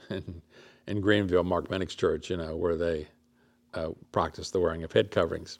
in, 0.09 0.41
in, 0.87 1.01
Greenville, 1.01 1.43
Mark 1.43 1.69
Minnick's 1.69 1.95
church, 1.95 2.29
you 2.29 2.37
know, 2.37 2.55
where 2.55 2.75
they 2.75 3.07
uh, 3.73 3.89
practice 4.11 4.51
the 4.51 4.59
wearing 4.59 4.83
of 4.83 4.91
head 4.91 5.11
coverings. 5.11 5.59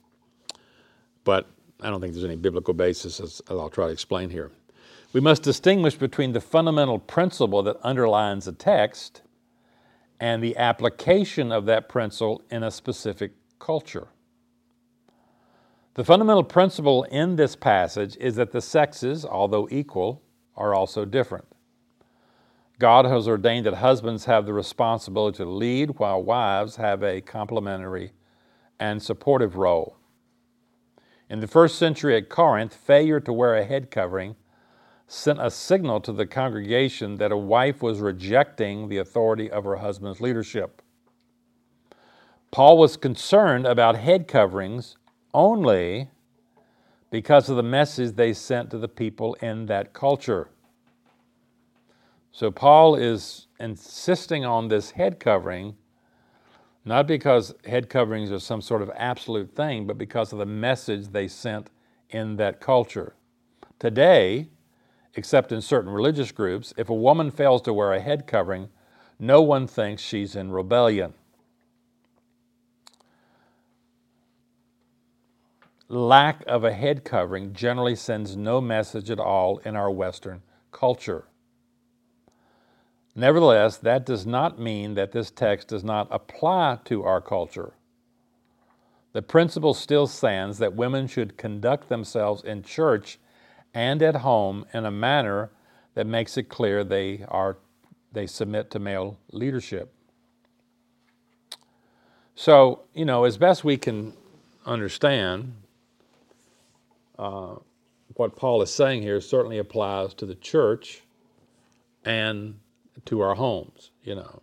But 1.24 1.48
I 1.82 1.90
don't 1.90 2.02
think 2.02 2.14
there's 2.14 2.26
any 2.26 2.36
biblical 2.36 2.74
basis, 2.74 3.20
as, 3.20 3.42
as 3.50 3.58
I'll 3.58 3.70
try 3.70 3.88
to 3.88 3.92
explain 3.92 4.30
here. 4.30 4.52
We 5.12 5.22
must 5.22 5.44
distinguish 5.44 5.96
between 5.96 6.34
the 6.34 6.42
fundamental 6.42 6.98
principle 6.98 7.62
that 7.64 7.78
underlines 7.84 8.48
a 8.48 8.52
text 8.52 9.22
and 10.20 10.44
the 10.44 10.58
application 10.58 11.52
of 11.52 11.66
that 11.66 11.90
principle 11.90 12.42
in 12.50 12.64
a 12.64 12.72
specific 12.72 13.34
culture. 13.60 14.08
The 15.96 16.04
fundamental 16.04 16.44
principle 16.44 17.04
in 17.04 17.36
this 17.36 17.56
passage 17.56 18.18
is 18.18 18.36
that 18.36 18.52
the 18.52 18.62
sexes, 18.62 19.26
although 19.26 19.68
equal, 19.70 20.24
are 20.56 20.74
also 20.74 21.06
different. 21.06 21.46
God 22.80 23.06
has 23.06 23.28
ordained 23.28 23.68
that 23.68 23.76
husbands 23.76 24.26
have 24.26 24.48
the 24.48 24.54
responsibility 24.54 25.38
to 25.38 25.46
lead, 25.46 26.00
while 26.00 26.24
wives 26.24 26.78
have 26.78 27.04
a 27.04 27.22
complementary 27.22 28.14
and 28.80 29.02
supportive 29.02 29.56
role. 29.56 29.98
In 31.30 31.40
the 31.40 31.48
first 31.48 31.78
century 31.78 32.18
at 32.18 32.28
Corinth, 32.28 32.74
failure 32.74 33.20
to 33.20 33.32
wear 33.32 33.56
a 33.56 33.64
head 33.64 33.92
covering 33.92 34.36
sent 35.08 35.40
a 35.40 35.52
signal 35.52 36.02
to 36.02 36.12
the 36.12 36.26
congregation 36.26 37.18
that 37.18 37.32
a 37.32 37.38
wife 37.38 37.84
was 37.84 38.00
rejecting 38.00 38.90
the 38.90 38.98
authority 38.98 39.50
of 39.50 39.64
her 39.64 39.76
husband's 39.76 40.20
leadership. 40.20 40.82
Paul 42.50 42.80
was 42.80 42.98
concerned 42.98 43.68
about 43.68 43.96
head 43.96 44.28
coverings 44.28 44.98
only 45.34 46.10
because 47.12 47.50
of 47.50 47.56
the 47.56 47.64
message 47.64 48.16
they 48.16 48.34
sent 48.34 48.70
to 48.72 48.78
the 48.78 48.88
people 48.88 49.36
in 49.36 49.68
that 49.68 49.94
culture. 49.94 50.50
So 52.32 52.50
Paul 52.50 52.96
is 52.96 53.48
insisting 53.60 54.44
on 54.44 54.68
this 54.68 54.92
head 54.92 55.20
covering, 55.20 55.76
not 56.84 57.06
because 57.06 57.54
head 57.66 57.90
coverings 57.90 58.32
are 58.32 58.40
some 58.40 58.62
sort 58.62 58.82
of 58.82 58.92
absolute 58.96 59.56
thing, 59.56 59.86
but 59.86 59.98
because 59.98 60.34
of 60.34 60.40
the 60.40 60.46
message 60.46 61.10
they 61.10 61.28
sent 61.28 61.70
in 62.10 62.36
that 62.38 62.60
culture. 62.60 63.16
Today, 63.78 64.50
except 65.16 65.52
in 65.52 65.62
certain 65.62 65.92
religious 65.92 66.32
groups, 66.32 66.74
if 66.78 66.90
a 66.90 66.96
woman 66.96 67.30
fails 67.30 67.62
to 67.62 67.74
wear 67.74 67.94
a 67.94 68.02
head 68.02 68.26
covering, 68.26 68.70
no 69.20 69.42
one 69.42 69.68
thinks 69.68 70.02
she's 70.02 70.36
in 70.36 70.52
rebellion. 70.52 71.14
Lack 75.90 76.44
of 76.48 76.64
a 76.64 76.74
head 76.74 77.04
covering 77.04 77.54
generally 77.54 77.96
sends 77.96 78.36
no 78.36 78.62
message 78.62 79.12
at 79.12 79.20
all 79.20 79.58
in 79.60 79.76
our 79.76 79.92
Western 79.92 80.42
culture. 80.72 81.26
Nevertheless, 83.16 83.78
that 83.78 84.06
does 84.06 84.26
not 84.26 84.60
mean 84.60 84.96
that 84.96 85.12
this 85.12 85.30
text 85.30 85.68
does 85.68 85.84
not 85.84 86.08
apply 86.10 86.80
to 86.86 87.04
our 87.04 87.22
culture. 87.22 87.74
The 89.12 89.22
principle 89.22 89.76
still 89.76 90.08
stands 90.08 90.58
that 90.58 90.76
women 90.76 91.06
should 91.08 91.38
conduct 91.38 91.90
themselves 91.90 92.44
in 92.44 92.64
church 92.64 93.20
and 93.74 94.02
at 94.02 94.18
home 94.18 94.66
in 94.74 94.86
a 94.86 94.92
manner 94.92 95.52
that 95.94 96.08
makes 96.08 96.38
it 96.38 96.50
clear 96.50 96.84
they 96.84 97.24
are 97.28 97.58
they 98.12 98.28
submit 98.28 98.70
to 98.72 98.80
male 98.80 99.18
leadership. 99.32 99.92
So, 102.36 102.82
you 102.94 103.06
know, 103.06 103.24
as 103.24 103.38
best 103.38 103.64
we 103.64 103.78
can 103.78 104.14
understand, 104.66 105.54
what 107.18 108.36
Paul 108.36 108.62
is 108.62 108.72
saying 108.72 109.02
here 109.02 109.22
certainly 109.22 109.58
applies 109.58 110.14
to 110.16 110.26
the 110.26 110.36
church 110.36 111.02
and 112.06 112.60
to 113.06 113.22
our 113.22 113.36
homes, 113.36 113.92
you 114.04 114.16
know. 114.16 114.42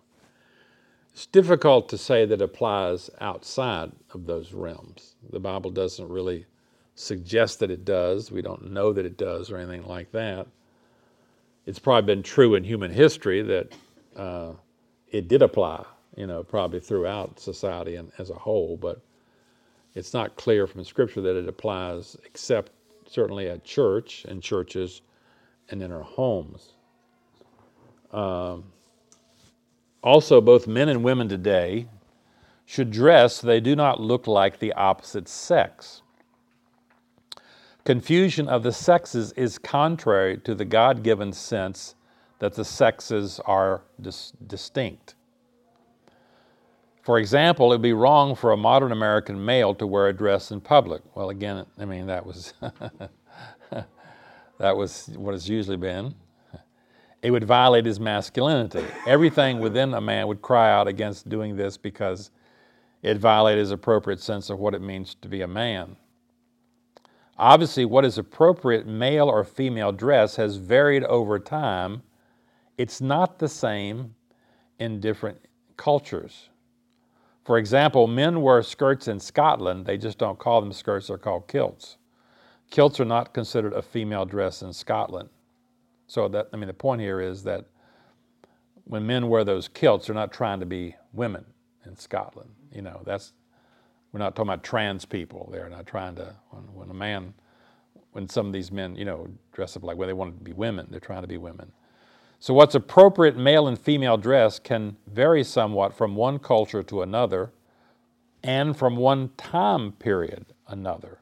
It's 1.13 1.27
difficult 1.27 1.89
to 1.91 1.99
say 1.99 2.25
that 2.25 2.41
applies 2.41 3.11
outside 3.21 3.93
of 4.15 4.27
those 4.27 4.53
realms. 4.53 5.17
The 5.31 5.41
Bible 5.41 5.71
doesn't 5.71 6.09
really 6.09 6.47
suggest 6.95 7.59
that 7.61 7.71
it 7.71 7.85
does. 7.85 8.31
We 8.31 8.43
don't 8.43 8.71
know 8.71 8.93
that 8.93 9.07
it 9.07 9.17
does 9.17 9.51
or 9.51 9.57
anything 9.57 9.87
like 9.87 10.13
that. 10.13 10.47
It's 11.67 11.79
probably 11.79 12.15
been 12.15 12.23
true 12.23 12.55
in 12.55 12.65
human 12.65 12.91
history 12.91 13.43
that 13.43 13.73
uh, 14.17 14.53
it 15.11 15.29
did 15.29 15.43
apply, 15.43 15.85
you 16.17 16.27
know, 16.27 16.43
probably 16.43 16.81
throughout 16.81 17.39
society 17.39 17.97
and 17.97 18.13
as 18.19 18.31
a 18.31 18.35
whole, 18.35 18.77
but 18.77 19.01
it's 19.95 20.15
not 20.15 20.37
clear 20.37 20.67
from 20.67 20.85
Scripture 20.85 21.21
that 21.21 21.37
it 21.37 21.49
applies 21.49 22.17
except 22.25 22.73
certainly 23.07 23.49
at 23.49 23.65
church 23.65 24.25
and 24.29 24.43
churches 24.43 25.03
and 25.71 25.83
in 25.83 25.91
our 25.93 26.03
homes. 26.03 26.75
Um, 28.13 28.65
also, 30.03 30.41
both 30.41 30.67
men 30.67 30.89
and 30.89 31.05
women 31.05 31.29
today 31.29 31.87
should 32.65 32.91
dress 32.91 33.37
so 33.37 33.47
they 33.47 33.61
do 33.61 33.75
not 33.75 34.01
look 34.01 34.27
like 34.27 34.59
the 34.59 34.73
opposite 34.75 35.29
sex. 35.29 36.03
Confusion 37.85 38.49
of 38.49 38.63
the 38.63 38.73
sexes 38.73 39.33
is 39.33 39.59
contrary 39.59 40.39
to 40.39 40.55
the 40.55 40.65
God 40.65 41.03
given 41.03 41.33
sense 41.33 41.95
that 42.39 42.55
the 42.55 42.65
sexes 42.65 43.41
are 43.45 43.83
dis- 44.01 44.33
distinct. 44.47 45.15
For 47.11 47.19
example, 47.19 47.73
it 47.73 47.75
would 47.75 47.83
be 47.83 47.93
wrong 47.93 48.37
for 48.37 48.53
a 48.53 48.57
modern 48.57 48.93
American 48.93 49.45
male 49.45 49.75
to 49.75 49.85
wear 49.85 50.07
a 50.07 50.13
dress 50.13 50.53
in 50.53 50.61
public. 50.61 51.03
Well, 51.17 51.31
again, 51.31 51.67
I 51.77 51.85
mean, 51.85 52.07
that 52.07 52.25
was, 52.25 52.55
that 54.59 54.77
was 54.77 55.11
what 55.17 55.35
it's 55.35 55.49
usually 55.49 55.77
been 55.77 56.15
it 57.21 57.33
would 57.33 57.43
violate 57.43 57.85
his 57.85 57.99
masculinity. 57.99 58.85
Everything 59.09 59.59
within 59.59 59.93
a 59.93 60.01
man 60.01 60.29
would 60.29 60.41
cry 60.41 60.71
out 60.71 60.87
against 60.87 61.29
doing 61.29 61.57
this 61.57 61.77
because 61.77 62.31
it 63.03 63.19
violated 63.19 63.59
his 63.59 63.73
appropriate 63.73 64.21
sense 64.21 64.49
of 64.49 64.61
what 64.61 64.73
it 64.73 64.81
means 64.81 65.17
to 65.21 65.27
be 65.27 65.43
a 65.43 65.49
man. 65.49 65.97
Obviously, 67.37 67.85
what 67.85 68.05
is 68.05 68.19
appropriate 68.19 68.87
male 68.87 69.29
or 69.29 69.43
female 69.43 69.91
dress 69.91 70.37
has 70.37 70.59
varied 70.59 71.03
over 71.03 71.41
time 71.41 72.03
it's 72.79 73.01
not 73.01 73.41
the 73.41 73.49
same 73.49 74.15
in 74.79 75.01
different 75.01 75.41
cultures. 75.77 76.51
For 77.45 77.59
example, 77.59 78.07
men 78.07 78.43
wear 78.43 78.63
skirts 78.63 79.09
in 79.09 79.19
Scotland, 79.19 79.87
they 79.87 79.97
just 79.97 80.19
don't 80.19 80.39
call 80.39 80.61
them 80.61 80.73
skirts, 80.73 81.09
they're 81.09 81.19
called 81.19 81.49
kilts. 81.49 81.97
Kilts 82.71 83.01
are 83.01 83.05
not 83.05 83.35
considered 83.35 83.73
a 83.73 83.83
female 83.83 84.25
dress 84.25 84.63
in 84.63 84.73
Scotland. 84.73 85.29
So 86.07 86.29
that 86.29 86.49
I 86.53 86.57
mean 86.57 86.69
the 86.69 86.75
point 86.75 87.01
here 87.01 87.21
is 87.21 87.43
that 87.45 87.67
when 88.85 89.07
men 89.07 89.29
wear 89.29 89.45
those 89.45 89.69
kilts, 89.69 90.07
they're 90.07 90.15
not 90.15 90.33
trying 90.33 90.61
to 90.61 90.67
be 90.67 90.97
women 91.13 91.45
in 91.87 91.97
Scotland. 91.97 92.51
You 92.73 92.83
know, 92.83 93.03
that's 93.05 93.33
we're 94.13 94.19
not 94.19 94.35
talking 94.35 94.51
about 94.51 94.65
trans 94.65 95.05
people. 95.05 95.49
They're 95.53 95.69
not 95.69 95.87
trying 95.87 96.17
to 96.17 96.35
when, 96.51 96.63
when 96.75 96.91
a 96.91 96.95
man 96.95 97.35
when 98.13 98.29
some 98.29 98.47
of 98.47 98.53
these 98.53 98.73
men, 98.73 98.97
you 98.97 99.05
know, 99.05 99.29
dress 99.53 99.77
up 99.77 99.85
like 99.85 99.97
when 99.97 100.09
they 100.09 100.13
want 100.13 100.37
to 100.37 100.45
be 100.45 100.53
women, 100.53 100.87
they're 100.91 101.01
trying 101.01 101.23
to 101.23 101.29
be 101.29 101.37
women. 101.37 101.73
So, 102.43 102.55
what's 102.55 102.75
appropriate 102.75 103.37
male 103.37 103.69
and 103.69 103.79
female 103.79 104.17
dress 104.17 104.59
can 104.59 104.97
vary 105.07 105.45
somewhat 105.45 105.93
from 105.93 106.17
one 106.17 106.39
culture 106.39 106.83
to 106.83 107.03
another 107.03 107.53
and 108.43 108.75
from 108.75 108.97
one 108.97 109.29
time 109.37 109.93
period 109.93 110.47
another. 110.67 111.19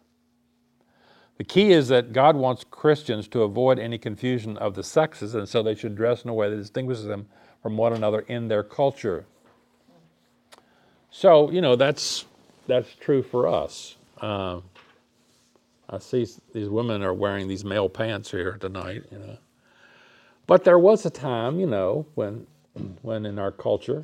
The 1.36 1.42
key 1.42 1.72
is 1.72 1.88
that 1.88 2.12
God 2.12 2.36
wants 2.36 2.64
Christians 2.70 3.26
to 3.28 3.42
avoid 3.42 3.80
any 3.80 3.98
confusion 3.98 4.56
of 4.58 4.74
the 4.74 4.84
sexes, 4.84 5.34
and 5.34 5.48
so 5.48 5.60
they 5.60 5.74
should 5.74 5.96
dress 5.96 6.22
in 6.22 6.30
a 6.30 6.34
way 6.34 6.50
that 6.50 6.56
distinguishes 6.56 7.06
them 7.06 7.26
from 7.62 7.76
one 7.76 7.94
another 7.94 8.20
in 8.20 8.46
their 8.46 8.62
culture. 8.62 9.26
So, 11.10 11.50
you 11.50 11.60
know, 11.60 11.74
that's, 11.74 12.26
that's 12.68 12.94
true 12.94 13.24
for 13.24 13.48
us. 13.48 13.96
Uh, 14.20 14.60
I 15.90 15.98
see 15.98 16.26
these 16.52 16.68
women 16.68 17.02
are 17.02 17.14
wearing 17.14 17.48
these 17.48 17.64
male 17.64 17.88
pants 17.88 18.30
here 18.30 18.56
tonight, 18.60 19.02
you 19.10 19.18
know. 19.18 19.38
But 20.48 20.64
there 20.64 20.78
was 20.78 21.04
a 21.04 21.10
time, 21.10 21.60
you 21.60 21.66
know, 21.66 22.06
when, 22.14 22.46
when 23.02 23.26
in 23.26 23.38
our 23.38 23.52
culture, 23.52 24.02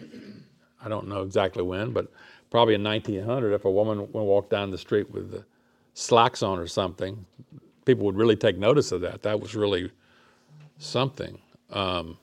I 0.84 0.90
don't 0.90 1.08
know 1.08 1.22
exactly 1.22 1.62
when, 1.62 1.92
but 1.92 2.12
probably 2.50 2.74
in 2.74 2.84
1900, 2.84 3.54
if 3.54 3.64
a 3.64 3.70
woman 3.70 4.12
walked 4.12 4.50
down 4.50 4.70
the 4.70 4.76
street 4.76 5.10
with 5.10 5.30
the 5.30 5.46
slacks 5.94 6.42
on 6.42 6.58
or 6.58 6.66
something, 6.66 7.24
people 7.86 8.04
would 8.04 8.16
really 8.16 8.36
take 8.36 8.58
notice 8.58 8.92
of 8.92 9.00
that. 9.00 9.22
That 9.22 9.40
was 9.40 9.54
really 9.54 9.90
something. 10.76 11.38
Um, 11.70 12.18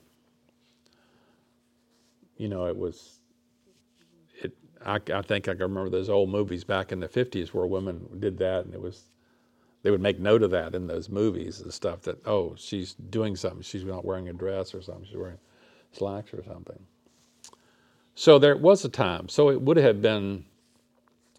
you 2.36 2.48
know, 2.48 2.66
it 2.66 2.76
was. 2.76 3.18
It. 4.40 4.52
I, 4.86 5.00
I 5.12 5.22
think 5.22 5.48
I 5.48 5.52
can 5.54 5.62
remember 5.62 5.90
those 5.90 6.08
old 6.08 6.30
movies 6.30 6.62
back 6.62 6.92
in 6.92 7.00
the 7.00 7.08
50s 7.08 7.48
where 7.48 7.66
women 7.66 8.06
did 8.20 8.38
that, 8.38 8.66
and 8.66 8.72
it 8.72 8.80
was 8.80 9.02
they 9.82 9.90
would 9.90 10.00
make 10.00 10.20
note 10.20 10.42
of 10.42 10.50
that 10.52 10.74
in 10.74 10.86
those 10.86 11.08
movies 11.08 11.60
and 11.60 11.72
stuff 11.72 12.02
that 12.02 12.26
oh 12.26 12.54
she's 12.56 12.94
doing 12.94 13.36
something. 13.36 13.62
She's 13.62 13.84
not 13.84 14.04
wearing 14.04 14.28
a 14.28 14.32
dress 14.32 14.74
or 14.74 14.82
something. 14.82 15.04
She's 15.04 15.16
wearing 15.16 15.38
slacks 15.92 16.32
or 16.34 16.42
something. 16.44 16.78
So 18.14 18.38
there 18.38 18.56
was 18.56 18.84
a 18.84 18.88
time. 18.88 19.28
So 19.28 19.50
it 19.50 19.60
would 19.60 19.76
have 19.76 20.02
been 20.02 20.44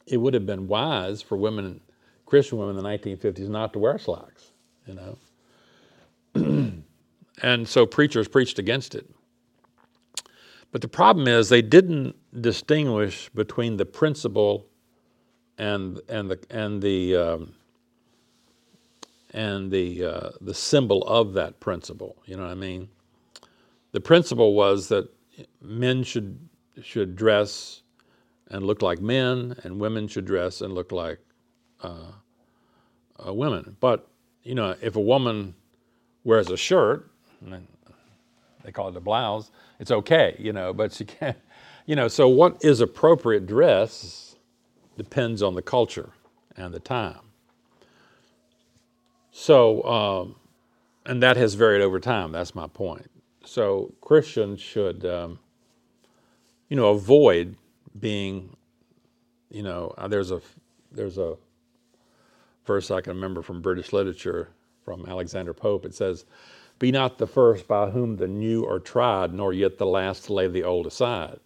it 0.05 0.17
would 0.17 0.33
have 0.33 0.45
been 0.45 0.67
wise 0.67 1.21
for 1.21 1.37
women 1.37 1.79
christian 2.25 2.57
women 2.57 2.77
in 2.77 2.83
the 2.83 2.89
1950s 2.89 3.47
not 3.47 3.71
to 3.73 3.79
wear 3.79 3.97
slacks 3.97 4.51
you 4.85 5.17
know? 6.35 6.73
And 7.41 7.67
so 7.67 7.85
preachers 7.85 8.27
preached 8.27 8.59
against 8.59 8.93
it. 8.93 9.09
But 10.71 10.81
the 10.81 10.87
problem 10.87 11.27
is 11.27 11.49
they 11.49 11.63
didn't 11.63 12.15
distinguish 12.39 13.29
between 13.29 13.77
the 13.77 13.85
principle 13.85 14.67
and 15.57 15.99
and 16.07 16.29
the 16.31 16.39
and 16.49 16.81
the 16.81 17.15
um, 17.15 17.53
and 19.33 19.71
the, 19.71 20.05
uh, 20.05 20.29
the 20.41 20.53
symbol 20.53 21.03
of 21.03 21.33
that 21.33 21.59
principle. 21.59 22.15
You 22.25 22.37
know 22.37 22.43
what 22.43 22.51
I 22.51 22.55
mean? 22.55 22.87
The 23.91 23.99
principle 23.99 24.53
was 24.53 24.87
that 24.89 25.09
men 25.61 26.03
should, 26.03 26.37
should 26.81 27.15
dress 27.15 27.81
and 28.49 28.65
look 28.65 28.81
like 28.81 29.01
men, 29.01 29.55
and 29.63 29.79
women 29.79 30.07
should 30.07 30.25
dress 30.25 30.61
and 30.61 30.73
look 30.73 30.91
like 30.91 31.19
uh, 31.81 32.11
uh, 33.25 33.33
women. 33.33 33.75
But, 33.79 34.07
you 34.43 34.53
know, 34.53 34.75
if 34.81 34.95
a 34.95 35.01
woman 35.01 35.55
wears 36.23 36.49
a 36.49 36.57
shirt, 36.57 37.09
they 38.63 38.71
call 38.71 38.89
it 38.89 38.95
a 38.95 39.01
blouse, 39.01 39.51
it's 39.79 39.91
okay, 39.91 40.35
you 40.39 40.53
know, 40.53 40.73
but 40.73 40.93
she 40.93 41.05
can't, 41.05 41.37
you 41.85 41.95
know, 41.95 42.07
so 42.07 42.27
what 42.27 42.63
is 42.63 42.79
appropriate 42.79 43.45
dress 43.45 44.35
depends 44.97 45.41
on 45.41 45.55
the 45.55 45.61
culture 45.61 46.11
and 46.55 46.73
the 46.73 46.79
time. 46.79 47.19
So, 49.35 49.83
um, 49.83 50.35
and 51.07 51.21
that 51.23 51.37
has 51.37 51.55
varied 51.55 51.81
over 51.81 51.99
time. 51.99 52.31
That's 52.31 52.53
my 52.53 52.67
point. 52.67 53.09
So 53.43 53.91
Christians 53.99 54.61
should, 54.61 55.03
um, 55.05 55.39
you 56.69 56.77
know, 56.77 56.89
avoid 56.89 57.55
being, 57.99 58.55
you 59.49 59.63
know, 59.63 59.93
uh, 59.97 60.07
there's 60.07 60.29
a 60.29 60.39
there's 60.91 61.17
a 61.17 61.35
verse 62.65 62.91
I 62.91 63.01
can 63.01 63.15
remember 63.15 63.41
from 63.41 63.59
British 63.59 63.91
literature 63.91 64.49
from 64.85 65.03
Alexander 65.07 65.53
Pope. 65.53 65.83
It 65.83 65.95
says, 65.95 66.25
"Be 66.77 66.91
not 66.91 67.17
the 67.17 67.27
first 67.27 67.67
by 67.67 67.89
whom 67.89 68.17
the 68.17 68.27
new 68.27 68.63
are 68.65 68.79
tried, 68.79 69.33
nor 69.33 69.51
yet 69.51 69.79
the 69.79 69.87
last 69.87 70.25
to 70.25 70.33
lay 70.33 70.47
the 70.47 70.63
old 70.63 70.85
aside." 70.85 71.39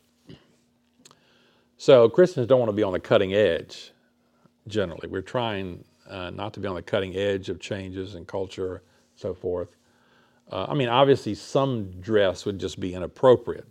So 1.78 2.10
Christians 2.10 2.48
don't 2.48 2.60
want 2.60 2.70
to 2.70 2.76
be 2.76 2.84
on 2.84 2.94
the 2.94 3.00
cutting 3.00 3.34
edge. 3.34 3.94
Generally, 4.68 5.08
we're 5.08 5.22
trying 5.22 5.86
uh, 6.10 6.30
not 6.30 6.54
to 6.54 6.60
be 6.60 6.68
on 6.68 6.76
the 6.76 6.82
cutting 6.82 7.16
edge 7.16 7.50
of 7.50 7.60
changes 7.60 8.16
in 8.16 8.26
culture, 8.26 8.84
so 9.16 9.34
forth. 9.34 9.76
Uh, 10.52 10.68
I 10.70 10.74
mean, 10.76 10.90
obviously, 10.90 11.36
some 11.36 11.92
dress 12.00 12.46
would 12.46 12.60
just 12.60 12.80
be 12.80 12.94
inappropriate. 12.94 13.68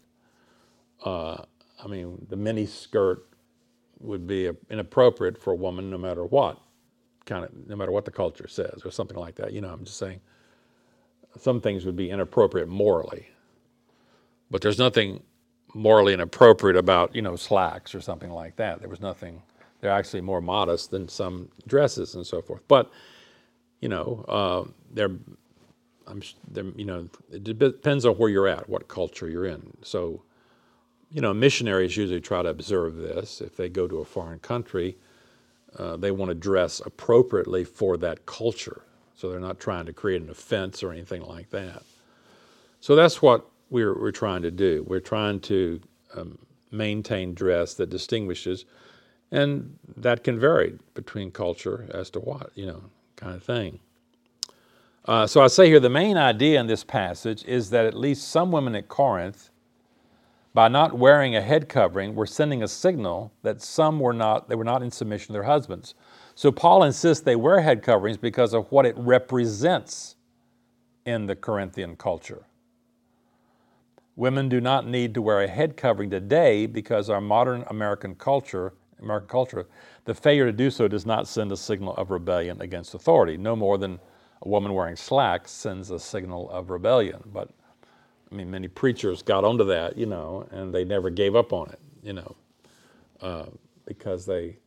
Uh, 1.05 1.43
I 1.83 1.87
mean, 1.89 2.27
the 2.29 2.37
mini 2.37 2.67
skirt 2.67 3.27
would 4.01 4.27
be 4.27 4.51
inappropriate 4.71 5.39
for 5.39 5.53
a 5.53 5.57
woman, 5.57 5.91
no 5.91 5.99
matter 5.99 6.25
what 6.25 6.61
kind 7.27 7.45
of, 7.45 7.51
no 7.69 7.77
matter 7.77 7.93
what 7.93 8.05
the 8.05 8.11
culture 8.11 8.49
says, 8.49 8.83
or 8.85 8.91
something 8.91 9.17
like 9.17 9.35
that. 9.37 9.53
You 9.53 9.61
know, 9.61 9.69
I'm 9.69 9.85
just 9.85 9.99
saying, 9.99 10.21
some 11.39 11.61
things 11.61 11.85
would 11.85 11.97
be 11.97 12.11
inappropriate 12.11 12.69
morally, 12.69 13.29
but 14.51 14.63
there's 14.63 14.79
nothing 14.79 15.23
morally 15.75 16.15
inappropriate 16.15 16.77
about 16.77 17.15
you 17.15 17.23
know 17.23 17.37
slacks 17.37 17.95
or 17.95 18.01
something 18.01 18.31
like 18.31 18.57
that. 18.57 18.81
There 18.81 18.89
was 18.89 19.01
nothing 19.01 19.43
they're 19.81 19.91
actually 19.91 20.23
more 20.23 20.41
modest 20.41 20.91
than 20.91 21.09
some 21.09 21.51
dresses 21.67 22.15
and 22.15 22.27
so 22.27 22.43
forth. 22.43 22.63
But 22.69 22.91
you 23.81 23.89
know, 23.89 24.25
uh, 24.29 24.71
they're, 24.93 25.13
I'm, 26.07 26.23
they're, 26.51 26.65
you 26.77 26.85
know, 26.85 27.09
it 27.31 27.45
depends 27.45 28.07
on 28.07 28.15
where 28.15 28.31
you're 28.31 28.49
at, 28.49 28.69
what 28.69 28.89
culture 28.89 29.29
you're 29.29 29.47
in. 29.47 29.77
So, 29.83 30.23
you 31.11 31.21
know, 31.21 31.35
missionaries 31.35 31.97
usually 31.97 32.21
try 32.21 32.43
to 32.43 32.49
observe 32.49 32.97
this. 32.97 33.41
If 33.41 33.57
they 33.57 33.69
go 33.69 33.87
to 33.87 33.99
a 33.99 34.05
foreign 34.05 34.39
country, 34.39 34.97
uh, 35.79 35.97
they 35.97 36.11
want 36.11 36.31
to 36.31 36.35
dress 36.35 36.81
appropriately 36.85 37.65
for 37.65 37.97
that 37.99 38.27
culture. 38.27 38.83
So 39.15 39.31
they're 39.31 39.41
not 39.41 39.61
trying 39.61 39.87
to 39.87 39.93
create 39.93 40.23
an 40.23 40.31
offense 40.31 40.83
or 40.83 40.93
anything 40.93 41.23
like 41.23 41.51
that. 41.51 41.83
So 42.81 42.95
that's 42.95 43.21
what 43.21 43.47
we're, 43.71 43.99
we're 43.99 44.11
trying 44.13 44.43
to 44.43 44.51
do. 44.51 44.85
We're 44.87 45.01
trying 45.01 45.41
to 45.41 45.81
um, 46.15 46.39
maintain 46.71 47.35
dress 47.35 47.75
that 47.75 47.91
distinguishes 47.91 48.65
and 49.31 49.79
that 49.97 50.25
can 50.25 50.39
vary 50.39 50.79
between 50.95 51.31
culture 51.31 51.89
as 51.93 52.11
to 52.11 52.21
what, 52.21 52.51
you 52.55 52.67
know, 52.67 52.83
kind 53.17 53.35
of 53.35 53.43
thing. 53.43 53.81
Uh, 55.05 55.27
so 55.27 55.41
I 55.41 55.47
say 55.47 55.67
here 55.67 55.81
the 55.81 55.89
main 55.89 56.17
idea 56.17 56.59
in 56.59 56.67
this 56.67 56.83
passage 56.83 57.45
is 57.45 57.71
that 57.71 57.87
at 57.87 57.95
least 57.95 58.29
some 58.29 58.51
women 58.51 58.75
at 58.75 58.89
Corinth, 58.89 59.51
by 60.53 60.69
not 60.69 60.99
wearing 60.99 61.37
a 61.37 61.41
head 61.41 61.69
covering, 61.69 62.15
were 62.15 62.27
sending 62.27 62.63
a 62.63 62.69
signal 62.69 63.33
that 63.43 63.61
some 63.61 64.01
were 64.01 64.13
not, 64.13 64.49
they 64.49 64.55
were 64.55 64.65
not 64.65 64.83
in 64.83 64.91
submission 64.91 65.29
to 65.29 65.33
their 65.35 65.43
husbands. 65.45 65.95
So 66.35 66.51
Paul 66.51 66.83
insists 66.83 67.23
they 67.23 67.37
wear 67.37 67.61
head 67.61 67.83
coverings 67.83 68.17
because 68.17 68.53
of 68.53 68.71
what 68.73 68.87
it 68.87 68.97
represents 68.99 70.17
in 71.05 71.27
the 71.27 71.37
Corinthian 71.37 71.97
culture. 71.97 72.47
Women 74.17 74.49
do 74.49 74.61
not 74.61 74.87
need 74.87 75.15
to 75.15 75.23
wear 75.23 75.43
a 75.43 75.49
head 75.49 75.77
covering 75.77 76.11
today 76.11 76.67
because 76.67 77.11
our 77.11 77.21
modern 77.21 77.65
American 77.69 78.15
culture 78.15 78.73
American 79.01 79.29
culture, 79.29 79.67
the 80.05 80.15
failure 80.15 80.47
to 80.47 80.53
do 80.53 80.71
so 80.71 80.89
does 80.89 81.07
not 81.07 81.29
send 81.29 81.53
a 81.53 81.57
signal 81.57 81.95
of 81.97 82.11
rebellion 82.11 82.61
against 82.61 82.95
authority, 82.95 83.37
no 83.37 83.55
more 83.55 83.79
than 83.79 83.99
a 84.43 84.49
woman 84.49 84.73
wearing 84.75 84.97
slacks 84.97 85.51
sends 85.51 85.91
a 85.91 85.99
signal 85.99 86.51
of 86.51 86.71
rebellion. 86.71 87.23
But 87.33 87.51
I 88.31 88.35
mean, 88.35 88.51
many 88.51 88.69
preachers 88.69 89.23
got 89.23 89.45
onto 89.45 89.65
that, 89.65 89.97
you 89.97 90.07
know, 90.07 90.47
and 90.51 90.75
they 90.75 90.85
never 90.85 91.11
gave 91.11 91.37
up 91.37 91.53
on 91.53 91.71
it, 91.71 91.81
you 92.03 92.13
know, 92.13 92.37
uh, 93.21 93.47
because 93.87 94.27
they 94.27 94.59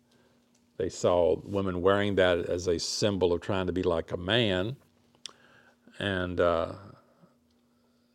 they 0.77 0.89
saw 0.89 1.36
women 1.43 1.82
wearing 1.82 2.15
that 2.15 2.45
as 2.45 2.67
a 2.67 2.80
symbol 2.80 3.34
of 3.34 3.41
trying 3.41 3.67
to 3.67 3.73
be 3.73 3.84
like 3.84 4.11
a 4.13 4.17
man, 4.17 4.77
and 5.99 6.39
uh, 6.39 6.73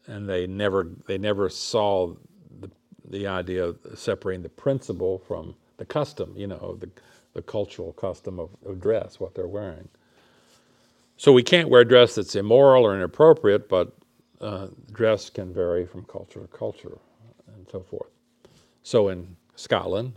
and 0.07 0.29
they 0.29 0.47
never 0.47 0.89
they 1.07 1.19
never 1.19 1.49
saw 1.49 2.15
the 2.61 2.71
the 3.11 3.27
idea 3.27 3.65
of 3.65 3.79
separating 3.95 4.43
the 4.43 4.49
principle 4.49 5.19
from 5.19 5.55
the 5.77 5.85
custom, 5.85 6.35
you 6.37 6.47
know, 6.47 6.77
the, 6.81 6.91
the 7.35 7.43
cultural 7.43 7.93
custom 7.95 8.39
of, 8.41 8.51
of 8.67 8.81
dress, 8.81 9.21
what 9.21 9.35
they're 9.35 9.49
wearing. 9.49 9.89
So 11.17 11.33
we 11.33 11.43
can't 11.43 11.69
wear 11.69 11.85
dress 11.85 12.17
that's 12.17 12.35
immoral 12.37 12.85
or 12.85 12.95
inappropriate, 12.95 13.69
but 13.69 13.93
uh, 14.41 14.69
dress 14.93 15.31
can 15.31 15.53
vary 15.55 15.87
from 15.87 16.05
culture 16.05 16.41
to 16.41 16.47
culture 16.49 16.99
and 17.55 17.67
so 17.71 17.81
forth. 17.81 18.11
So 18.83 19.09
in 19.09 19.37
Scotland, 19.57 20.15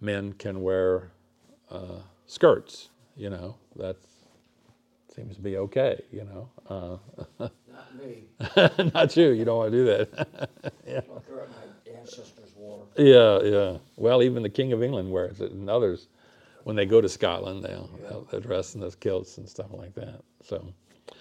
men 0.00 0.32
can 0.34 0.62
wear 0.62 1.10
uh, 1.70 2.00
skirts, 2.26 2.90
you 3.16 3.30
know, 3.30 3.56
that 3.76 3.96
seems 5.14 5.36
to 5.36 5.42
be 5.42 5.56
okay, 5.58 6.00
you 6.12 6.24
know. 6.24 6.48
Uh, 7.40 7.48
Not 7.72 7.96
me. 7.96 8.24
not 8.94 9.16
you, 9.16 9.30
you 9.30 9.44
don't 9.44 9.58
want 9.58 9.72
to 9.72 9.76
do 9.78 9.84
that. 9.84 10.12
That's 10.86 11.08
what 11.08 11.50
my 11.50 11.98
ancestors 11.98 12.52
wore. 12.56 12.84
Yeah, 12.98 13.40
yeah. 13.42 13.78
Well, 13.96 14.22
even 14.22 14.42
the 14.42 14.48
King 14.48 14.72
of 14.72 14.82
England 14.82 15.10
wears 15.10 15.40
it, 15.40 15.52
and 15.52 15.68
others, 15.70 16.08
when 16.64 16.76
they 16.76 16.86
go 16.86 17.00
to 17.00 17.08
Scotland, 17.08 17.64
they'll, 17.64 17.88
they'll, 18.08 18.24
they'll 18.30 18.40
dress 18.40 18.74
in 18.74 18.80
those 18.80 18.94
kilts 18.94 19.38
and 19.38 19.48
stuff 19.48 19.72
like 19.72 19.94
that. 19.94 20.20
So. 20.42 20.72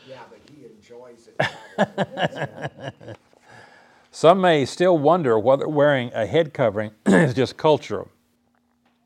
Yeah, 0.07 0.19
but 0.29 0.39
he 0.53 0.65
enjoys 0.65 1.29
it. 1.39 2.93
Some 4.11 4.41
may 4.41 4.65
still 4.65 4.97
wonder 4.97 5.37
whether 5.37 5.67
wearing 5.67 6.11
a 6.13 6.25
head 6.25 6.53
covering 6.53 6.91
is 7.05 7.33
just 7.33 7.55
cultural. 7.55 8.09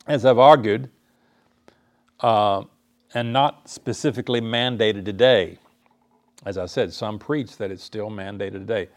As 0.08 0.26
I've 0.26 0.40
argued, 0.40 0.90
uh, 2.22 2.64
and 3.14 3.34
not 3.34 3.70
specifically 3.70 4.42
mandated 4.42 5.06
today. 5.06 5.58
As 6.46 6.58
I 6.58 6.66
said, 6.66 6.94
some 6.94 7.20
preach 7.20 7.58
that 7.58 7.72
it's 7.72 7.84
still 7.84 8.10
mandated 8.10 8.54
today. 8.54 8.90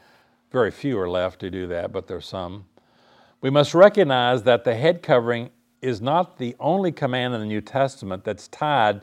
Very 0.50 0.70
few 0.70 0.98
are 0.98 1.10
left 1.10 1.40
to 1.40 1.50
do 1.50 1.66
that, 1.66 1.92
but 1.92 2.06
there's 2.06 2.26
some. 2.26 2.64
We 3.44 3.50
must 3.50 3.74
recognize 3.74 4.44
that 4.44 4.64
the 4.64 4.74
head 4.74 5.02
covering 5.02 5.50
is 5.82 6.00
not 6.00 6.38
the 6.38 6.56
only 6.58 6.90
command 6.90 7.34
in 7.34 7.40
the 7.40 7.46
New 7.46 7.60
Testament 7.60 8.24
that's 8.24 8.48
tied 8.48 9.02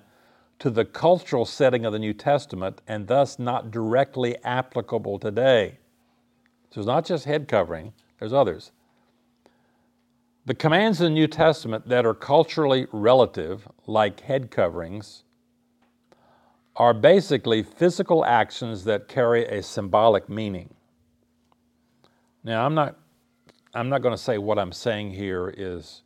to 0.58 0.72
the 0.72 0.84
cultural 0.84 1.46
setting 1.46 1.86
of 1.86 1.94
the 1.94 2.00
New 2.00 2.16
Testament 2.16 2.82
and 2.88 3.06
thus 3.06 3.38
not 3.38 3.70
directly 3.70 4.36
applicable 4.44 5.20
today. 5.20 5.78
So 6.72 6.82
it's 6.82 6.88
not 6.88 7.06
just 7.06 7.26
head 7.26 7.48
covering, 7.48 7.94
there's 8.18 8.34
others. 8.34 8.72
The 10.48 10.56
commands 10.56 11.00
in 11.02 11.14
the 11.14 11.20
New 11.20 11.28
Testament 11.28 11.88
that 11.88 12.04
are 12.04 12.16
culturally 12.16 12.88
relative, 12.92 13.68
like 13.86 14.22
head 14.22 14.50
coverings, 14.50 15.22
are 16.76 16.96
basically 16.96 17.62
physical 17.62 18.26
actions 18.26 18.86
that 18.86 19.08
carry 19.08 19.46
a 19.46 19.62
symbolic 19.62 20.28
meaning. 20.28 20.74
Now, 22.44 22.66
I'm 22.66 22.74
not, 22.74 22.98
I'm 23.74 23.90
not 23.90 24.02
going 24.02 24.16
to 24.16 24.22
say 24.22 24.38
what 24.38 24.60
I'm 24.60 24.74
saying 24.74 25.12
here 25.12 25.54
is 25.58 26.02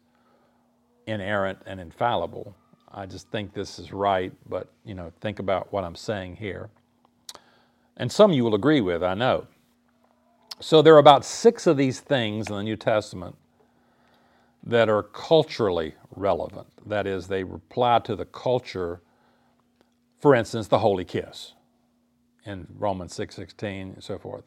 inerrant 1.07 1.59
and 1.65 1.79
infallible. 1.79 2.55
I 2.93 3.05
just 3.05 3.29
think 3.29 3.53
this 3.53 3.79
is 3.79 3.91
right, 3.91 4.31
but 4.47 4.71
you 4.85 4.93
know, 4.93 5.11
think 5.21 5.39
about 5.39 5.73
what 5.73 5.83
I'm 5.83 5.95
saying 5.95 6.37
here. 6.37 6.69
And 7.97 8.11
some 8.11 8.31
you 8.31 8.43
will 8.43 8.55
agree 8.55 8.81
with, 8.81 9.03
I 9.03 9.13
know. 9.15 9.47
So 10.59 10.81
there 10.81 10.95
are 10.95 10.99
about 10.99 11.25
six 11.25 11.67
of 11.67 11.77
these 11.77 11.99
things 11.99 12.49
in 12.49 12.55
the 12.55 12.63
New 12.63 12.77
Testament 12.77 13.35
that 14.63 14.89
are 14.89 15.03
culturally 15.03 15.95
relevant. 16.15 16.67
That 16.87 17.07
is, 17.07 17.27
they 17.27 17.43
reply 17.43 17.99
to 17.99 18.15
the 18.15 18.25
culture. 18.25 19.01
For 20.19 20.35
instance, 20.35 20.67
the 20.67 20.79
holy 20.79 21.05
kiss 21.05 21.53
in 22.45 22.67
Romans 22.77 23.13
6:16 23.17 23.95
and 23.95 24.03
so 24.03 24.17
forth. 24.17 24.45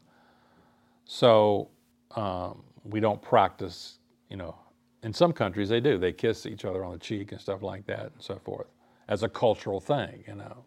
So 1.05 1.69
um, 2.16 2.64
we 2.89 3.01
don't 3.01 3.20
practice, 3.20 3.99
you 4.30 4.36
know, 4.36 4.57
in 5.03 5.12
some 5.12 5.32
countries 5.32 5.68
they 5.68 5.80
do. 5.80 5.99
They 5.99 6.12
kiss 6.12 6.47
each 6.47 6.64
other 6.64 6.84
on 6.84 6.93
the 6.93 6.99
cheek 6.99 7.32
and 7.32 7.41
stuff 7.41 7.62
like 7.62 7.86
that 7.86 8.12
and 8.14 8.20
so 8.20 8.39
forth 8.45 8.66
as 9.09 9.22
a 9.22 9.28
cultural 9.28 9.80
thing, 9.80 10.24
you 10.26 10.34
know. 10.34 10.64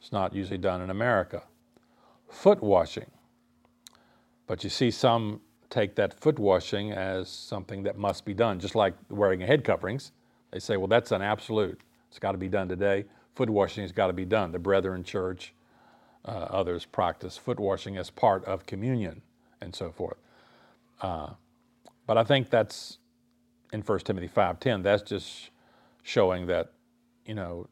It's 0.00 0.12
not 0.12 0.34
usually 0.34 0.58
done 0.58 0.80
in 0.80 0.90
America. 0.90 1.42
Foot 2.28 2.62
washing. 2.62 3.10
But 4.46 4.64
you 4.64 4.70
see 4.70 4.90
some 4.90 5.40
take 5.70 5.96
that 5.96 6.18
foot 6.18 6.38
washing 6.38 6.92
as 6.92 7.28
something 7.28 7.82
that 7.82 7.98
must 7.98 8.24
be 8.24 8.32
done, 8.32 8.58
just 8.58 8.74
like 8.74 8.94
wearing 9.10 9.40
head 9.40 9.64
coverings. 9.64 10.12
They 10.50 10.60
say, 10.60 10.76
well, 10.76 10.86
that's 10.86 11.12
an 11.12 11.20
absolute. 11.20 11.80
It's 12.08 12.18
got 12.18 12.32
to 12.32 12.38
be 12.38 12.48
done 12.48 12.68
today. 12.68 13.04
Foot 13.34 13.50
washing 13.50 13.82
has 13.82 13.92
got 13.92 14.06
to 14.06 14.12
be 14.14 14.24
done. 14.24 14.50
The 14.50 14.58
Brethren 14.58 15.04
Church, 15.04 15.52
uh, 16.24 16.30
others 16.30 16.86
practice 16.86 17.36
foot 17.36 17.60
washing 17.60 17.98
as 17.98 18.08
part 18.08 18.44
of 18.46 18.64
communion 18.66 19.20
and 19.60 19.74
so 19.74 19.90
forth. 19.90 20.16
Uh, 21.00 21.30
but 22.06 22.18
I 22.18 22.24
think 22.24 22.50
that's 22.50 22.98
in 23.72 23.82
1 23.82 23.98
Timothy 24.00 24.28
5.10, 24.28 24.82
that's 24.82 25.02
just 25.02 25.50
showing 26.02 26.46
that, 26.46 26.72
you 27.26 27.34
know, 27.34 27.68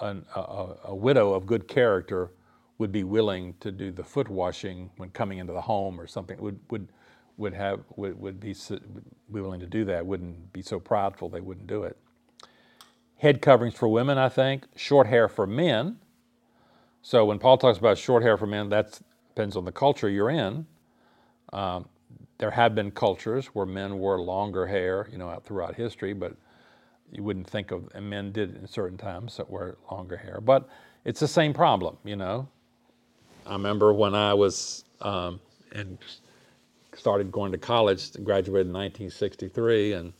an, 0.00 0.24
a, 0.34 0.40
a 0.86 0.94
widow 0.94 1.34
of 1.34 1.46
good 1.46 1.68
character 1.68 2.32
would 2.78 2.92
be 2.92 3.04
willing 3.04 3.54
to 3.60 3.72
do 3.72 3.90
the 3.90 4.04
foot 4.04 4.28
washing 4.28 4.90
when 4.96 5.10
coming 5.10 5.38
into 5.38 5.52
the 5.52 5.60
home 5.62 6.00
or 6.00 6.06
something, 6.06 6.40
would, 6.40 6.60
would 6.70 6.88
would 7.38 7.54
have 7.54 7.80
would, 7.96 8.20
would 8.20 8.40
be, 8.40 8.54
be 9.32 9.40
willing 9.40 9.60
to 9.60 9.66
do 9.66 9.84
that 9.86 10.04
wouldn't 10.04 10.52
be 10.52 10.60
so 10.60 10.78
prideful 10.78 11.28
they 11.28 11.40
wouldn't 11.40 11.68
do 11.68 11.84
it. 11.84 11.96
Head 13.18 13.40
coverings 13.40 13.74
for 13.74 13.88
women 13.88 14.18
i 14.18 14.28
think 14.28 14.64
short 14.76 15.06
hair 15.06 15.28
for 15.28 15.46
men. 15.46 15.98
So 17.02 17.24
when 17.24 17.38
paul 17.38 17.56
talks 17.56 17.78
about 17.78 17.96
short 17.96 18.22
hair 18.22 18.36
for 18.36 18.46
men 18.46 18.68
that 18.70 19.00
depends 19.28 19.56
on 19.56 19.64
the 19.64 19.72
culture 19.72 20.08
you're 20.08 20.30
in. 20.30 20.66
Um, 21.52 21.88
there 22.38 22.50
have 22.50 22.74
been 22.74 22.90
cultures 22.90 23.46
where 23.48 23.66
men 23.66 23.98
wore 23.98 24.20
longer 24.20 24.66
hair 24.66 25.08
you 25.10 25.18
know 25.18 25.28
out 25.28 25.44
throughout 25.44 25.74
history 25.74 26.12
but 26.12 26.34
you 27.12 27.22
wouldn't 27.22 27.48
think 27.48 27.70
of 27.70 27.88
and 27.94 28.08
men 28.08 28.32
did 28.32 28.56
in 28.56 28.66
certain 28.66 28.98
times 28.98 29.36
that 29.36 29.48
wear 29.48 29.76
longer 29.90 30.16
hair 30.16 30.40
but 30.40 30.68
it's 31.04 31.20
the 31.20 31.28
same 31.28 31.52
problem 31.52 31.96
you 32.04 32.16
know 32.16 32.48
i 33.46 33.52
remember 33.52 33.92
when 33.92 34.14
i 34.14 34.32
was 34.34 34.84
um, 35.00 35.40
in 35.72 35.98
started 36.98 37.30
going 37.30 37.52
to 37.52 37.58
college, 37.58 38.12
graduated 38.24 38.66
in 38.66 38.72
1963, 38.72 39.92
and 39.92 40.12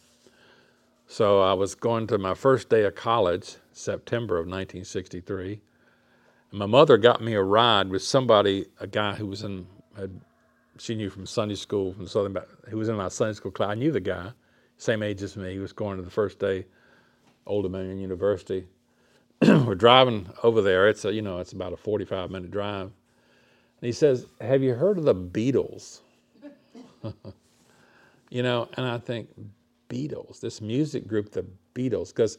so 1.06 1.42
I 1.42 1.52
was 1.54 1.74
going 1.74 2.06
to 2.08 2.18
my 2.18 2.34
first 2.34 2.68
day 2.68 2.84
of 2.84 2.94
college, 2.94 3.56
September 3.72 4.34
of 4.34 4.46
1963. 4.46 5.60
And 6.50 6.58
my 6.58 6.66
mother 6.66 6.96
got 6.96 7.22
me 7.22 7.34
a 7.34 7.42
ride 7.42 7.88
with 7.88 8.02
somebody, 8.02 8.66
a 8.78 8.86
guy 8.86 9.14
who 9.14 9.26
was 9.26 9.42
in, 9.42 9.66
had, 9.96 10.20
she 10.78 10.94
knew 10.94 11.10
from 11.10 11.26
Sunday 11.26 11.54
school, 11.54 11.92
from 11.92 12.06
Southern, 12.06 12.36
who 12.68 12.78
was 12.78 12.88
in 12.88 12.96
my 12.96 13.08
Sunday 13.08 13.34
school 13.34 13.50
class. 13.50 13.70
I 13.70 13.74
knew 13.74 13.92
the 13.92 14.00
guy, 14.00 14.30
same 14.76 15.02
age 15.02 15.22
as 15.22 15.36
me. 15.36 15.52
He 15.52 15.58
was 15.58 15.72
going 15.72 15.96
to 15.96 16.02
the 16.02 16.10
first 16.10 16.38
day, 16.38 16.66
Old 17.46 17.64
Dominion 17.64 17.98
University. 17.98 18.66
We're 19.42 19.74
driving 19.74 20.28
over 20.42 20.62
there. 20.62 20.88
It's 20.88 21.04
a, 21.04 21.12
you 21.12 21.22
know, 21.22 21.38
it's 21.38 21.52
about 21.52 21.72
a 21.72 21.76
45 21.76 22.30
minute 22.30 22.50
drive. 22.50 22.86
And 22.86 23.86
he 23.86 23.92
says, 23.92 24.26
"Have 24.40 24.62
you 24.62 24.74
heard 24.74 24.98
of 24.98 25.04
the 25.04 25.14
Beatles?" 25.14 26.00
you 28.30 28.42
know, 28.42 28.68
and 28.76 28.86
I 28.86 28.98
think 28.98 29.28
Beatles, 29.88 30.40
this 30.40 30.60
music 30.60 31.06
group, 31.06 31.30
the 31.30 31.46
Beatles, 31.74 32.08
because 32.08 32.38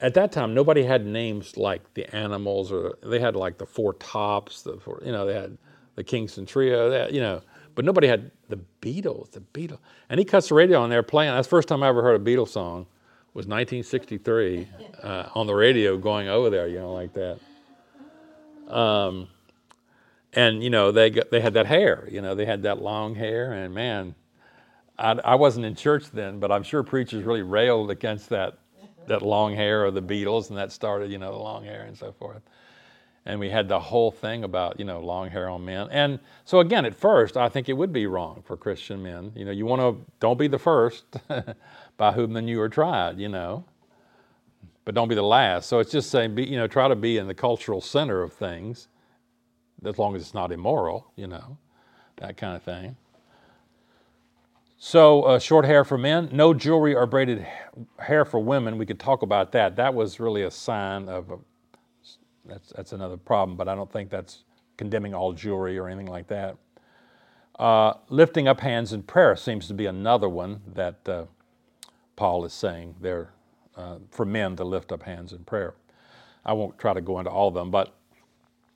at 0.00 0.14
that 0.14 0.32
time 0.32 0.54
nobody 0.54 0.82
had 0.82 1.06
names 1.06 1.56
like 1.56 1.94
the 1.94 2.14
Animals 2.14 2.70
or 2.70 2.98
they 3.02 3.18
had 3.18 3.34
like 3.34 3.58
the 3.58 3.66
Four 3.66 3.94
Tops, 3.94 4.62
the 4.62 4.78
four, 4.78 5.00
you 5.04 5.12
know, 5.12 5.26
they 5.26 5.34
had 5.34 5.56
the 5.96 6.04
Kingston 6.04 6.46
Trio, 6.46 6.90
had, 6.90 7.14
you 7.14 7.20
know, 7.20 7.40
but 7.78 7.84
nobody 7.84 8.08
had 8.08 8.32
the 8.48 8.58
Beatles, 8.82 9.30
the 9.30 9.38
Beatles. 9.38 9.78
And 10.10 10.18
he 10.18 10.24
cuts 10.24 10.48
the 10.48 10.56
radio 10.56 10.80
on 10.80 10.90
there 10.90 11.04
playing. 11.04 11.32
That's 11.32 11.46
the 11.46 11.50
first 11.50 11.68
time 11.68 11.84
I 11.84 11.86
ever 11.86 12.02
heard 12.02 12.20
a 12.20 12.24
Beatles 12.24 12.48
song 12.48 12.86
was 13.34 13.46
1963 13.46 14.66
uh, 15.00 15.28
on 15.36 15.46
the 15.46 15.54
radio 15.54 15.96
going 15.96 16.26
over 16.26 16.50
there, 16.50 16.66
you 16.66 16.80
know, 16.80 16.92
like 16.92 17.12
that. 17.12 17.38
Um, 18.66 19.28
and 20.32 20.60
you 20.60 20.70
know 20.70 20.90
they 20.90 21.10
got, 21.10 21.30
they 21.30 21.40
had 21.40 21.54
that 21.54 21.66
hair 21.66 22.08
you 22.10 22.20
know 22.20 22.34
they 22.34 22.44
had 22.44 22.64
that 22.64 22.82
long 22.82 23.14
hair 23.14 23.52
and 23.52 23.72
man 23.72 24.14
I, 24.98 25.12
I 25.12 25.34
wasn't 25.36 25.64
in 25.64 25.74
church 25.74 26.10
then 26.10 26.38
but 26.38 26.52
i'm 26.52 26.62
sure 26.62 26.82
preachers 26.82 27.24
really 27.24 27.42
railed 27.42 27.90
against 27.90 28.28
that 28.28 28.58
that 29.06 29.22
long 29.22 29.54
hair 29.54 29.84
of 29.84 29.94
the 29.94 30.02
beatles 30.02 30.50
and 30.50 30.58
that 30.58 30.70
started 30.70 31.10
you 31.10 31.18
know 31.18 31.32
the 31.32 31.38
long 31.38 31.64
hair 31.64 31.84
and 31.84 31.96
so 31.96 32.12
forth 32.12 32.42
and 33.26 33.38
we 33.38 33.50
had 33.50 33.68
the 33.68 33.78
whole 33.78 34.10
thing 34.10 34.44
about 34.44 34.78
you 34.78 34.84
know 34.84 35.00
long 35.00 35.28
hair 35.30 35.48
on 35.48 35.64
men 35.64 35.88
and 35.90 36.18
so 36.44 36.60
again 36.60 36.84
at 36.84 36.94
first 36.94 37.36
i 37.36 37.48
think 37.48 37.68
it 37.68 37.74
would 37.74 37.92
be 37.92 38.06
wrong 38.06 38.42
for 38.44 38.56
christian 38.56 39.02
men 39.02 39.32
you 39.34 39.44
know 39.44 39.50
you 39.50 39.66
want 39.66 39.80
to 39.80 40.04
don't 40.20 40.38
be 40.38 40.48
the 40.48 40.58
first 40.58 41.04
by 41.96 42.12
whom 42.12 42.32
then 42.32 42.48
you 42.48 42.60
are 42.60 42.68
tried 42.68 43.18
you 43.18 43.28
know 43.28 43.64
but 44.84 44.94
don't 44.94 45.08
be 45.08 45.14
the 45.14 45.22
last 45.22 45.68
so 45.68 45.78
it's 45.78 45.92
just 45.92 46.10
saying 46.10 46.34
be, 46.34 46.44
you 46.44 46.56
know 46.56 46.66
try 46.66 46.88
to 46.88 46.96
be 46.96 47.18
in 47.18 47.26
the 47.26 47.34
cultural 47.34 47.80
center 47.80 48.22
of 48.22 48.32
things 48.32 48.88
as 49.84 49.98
long 49.98 50.16
as 50.16 50.22
it's 50.22 50.34
not 50.34 50.52
immoral, 50.52 51.12
you 51.16 51.26
know, 51.26 51.58
that 52.16 52.36
kind 52.36 52.56
of 52.56 52.62
thing. 52.62 52.96
So, 54.80 55.22
uh, 55.22 55.38
short 55.38 55.64
hair 55.64 55.84
for 55.84 55.98
men, 55.98 56.28
no 56.32 56.54
jewelry 56.54 56.94
or 56.94 57.06
braided 57.06 57.44
hair 57.98 58.24
for 58.24 58.38
women. 58.38 58.78
We 58.78 58.86
could 58.86 59.00
talk 59.00 59.22
about 59.22 59.52
that. 59.52 59.76
That 59.76 59.94
was 59.94 60.20
really 60.20 60.42
a 60.42 60.50
sign 60.50 61.08
of, 61.08 61.30
a, 61.30 61.38
that's, 62.48 62.70
that's 62.70 62.92
another 62.92 63.16
problem, 63.16 63.56
but 63.56 63.68
I 63.68 63.74
don't 63.74 63.92
think 63.92 64.10
that's 64.10 64.44
condemning 64.76 65.14
all 65.14 65.32
jewelry 65.32 65.78
or 65.78 65.88
anything 65.88 66.06
like 66.06 66.28
that. 66.28 66.56
Uh, 67.58 67.94
lifting 68.08 68.48
up 68.48 68.60
hands 68.60 68.92
in 68.92 69.02
prayer 69.02 69.36
seems 69.36 69.66
to 69.68 69.74
be 69.74 69.86
another 69.86 70.28
one 70.28 70.62
that 70.74 71.08
uh, 71.08 71.24
Paul 72.16 72.44
is 72.44 72.52
saying 72.52 72.94
there 73.00 73.30
uh, 73.76 73.96
for 74.10 74.24
men 74.24 74.56
to 74.56 74.64
lift 74.64 74.92
up 74.92 75.02
hands 75.02 75.32
in 75.32 75.44
prayer. 75.44 75.74
I 76.44 76.52
won't 76.52 76.78
try 76.78 76.94
to 76.94 77.00
go 77.00 77.18
into 77.18 77.30
all 77.30 77.48
of 77.48 77.54
them, 77.54 77.70
but 77.70 77.94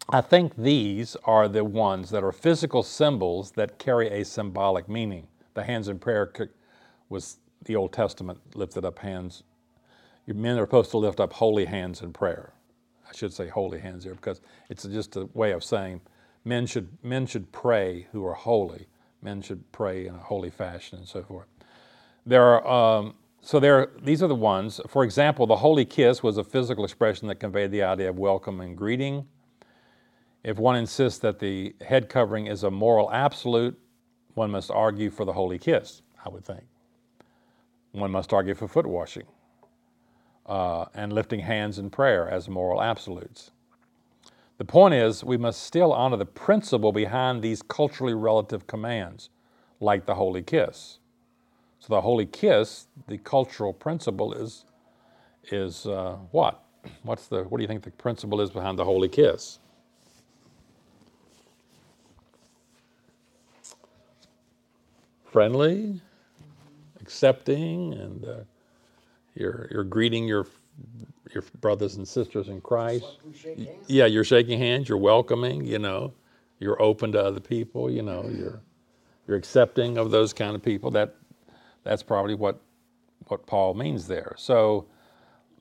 I 0.08 0.20
think 0.20 0.56
these 0.56 1.16
are 1.24 1.48
the 1.48 1.64
ones 1.64 2.10
that 2.10 2.24
are 2.24 2.32
physical 2.32 2.82
symbols 2.82 3.52
that 3.52 3.78
carry 3.78 4.08
a 4.10 4.24
symbolic 4.24 4.88
meaning. 4.88 5.28
The 5.54 5.62
hands 5.62 5.88
in 5.88 5.98
prayer 5.98 6.32
was 7.08 7.38
the 7.64 7.76
Old 7.76 7.92
Testament 7.92 8.40
lifted 8.54 8.84
up 8.84 8.98
hands. 8.98 9.44
Men 10.26 10.58
are 10.58 10.64
supposed 10.64 10.90
to 10.92 10.98
lift 10.98 11.20
up 11.20 11.34
holy 11.34 11.66
hands 11.66 12.02
in 12.02 12.12
prayer. 12.12 12.52
I 13.12 13.16
should 13.16 13.32
say 13.32 13.48
holy 13.48 13.78
hands 13.78 14.04
here 14.04 14.14
because 14.14 14.40
it's 14.70 14.84
just 14.84 15.16
a 15.16 15.28
way 15.34 15.52
of 15.52 15.62
saying 15.62 16.00
men 16.44 16.66
should 16.66 16.88
men 17.02 17.26
should 17.26 17.52
pray 17.52 18.06
who 18.12 18.24
are 18.26 18.34
holy. 18.34 18.86
Men 19.20 19.42
should 19.42 19.70
pray 19.70 20.06
in 20.06 20.14
a 20.14 20.18
holy 20.18 20.50
fashion 20.50 20.98
and 20.98 21.06
so 21.06 21.22
forth. 21.22 21.46
There 22.26 22.42
are 22.42 22.98
um, 22.98 23.14
so 23.40 23.60
there. 23.60 23.90
These 24.02 24.22
are 24.22 24.28
the 24.28 24.34
ones. 24.34 24.80
For 24.88 25.04
example, 25.04 25.46
the 25.46 25.56
holy 25.56 25.84
kiss 25.84 26.22
was 26.22 26.38
a 26.38 26.44
physical 26.44 26.84
expression 26.84 27.28
that 27.28 27.36
conveyed 27.36 27.70
the 27.70 27.82
idea 27.82 28.08
of 28.08 28.18
welcome 28.18 28.60
and 28.60 28.76
greeting. 28.76 29.26
If 30.42 30.58
one 30.58 30.74
insists 30.74 31.20
that 31.20 31.38
the 31.38 31.76
head 31.82 32.08
covering 32.08 32.46
is 32.46 32.64
a 32.64 32.70
moral 32.70 33.12
absolute, 33.12 33.78
one 34.34 34.50
must 34.50 34.70
argue 34.70 35.10
for 35.10 35.24
the 35.24 35.32
holy 35.34 35.58
kiss. 35.58 36.02
I 36.24 36.30
would 36.30 36.44
think. 36.44 36.64
One 37.92 38.10
must 38.10 38.32
argue 38.32 38.54
for 38.54 38.66
foot 38.66 38.86
washing 38.86 39.24
uh, 40.46 40.86
and 40.94 41.12
lifting 41.12 41.40
hands 41.40 41.78
in 41.78 41.90
prayer 41.90 42.28
as 42.28 42.48
moral 42.48 42.82
absolutes. 42.82 43.50
The 44.58 44.64
point 44.64 44.94
is, 44.94 45.24
we 45.24 45.36
must 45.36 45.62
still 45.64 45.92
honor 45.92 46.16
the 46.16 46.26
principle 46.26 46.92
behind 46.92 47.42
these 47.42 47.62
culturally 47.62 48.14
relative 48.14 48.66
commands, 48.66 49.30
like 49.80 50.06
the 50.06 50.14
holy 50.14 50.42
kiss. 50.42 50.98
So, 51.80 51.94
the 51.94 52.00
holy 52.02 52.26
kiss, 52.26 52.86
the 53.08 53.18
cultural 53.18 53.72
principle 53.72 54.32
is, 54.34 54.64
is 55.50 55.86
uh, 55.86 56.16
what? 56.30 56.62
What's 57.02 57.26
the, 57.26 57.44
what 57.44 57.58
do 57.58 57.62
you 57.62 57.68
think 57.68 57.82
the 57.82 57.90
principle 57.92 58.40
is 58.40 58.50
behind 58.50 58.78
the 58.78 58.84
holy 58.84 59.08
kiss? 59.08 59.58
Friendly, 65.24 66.00
accepting, 67.00 67.94
and 67.94 68.24
uh, 68.24 68.36
you're, 69.34 69.68
you're 69.70 69.84
greeting 69.84 70.26
your, 70.26 70.46
your 71.34 71.42
brothers 71.60 71.96
and 71.96 72.06
sisters 72.06 72.48
in 72.48 72.60
Christ. 72.60 73.04
Like. 73.46 73.82
Yeah, 73.86 74.06
you're 74.06 74.24
shaking 74.24 74.58
hands, 74.58 74.88
you're 74.88 74.98
welcoming, 74.98 75.64
you 75.64 75.78
know, 75.78 76.12
you're 76.58 76.80
open 76.80 77.12
to 77.12 77.22
other 77.22 77.40
people, 77.40 77.90
you 77.90 78.02
know, 78.02 78.28
you're 78.28 78.60
you're 79.26 79.36
accepting 79.36 79.98
of 79.98 80.10
those 80.10 80.32
kind 80.32 80.54
of 80.54 80.62
people. 80.62 80.90
That 80.90 81.14
that's 81.84 82.02
probably 82.02 82.34
what 82.34 82.60
what 83.28 83.46
Paul 83.46 83.74
means 83.74 84.06
there. 84.06 84.34
So 84.36 84.86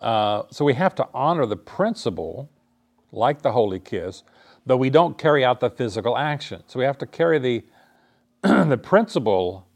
uh, 0.01 0.43
so 0.49 0.65
we 0.65 0.73
have 0.73 0.95
to 0.95 1.07
honor 1.13 1.45
the 1.45 1.55
principle, 1.55 2.49
like 3.11 3.41
the 3.41 3.51
holy 3.51 3.79
kiss, 3.79 4.23
though 4.65 4.77
we 4.77 4.89
don't 4.89 5.17
carry 5.17 5.45
out 5.45 5.59
the 5.59 5.69
physical 5.69 6.17
action. 6.17 6.63
So 6.67 6.79
we 6.79 6.85
have 6.85 6.97
to 6.99 7.05
carry 7.05 7.39
the 7.39 7.63
the 8.41 8.77
principle 8.77 9.67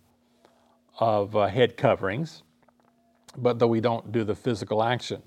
of 1.00 1.36
uh, 1.36 1.48
head 1.48 1.78
coverings, 1.78 2.42
but 3.38 3.60
though 3.60 3.68
we 3.68 3.82
don't 3.82 4.12
do 4.12 4.24
the 4.24 4.36
physical 4.36 4.84
action. 4.84 5.22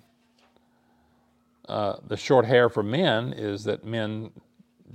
Uh, 1.68 1.96
the 2.06 2.16
short 2.16 2.46
hair 2.46 2.68
for 2.68 2.82
men 2.82 3.32
is 3.34 3.64
that 3.64 3.84
men 3.84 4.30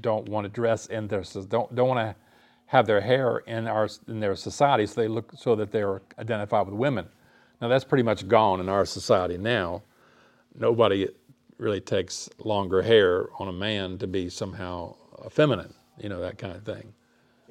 don't 0.01 0.27
want 0.27 0.45
to 0.45 0.49
dress 0.49 0.87
in 0.87 1.07
their 1.07 1.23
don't 1.47 1.73
don't 1.75 1.87
want 1.87 1.99
to 1.99 2.15
have 2.65 2.87
their 2.87 3.01
hair 3.01 3.37
in 3.45 3.67
our 3.67 3.87
in 4.07 4.19
their 4.19 4.35
society 4.35 4.85
so 4.87 4.99
they 4.99 5.07
look 5.07 5.31
so 5.35 5.55
that 5.55 5.71
they're 5.71 6.01
identified 6.17 6.65
with 6.65 6.75
women. 6.75 7.07
Now 7.61 7.67
that's 7.67 7.83
pretty 7.83 8.03
much 8.03 8.27
gone 8.27 8.59
in 8.59 8.69
our 8.69 8.85
society 8.85 9.37
now. 9.37 9.83
Nobody 10.55 11.07
really 11.57 11.81
takes 11.81 12.29
longer 12.39 12.81
hair 12.81 13.27
on 13.39 13.47
a 13.47 13.53
man 13.53 13.97
to 13.99 14.07
be 14.07 14.29
somehow 14.29 14.95
feminine, 15.29 15.73
you 15.99 16.09
know 16.09 16.19
that 16.21 16.37
kind 16.39 16.55
of 16.55 16.63
thing. 16.63 16.93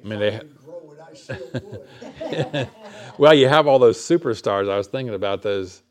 I 0.03 0.07
mean, 0.07 0.19
they 0.19 0.35
I 0.35 0.39
could 0.39 0.57
grow 0.65 0.93
it, 0.93 0.99
I 1.01 1.13
still 1.13 1.49
would. 1.53 2.69
well, 3.17 3.33
you 3.33 3.47
have 3.47 3.67
all 3.67 3.79
those 3.79 3.97
superstars. 3.99 4.69
I 4.69 4.77
was 4.77 4.87
thinking 4.87 5.15
about 5.15 5.41
those 5.43 5.83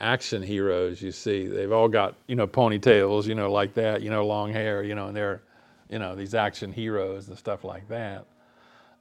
action 0.00 0.42
heroes 0.42 1.00
you 1.02 1.12
see. 1.12 1.46
They've 1.46 1.72
all 1.72 1.88
got, 1.88 2.16
you 2.26 2.36
know, 2.36 2.46
ponytails, 2.46 3.26
you 3.26 3.34
know, 3.34 3.52
like 3.52 3.74
that, 3.74 4.02
you 4.02 4.10
know, 4.10 4.26
long 4.26 4.52
hair, 4.52 4.82
you 4.82 4.94
know, 4.94 5.08
and 5.08 5.16
they're, 5.16 5.42
you 5.88 5.98
know, 5.98 6.14
these 6.14 6.34
action 6.34 6.72
heroes 6.72 7.28
and 7.28 7.38
stuff 7.38 7.64
like 7.64 7.88
that. 7.88 8.26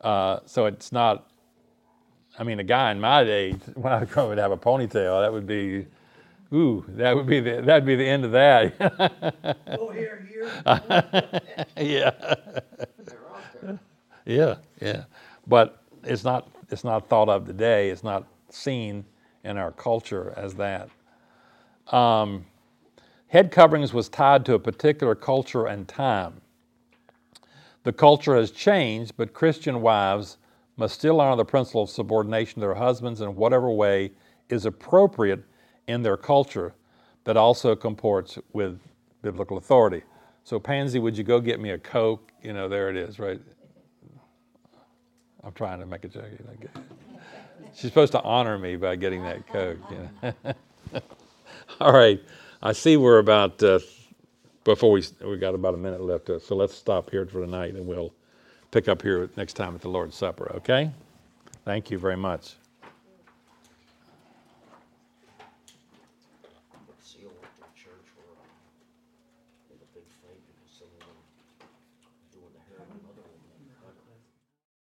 Uh, 0.01 0.39
so 0.45 0.66
it's 0.66 0.91
not, 0.91 1.30
I 2.38 2.43
mean, 2.43 2.60
a 2.60 2.64
guy 2.64 2.91
in 2.91 2.99
my 2.99 3.24
day, 3.24 3.54
when 3.76 3.93
I 3.93 4.01
was 4.01 4.10
growing 4.12 4.30
would 4.30 4.38
have 4.38 4.51
a 4.51 4.58
ponytail, 4.58 5.24
that 5.24 5.32
would 5.34 5.47
be, 5.47 5.88
ooh, 6.54 6.86
that 6.89 7.16
would 7.16 7.28
be 7.28 7.39
the, 7.39 7.62
that'd 7.62 7.86
be 7.86 7.95
the 7.95 8.08
end 8.08 8.26
of 8.26 8.32
that. 8.34 8.78
Go 9.78 9.89
here, 9.89 10.28
here. 10.30 11.41
yeah. 11.78 12.45
Yeah, 14.26 14.55
yeah. 14.82 15.05
But 15.47 15.84
it's 16.03 16.24
not 16.24 16.49
it's 16.69 16.84
not 16.84 17.09
thought 17.09 17.30
of 17.30 17.45
today. 17.45 17.89
It's 17.91 18.03
not 18.03 18.26
seen 18.49 19.05
in 19.43 19.57
our 19.57 19.71
culture 19.71 20.34
as 20.38 20.55
that. 20.55 20.89
Um, 21.91 22.45
head 23.28 23.51
coverings 23.51 23.93
was 23.93 24.09
tied 24.09 24.45
to 24.47 24.55
a 24.55 24.59
particular 24.59 25.15
culture 25.15 25.67
and 25.67 25.88
time. 25.88 26.41
The 27.84 27.93
culture 27.93 28.36
has 28.38 28.51
changed, 28.51 29.13
but 29.17 29.34
Christian 29.34 29.82
wives 29.82 30.38
must 30.78 30.95
still 30.95 31.21
honor 31.21 31.38
the 31.38 31.45
principle 31.45 31.84
of 31.84 31.89
subordination 31.89 32.55
to 32.55 32.61
their 32.61 32.76
husbands 32.76 33.21
in 33.21 33.36
whatever 33.36 33.71
way 33.71 34.11
is 34.49 34.65
appropriate 34.65 35.43
in 35.88 36.03
their 36.03 36.17
culture, 36.17 36.74
that 37.26 37.38
also 37.38 37.76
comports 37.76 38.39
with 38.53 38.80
biblical 39.21 39.57
authority. 39.57 40.03
So, 40.45 40.59
Pansy, 40.59 40.99
would 40.99 41.17
you 41.17 41.24
go 41.26 41.41
get 41.41 41.59
me 41.59 41.71
a 41.71 41.80
Coke? 41.80 42.32
You 42.43 42.53
know, 42.53 42.69
there 42.69 42.89
it 42.89 42.97
is, 42.97 43.19
right? 43.19 43.41
I'm 45.43 45.51
trying 45.53 45.79
to 45.79 45.85
make 45.85 46.05
a 46.05 46.07
joke. 46.07 46.25
She's 47.73 47.89
supposed 47.89 48.11
to 48.13 48.21
honor 48.21 48.57
me 48.57 48.75
by 48.75 48.95
getting 48.95 49.23
that 49.23 49.47
Coke. 49.47 49.77
You 49.91 50.09
know? 50.21 50.53
All 51.79 51.91
right. 51.91 52.21
I 52.61 52.71
see 52.71 52.97
we're 52.97 53.19
about, 53.19 53.61
uh, 53.61 53.79
before 54.63 54.91
we, 54.91 55.03
we 55.25 55.37
got 55.37 55.53
about 55.53 55.73
a 55.73 55.77
minute 55.77 56.01
left, 56.01 56.29
uh, 56.29 56.39
so 56.39 56.55
let's 56.55 56.73
stop 56.73 57.09
here 57.09 57.25
for 57.25 57.41
tonight 57.41 57.73
and 57.73 57.85
we'll 57.85 58.13
pick 58.71 58.87
up 58.87 59.01
here 59.01 59.29
next 59.35 59.53
time 59.53 59.75
at 59.75 59.81
the 59.81 59.89
Lord's 59.89 60.15
Supper, 60.15 60.51
okay? 60.55 60.91
Thank 61.65 61.91
you 61.91 61.97
very 61.97 62.17
much. 62.17 62.55